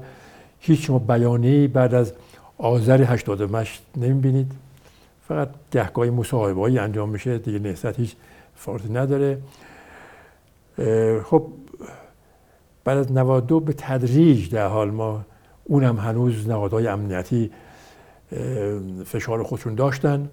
[0.59, 2.13] هیچ شما بیانیه بعد از
[2.57, 4.51] آذر 88 نمی‌بینید.
[5.27, 7.37] فقط گهگاهی مصاحبه انجام میشه.
[7.37, 8.15] دیگه نهضت هیچ
[8.55, 9.37] فعالیتی نداره.
[11.23, 11.47] خب
[12.83, 15.21] بعد از 92 به تدریج در حال ما
[15.63, 17.51] اونم هنوز نهادهای امنیتی
[19.05, 20.29] فشار خودشون داشتن.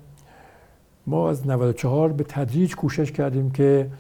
[1.06, 3.90] ما از 94 به تدریج کوشش کردیم که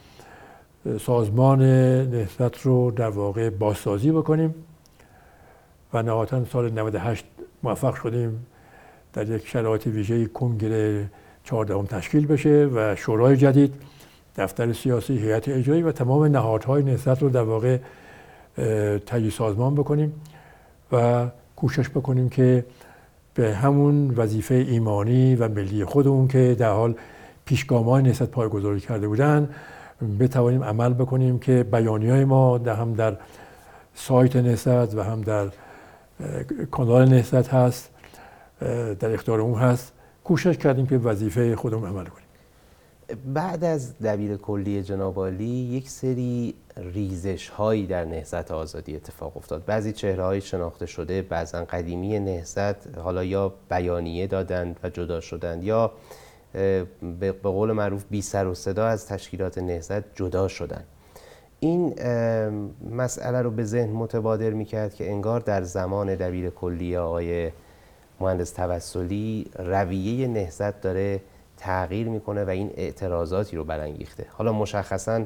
[1.00, 1.62] سازمان
[2.10, 4.54] نهضت رو در واقع بازسازی بکنیم
[5.92, 7.24] و نهایتا سال 98
[7.62, 8.46] موفق شدیم
[9.12, 11.10] در یک شرایط ویژه کنگره
[11.44, 13.74] 14 تشکیل بشه و شورای جدید
[14.36, 17.78] دفتر سیاسی هیئت اجرایی و تمام نهادهای نهضت رو در واقع
[19.06, 20.12] تجی سازمان بکنیم
[20.92, 21.26] و
[21.56, 22.64] کوشش بکنیم که
[23.34, 26.94] به همون وظیفه ایمانی و ملی خودمون که در حال
[27.44, 29.48] پیشگامان نهضت پایگذاری کرده بودن
[30.18, 33.16] بتوانیم عمل بکنیم که بیانی ما در هم در
[33.94, 35.48] سایت نهضت و هم در
[36.70, 37.90] کانال نهضت هست
[39.00, 39.92] در اختیار اون هست.
[40.24, 42.26] کوشش کردیم که وظیفه خودمون عمل کنیم.
[43.34, 49.64] بعد از دبیر کلی جناب یک سری ریزش هایی در نهضت آزادی اتفاق افتاد.
[49.64, 55.64] بعضی چهره های شناخته شده بعضا قدیمی نهضت حالا یا بیانیه دادند و جدا شدند
[55.64, 55.92] یا
[57.20, 60.84] به قول معروف بی سر و صدا از تشکیلات نهضت جدا شدند.
[61.60, 61.94] این
[62.90, 67.50] مسئله رو به ذهن متبادر می‌کرد که انگار در زمان دبیر کلی آقای
[68.20, 71.20] مهندس توسلی رویه نهضت داره
[71.56, 74.26] تغییر می‌کنه و این اعتراضاتی رو برانگیخته.
[74.30, 75.24] حالا مشخصا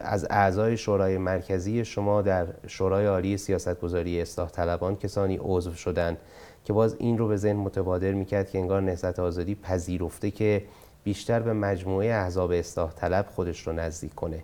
[0.00, 6.18] از اعضای شورای مرکزی شما در شورای عالی سیاستگذاری اصلاح طلبان کسانی عضو شدند
[6.64, 10.62] که باز این رو به ذهن متبادر می‌کرد که انگار نهضت آزادی پذیرفته که
[11.04, 14.42] بیشتر به مجموعه احزاب اصلاح طلب خودش رو نزدیک کنه.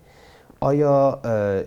[0.61, 1.21] آیا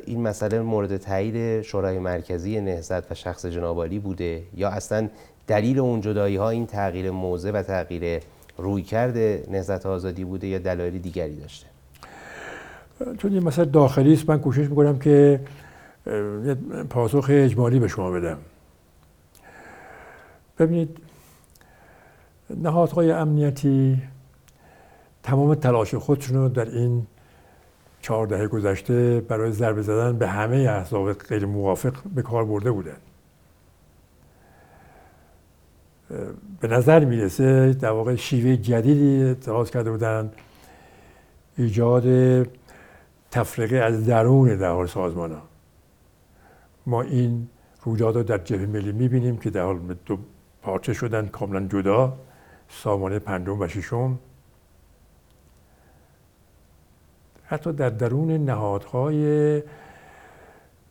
[0.05, 5.09] این مسئله مورد تایید شورای مرکزی نهضت و شخص جنابالی بوده یا اصلا
[5.47, 8.21] دلیل اون جدایی ها این تغییر موضع و تغییر
[8.57, 11.68] روی کرده نهضت آزادی بوده یا دلایل دیگری داشته؟
[13.17, 15.39] چون این مسئله داخلی است من کوشش می‌کنم که
[16.89, 18.37] پاسخ اجمالی به شما بدم.
[20.59, 20.97] ببینید
[22.49, 24.01] نهادهای امنیتی
[25.23, 27.07] تمام تلاش خودشون رو در این
[28.01, 32.97] چهار دهه گذشته برای ضربه زدن به همه احزاب غیر موافق به کار برده بودن.
[36.61, 40.31] به نظر می‌رسه در واقع شیوه جدیدی اتخاذ کرده بودن
[41.57, 42.03] ایجاد
[43.31, 45.41] تفرقه از درون در سازمان ها.
[46.85, 47.47] ما این
[47.83, 50.17] رویداد رو در جبهه ملی می‌بینیم که در حال دو
[50.61, 52.17] پارچه شدن کاملا جدا
[52.69, 54.19] سامانه پنجم و ششم.
[57.45, 59.63] حتی در درون نهادهای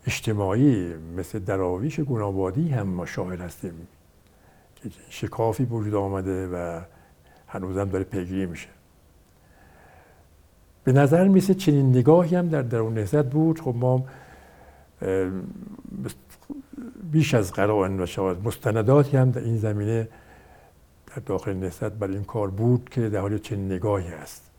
[0.06, 3.88] اجتماعی مثل دراویش گنابادی هم ما شاهد هستیم.
[4.76, 6.80] که شکافی وجود آمده و
[7.48, 8.68] هنوزم داره پیگیری میشه.
[10.84, 13.60] به نظر میسه چنین نگاهی هم در درون نهزت بود.
[13.60, 14.04] خب ما
[17.10, 20.08] بیش از قرائن و شواهد مستنداتی هم در این زمینه
[21.06, 24.50] در داخل نسبت برای این کار بود که در حال چه نگاهی است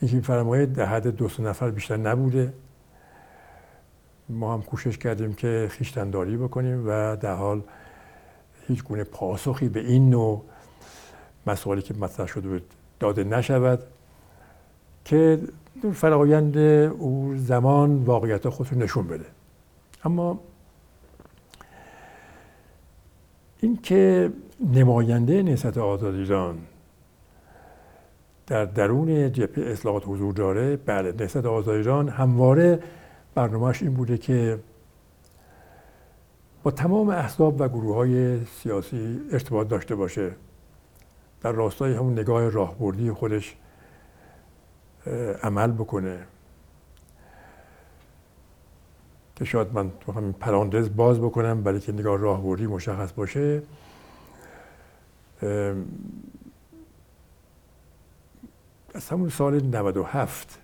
[0.00, 2.52] این فرمایه در حد دو نفر بیشتر نبوده.
[4.28, 7.62] ما هم کوشش کردیم که خیشتنداری بکنیم و در حال
[8.68, 10.44] هیچ گونه پاسخی به این نوع
[11.46, 12.62] مسائلی که مطرح شده بود
[13.00, 13.82] داده نشود.
[15.06, 15.38] که
[15.94, 19.24] فرایند او زمان واقعیت خود رو نشون بده.
[20.04, 20.40] اما
[23.60, 24.32] اینکه
[24.74, 26.58] نماینده نسبت آزاد ایران
[28.46, 32.78] در درون جبهه اصلاحات حضور داره بله نسبت آزاد ایران همواره
[33.34, 34.58] برنامهش این بوده که
[36.62, 40.30] با تمام احزاب و گروه های سیاسی ارتباط داشته باشه.
[41.42, 43.56] در راستای همون نگاه راهبردی خودش
[45.42, 46.18] عمل بکنه.
[49.36, 53.62] که شاید من تو همین پراندز باز بکنم برای که نگاه راهبردی مشخص باشه.
[58.94, 60.58] از همون سال 97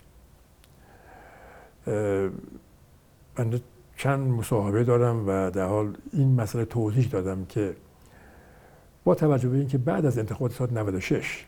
[3.39, 3.61] من
[3.97, 7.77] چند مصاحبه دارم و در حال این مسئله توضیح دادم که
[9.05, 11.47] با توجه به اینکه بعد از انتخابات سال 96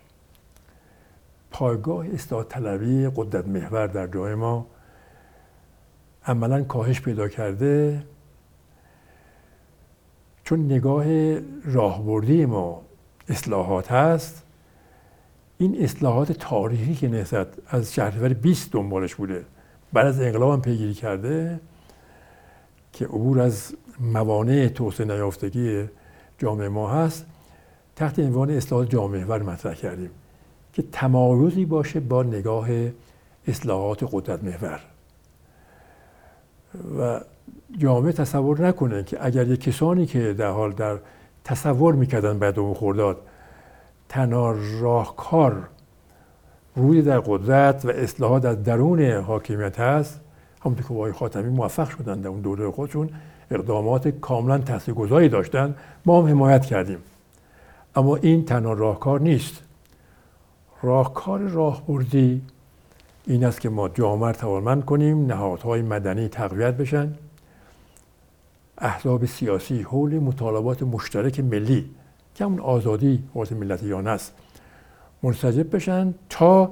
[1.55, 4.66] پایگاه اصلاح طلبی قدرت محور در جای ما
[6.26, 8.02] عملا کاهش پیدا کرده
[10.44, 11.05] چون نگاه
[11.64, 12.82] راهبردی ما
[13.28, 14.43] اصلاحات هست
[15.59, 19.44] این اصلاحات تاریخی که نسبت از شهریور 20 دنبالش بوده
[19.93, 21.60] بعد از انقلاب هم پیگیری کرده
[22.93, 25.85] که عبور از موانع توسعه نیافتگی
[26.39, 27.26] جامعه ما هست
[27.97, 30.10] تحت عنوان اصلاحات جامعه مطرح کردیم.
[30.74, 32.68] که تمایزی باشه با نگاه
[33.48, 34.80] اصلاحات قدرت محور.
[36.98, 37.20] و
[37.78, 40.98] جامعه تصور نکنه که اگر یک کسانی که در حال در
[41.44, 43.16] تصور می‌کردن بعد اون خورداد
[44.09, 45.68] تنها راهکار
[46.76, 50.20] روی در قدرت و اصلاحات از درون حاکمیت هست
[50.64, 53.10] همونطور که آقای خاتمی موفق شدن در اون دوره خودشون
[53.51, 55.74] اقدامات کاملا تاثیرگذاری داشتن
[56.06, 56.98] ما هم حمایت کردیم.
[57.96, 59.63] اما این تنها راهکار نیست.
[60.85, 62.43] راهکار راهبردی
[63.27, 67.15] این است که ما جامعه توانمند کنیم نهادهای مدنی تقویت بشن.
[68.78, 71.90] احزاب سیاسی حول مطالبات مشترک ملی
[72.35, 74.32] که همون آزادی حوض ملت ایران است
[75.23, 76.70] منسجب بشن تا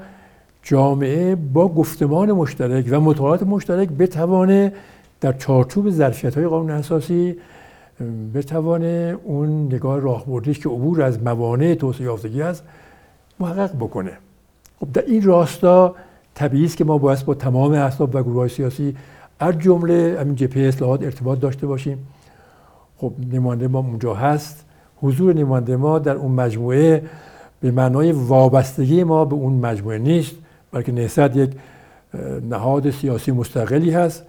[0.62, 4.72] جامعه با گفتمان مشترک و مطالعات مشترک بتوانه
[5.20, 7.36] در چارچوب ظرفیت های قانون اساسی
[8.34, 12.64] بتوانه اون نگاه راهبردی که عبور از موانع توسعه یافتگی است
[13.42, 14.12] محقق بکنه.
[14.80, 15.94] خب در این راستا
[16.34, 18.96] طبیعی است که ما باید با تمام احزاب و گروه سیاسی
[19.38, 21.98] از جمله همین جبهه اصلاحات ارتباط داشته باشیم.
[22.96, 24.64] خب نماینده ما اونجا هست.
[24.96, 27.02] حضور نماینده ما در اون مجموعه
[27.60, 30.34] به معنای وابستگی ما به اون مجموعه نیست
[30.72, 31.50] بلکه نهضت یک
[32.50, 34.24] نهاد سیاسی مستقلی هست.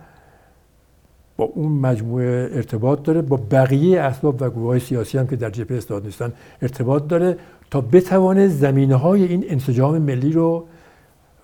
[1.38, 3.22] با اون مجموعه ارتباط داره.
[3.22, 7.38] با بقیه اسباب و گروه های سیاسی هم که در جبهه اصلاحات نیستن ارتباط داره.
[7.74, 10.66] تا بتوانه زمینه های این انسجام ملی رو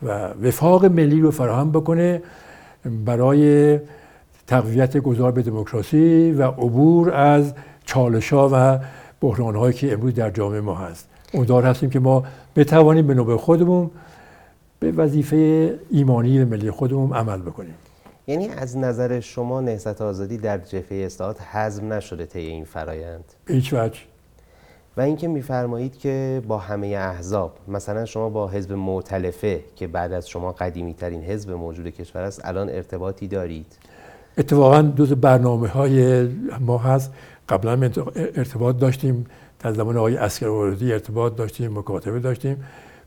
[0.04, 2.22] و وفاق ملی رو فراهم بکنه
[3.06, 3.80] برای
[4.48, 7.54] تقویت گذار به دموکراسی و عبور از
[7.86, 8.80] چالش ها و
[9.22, 11.08] بحران هایی که امروز در جامعه ما هست.
[11.34, 12.24] امیدوار هستیم که ما
[12.56, 13.92] بتوانیم به نوبه خودمون
[14.80, 17.76] به وظیفه ایمانی و ملی خودمون عمل بکنیم.
[18.28, 23.74] یعنی از نظر شما نهضت آزادی در جبهه اصلاحات حزم نشده طی این فرایند؟ هیچ
[23.74, 24.00] وجه.
[25.00, 30.30] و اینکه میفرمایید که با همه احزاب مثلا شما با حزب معتلفه که بعد از
[30.30, 33.66] شما قدیمی ترین حزب موجود کشور است الان ارتباطی دارید؟
[34.38, 36.28] اتفاقا دو برنامه های
[36.60, 37.14] ما هست.
[37.50, 39.26] قبلا ارتباط داشتیم.
[39.60, 42.64] در زمان آقای اسکر ارتباط داشتیم مکاتبه داشتیم.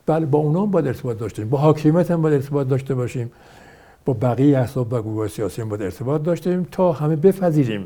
[0.06, 3.32] بله با اونا هم باید ارتباط داشتیم با حاکمیت هم باید ارتباط داشته باشیم.
[4.05, 7.85] با بقیه احزاب و گروه سیاسی هم باید ارتباط داشتیم تا همه بپذیریم.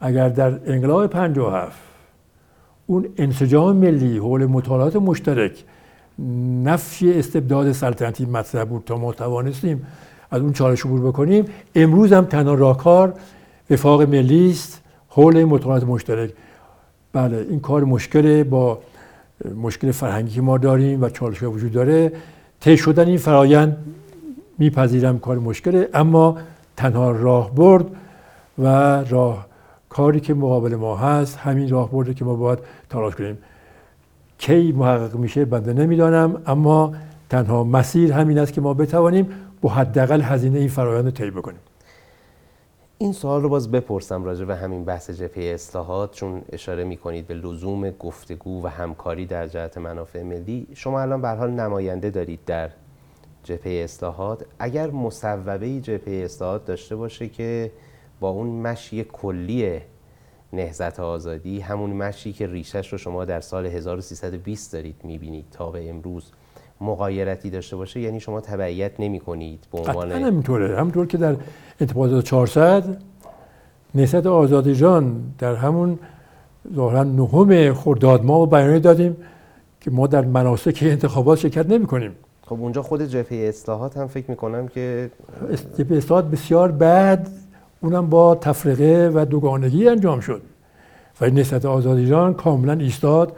[0.00, 1.87] اگر در انقلاب 57
[2.88, 5.64] اون انسجام ملی حول مطالعات مشترک
[6.64, 9.86] نفی استبداد سلطنتی مطرح بود تا ما توانستیم
[10.30, 11.44] از اون چالش عبور بکنیم.
[11.74, 13.14] امروز هم تنها راهکار
[13.70, 16.30] وفاق ملی است حول مطالعات مشترک.
[17.12, 18.78] بله این کار مشکل با
[19.62, 22.12] مشکل فرهنگی که ما داریم و چالش وجود داره.
[22.60, 23.76] طی شدن این فرایند
[24.58, 26.38] میپذیرم کار مشکله اما
[26.76, 27.86] تنها راه برد
[28.58, 28.66] و
[29.04, 29.47] راه
[29.88, 32.58] کاری که مقابل ما هست همین راه برده که ما باید
[32.90, 33.38] تلاش کنیم.
[34.38, 36.92] کی محقق میشه بنده نمی‌دانم اما
[37.30, 39.28] تنها مسیر همین است که ما بتوانیم
[39.60, 41.60] با حداقل هزینه این فرایند رو طی بکنیم.
[42.98, 47.34] این سوال رو باز بپرسم راجع به همین بحث جبهه اصلاحات چون اشاره می‌کنید به
[47.34, 50.66] لزوم گفتگو و همکاری در جهت منافع ملی.
[50.74, 52.70] شما الان به حال نماینده دارید در
[53.44, 54.44] جبهه اصلاحات.
[54.58, 57.72] اگر مصوبه جبهه اصلاحات داشته باشه که
[58.20, 59.80] با اون مشی کلی
[60.52, 65.90] نهزت آزادی همون مشی که ریشش رو شما در سال 1320 دارید می‌بینید تا به
[65.90, 66.32] امروز
[66.80, 70.76] مقایرتی داشته باشه یعنی شما تبعیت نمی کنید به عنوان همینطوره.
[70.76, 71.36] همونطور که در
[71.80, 73.02] انتخابات 400
[73.94, 75.98] نهضت آزادی جان در همون
[76.74, 79.16] ظاهرا نهم خرداد ما بیانیه دادیم
[79.80, 82.12] که ما در مناسک انتخابات شرکت نمی کنیم
[82.42, 85.10] خب اونجا خود جبهه اصلاحات هم فکر می‌کنم که
[85.78, 87.28] جبهه اصلاحات بسیار بعد
[87.80, 90.42] اونم با تفرقه و دوگانگی انجام شد.
[91.20, 93.36] و نسبت آزادیجان کاملا ایستاد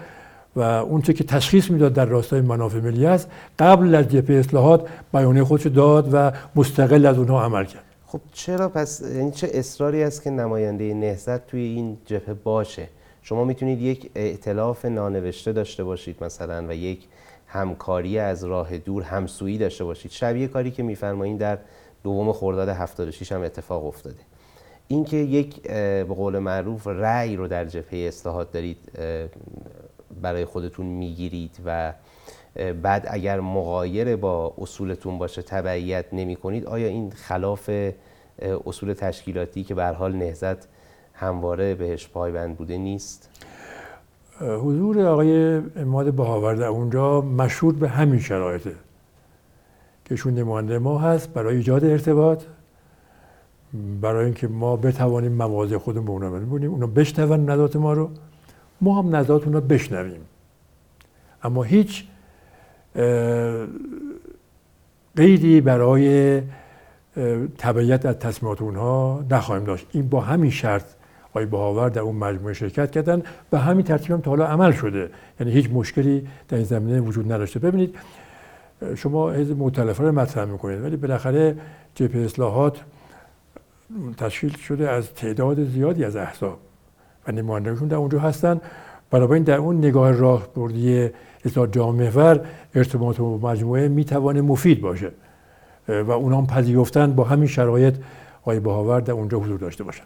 [0.57, 4.89] و اون چه که تشخیص می‌داد در راستای منافع ملی است قبل از جبهه اصلاحات
[5.13, 7.85] بیانیه خودش داد و مستقل از اونها عمل کرد.
[8.07, 12.89] خب چرا پس یعنی چه اصراری است که نماینده نهضت توی این جبهه باشه؟
[13.23, 17.05] شما می‌تونید یک ائتلاف نانوشته داشته باشید مثلا و یک
[17.47, 20.11] همکاری از راه دور همسویی داشته باشید.
[20.11, 21.59] شبیه کاری که میفرمایید در
[22.05, 24.30] دوم خرداد 76 هم اتفاق افتاده.
[24.91, 28.79] اینکه یک به قول معروف رأی رو در جبهه اصلاحات دارید
[30.23, 31.93] برای خودتون می‌گیرید و
[32.83, 37.71] بعد اگر مغایر با اصولتون باشه تبعیت نمی کنید آیا این خلاف
[38.67, 40.69] اصول تشکیلاتی که به حال نهزت
[41.15, 43.31] همواره بهش پایبند بوده نیست؟
[44.41, 48.75] حضور آقای اماد بهاور در اونجا مشهور به همین شرایطه
[50.05, 52.43] که شون نماینده ما هست برای ایجاد ارتباط
[54.01, 58.11] برای اینکه ما بتوانیم مواضع خودمون به اونا ببینیم اونا بشنون نظرات ما رو
[58.81, 60.21] ما هم نظرات اونا بشنویم.
[61.43, 62.05] اما هیچ
[65.17, 66.43] قیدی برای
[67.59, 69.87] تبعیت از تصمیمات اونها نخواهیم داشت.
[69.93, 70.85] این با همین شرط
[71.31, 73.23] آقای بهاور در اون مجموعه شرکت کردن.
[73.53, 75.11] و همین ترتیب هم تا حالا عمل شده.
[75.41, 77.59] یعنی هیچ مشکلی در این زمینه وجود نداشته.
[77.59, 77.97] ببینید
[78.97, 80.83] شما حزب مختلفه رو مطرح می‌کنید.
[80.83, 81.57] ولی بالاخره
[81.95, 82.81] جبهه اصلاحات
[84.17, 86.59] تشکیل شده از تعداد زیادی از احزاب
[87.29, 88.61] و نمایندگانشون در اونجا هستن.
[89.11, 91.11] بنابراین در اون نگاه راه بردی
[91.45, 92.41] اصلاح جامعه
[92.75, 95.13] ارتباط و مجموعه می‌توانه مفید باشه.
[95.89, 97.95] و اونا هم پذیرفتن با همین شرایط
[98.43, 100.05] آقای بهاور در اونجا حضور داشته باشن.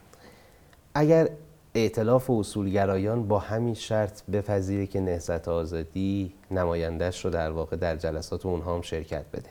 [0.94, 1.28] اگر
[1.74, 7.96] ائتلاف و اصولگرایان با همین شرط بپذیره که نهضت آزادی نمایندهش رو در واقع در
[7.96, 9.48] جلسات اونها هم شرکت بده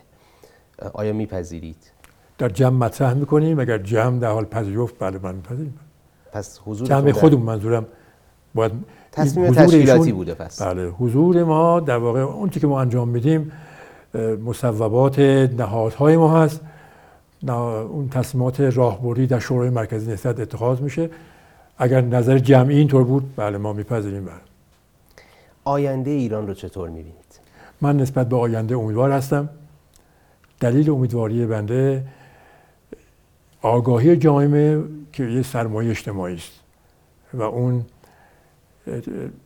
[0.94, 1.92] آیا میپذیرید؟
[2.38, 5.80] در جمع مطرح می‌کنیم اگر جمع در حال پذیرفت بله من میپذیریم
[6.32, 7.40] پس حضور جمع خودم.
[7.40, 7.86] منظورم
[8.56, 8.72] باید
[9.12, 10.62] تصمیم تشکیلاتی بوده پس.
[10.62, 13.52] بله حضور ما در واقع اون که ما انجام میدیم
[14.46, 16.62] مصوبات نهادهای ما هست.
[17.48, 21.10] اون تصمیمات راهبردی در شورای مرکزی نهضت اتخاذ میشه.
[21.78, 24.34] اگر نظر جمعی اینطور بود بله ما میپذیریم بله.
[25.64, 27.14] آینده ایران رو چطور می‌بینید؟
[27.82, 29.50] من نسبت به آینده امیدوار هستم.
[30.60, 32.04] دلیل امیدواری بنده
[33.64, 34.84] آگاهی جامعه
[35.14, 36.60] که یه سرمایه اجتماعی است
[37.34, 37.86] و اون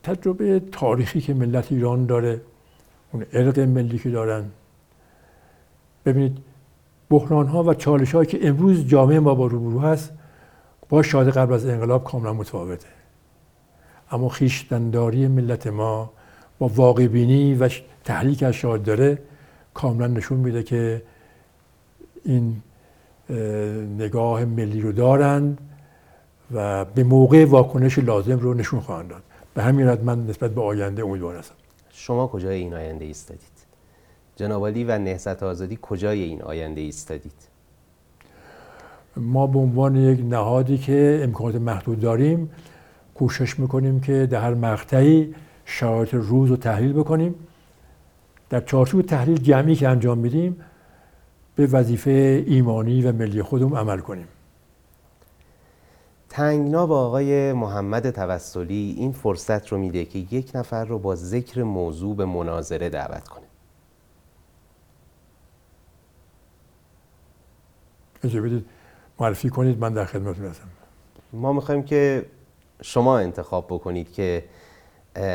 [0.03, 2.41] تجربه تاریخی که ملت ایران داره
[3.11, 4.45] اون ارق ملی که دارن.
[6.05, 6.37] ببینید
[7.09, 10.11] بحران ها و چالش هایی که امروز جامعه ما با روبرو هست
[10.89, 12.87] با شاید قبل از انقلاب کاملا متفاوته.
[14.11, 16.11] اما خیشتنداری ملت ما
[16.59, 17.69] با واقع بینی و
[18.03, 18.51] تحلیل که
[18.83, 19.17] داره
[19.73, 21.01] کاملا نشون میده که
[22.25, 22.61] این
[23.97, 25.57] نگاه ملی رو دارند
[26.51, 29.23] و به موقع واکنش لازم رو نشون خواهند داد.
[29.53, 31.55] به همین رد من نسبت به آینده امیدوار هستم.
[31.89, 33.57] شما کجای این آینده ایستادید؟
[34.35, 37.47] جنابالی و نهضت آزادی کجای این آینده ایستادید؟
[39.17, 42.49] ما به عنوان یک نهادی که امکانات محدود داریم
[43.15, 45.35] کوشش می‌کنیم که در هر مقطعی
[45.65, 47.35] شرایط روز رو تحلیل بکنیم.
[48.49, 50.57] در چارچوب تحلیل جمعی که انجام میدیم
[51.57, 54.27] به وظیفه ایمانی و ملی خودمون عمل کنیم.
[56.29, 61.63] تنگنا با آقای محمد توسلی این فرصت رو میده که یک نفر رو با ذکر
[61.63, 63.43] موضوع به مناظره دعوت کنه.
[68.23, 68.65] اجازه بدید
[69.19, 70.67] معرفی کنید من در خدمتتون هستم
[71.33, 72.25] ما می‌خوایم که
[72.81, 74.43] شما انتخاب بکنید که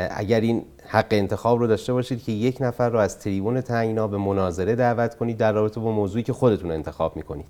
[0.09, 4.17] اگر این حق انتخاب رو داشته باشید که یک نفر رو از تریبون تنگنا به
[4.17, 7.45] مناظره دعوت کنید در رابطه با موضوعی که خودتون انتخاب می‌کنید.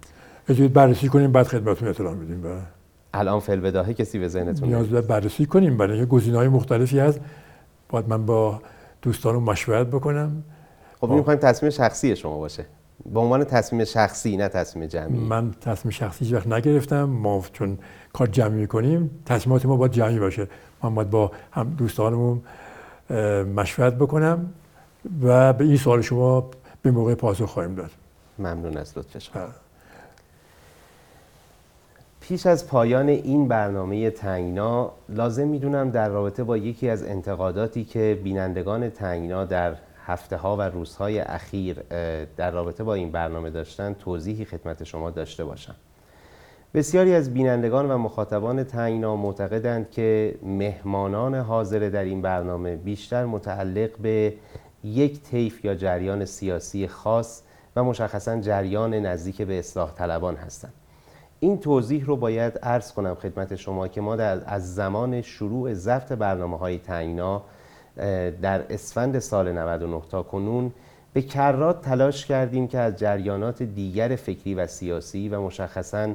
[0.50, 2.42] اجازه بررسی کنیم بعد خدمتتون اطلاع میدیم.
[2.42, 2.62] بله.
[3.14, 5.78] الان فعل بداهه کسی به ذهنتون نیاز به بررسی کنیم.
[5.78, 7.20] برای اینکه گزینه‌های مختلفی هست.
[7.90, 8.62] باید من با
[9.02, 10.44] دوستانم مشورت بکنم.
[11.02, 12.66] خب می‌خوایم تصمیم شخصی شما باشه.
[13.14, 15.20] به عنوان تصمیم شخصی نه تصمیم جمعی.
[15.20, 17.04] من تصمیم شخصی هیچ وقت نگرفتم.
[17.04, 17.78] ما چون
[18.14, 20.48] کار جمعی می‌کنیم تصمیمات ما باید جمعی باشه.
[20.84, 22.42] من باید با هم دوستانمون
[23.56, 24.54] مشورت بکنم
[25.24, 26.50] و به این سوال شما
[26.82, 27.92] به موقع پاسخ خواهیم داد.
[28.40, 29.48] ممنون از لطف شما.
[32.22, 38.20] پیش از پایان این برنامه تنگنا لازم می‌دونم در رابطه با یکی از انتقاداتی که
[38.24, 39.76] بینندگان تنگنا در
[40.06, 41.80] هفته ها و روزهای اخیر
[42.38, 45.76] در رابطه با این برنامه داشتن توضیحی خدمت شما داشته باشم.
[46.74, 53.98] بسیاری از بینندگان و مخاطبان تنگنا معتقدند که مهمانان حاضر در این برنامه بیشتر متعلق
[53.98, 54.34] به
[54.84, 57.42] یک طیف یا جریان سیاسی خاص
[57.76, 60.74] و مشخصا جریان نزدیک به اصلاح طلبان هستند.
[61.40, 66.12] این توضیح رو باید عرض کنم خدمت شما که ما در از زمان شروع ضبط
[66.12, 67.44] برنامه های تنگنا
[68.42, 70.72] در اسفند سال 99 تا کنون
[71.14, 76.14] به کرات تلاش کردیم که از جریانات دیگر فکری و سیاسی و مشخصا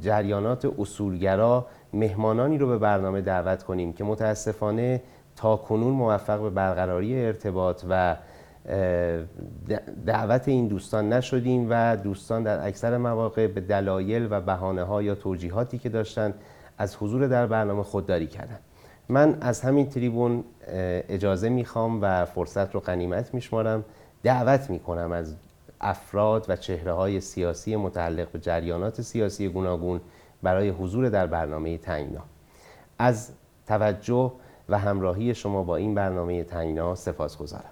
[0.00, 5.02] جریانات اصولگرا مهمانانی رو به برنامه دعوت کنیم که متاسفانه
[5.36, 8.16] تا کنون موفق به برقراری ارتباط و
[10.06, 15.14] دعوت این دوستان نشدیم و دوستان در اکثر مواقع به دلایل و بهانه ها یا
[15.14, 16.34] توجیهاتی که داشتند
[16.78, 18.60] از حضور در برنامه خودداری کردند
[19.08, 20.44] من از همین تریبون
[21.08, 23.84] اجازه می‌خوام و فرصت رو قنیمت میشمارم.
[24.22, 25.34] دعوت می‌کنم از
[25.80, 30.00] افراد و چهره های سیاسی متعلق به جریانات سیاسی گوناگون
[30.42, 32.22] برای حضور در برنامه تنگنا.
[32.98, 33.30] از
[33.66, 34.32] توجه
[34.68, 37.70] و همراهی شما با این برنامه تنگنا سپاس گذارم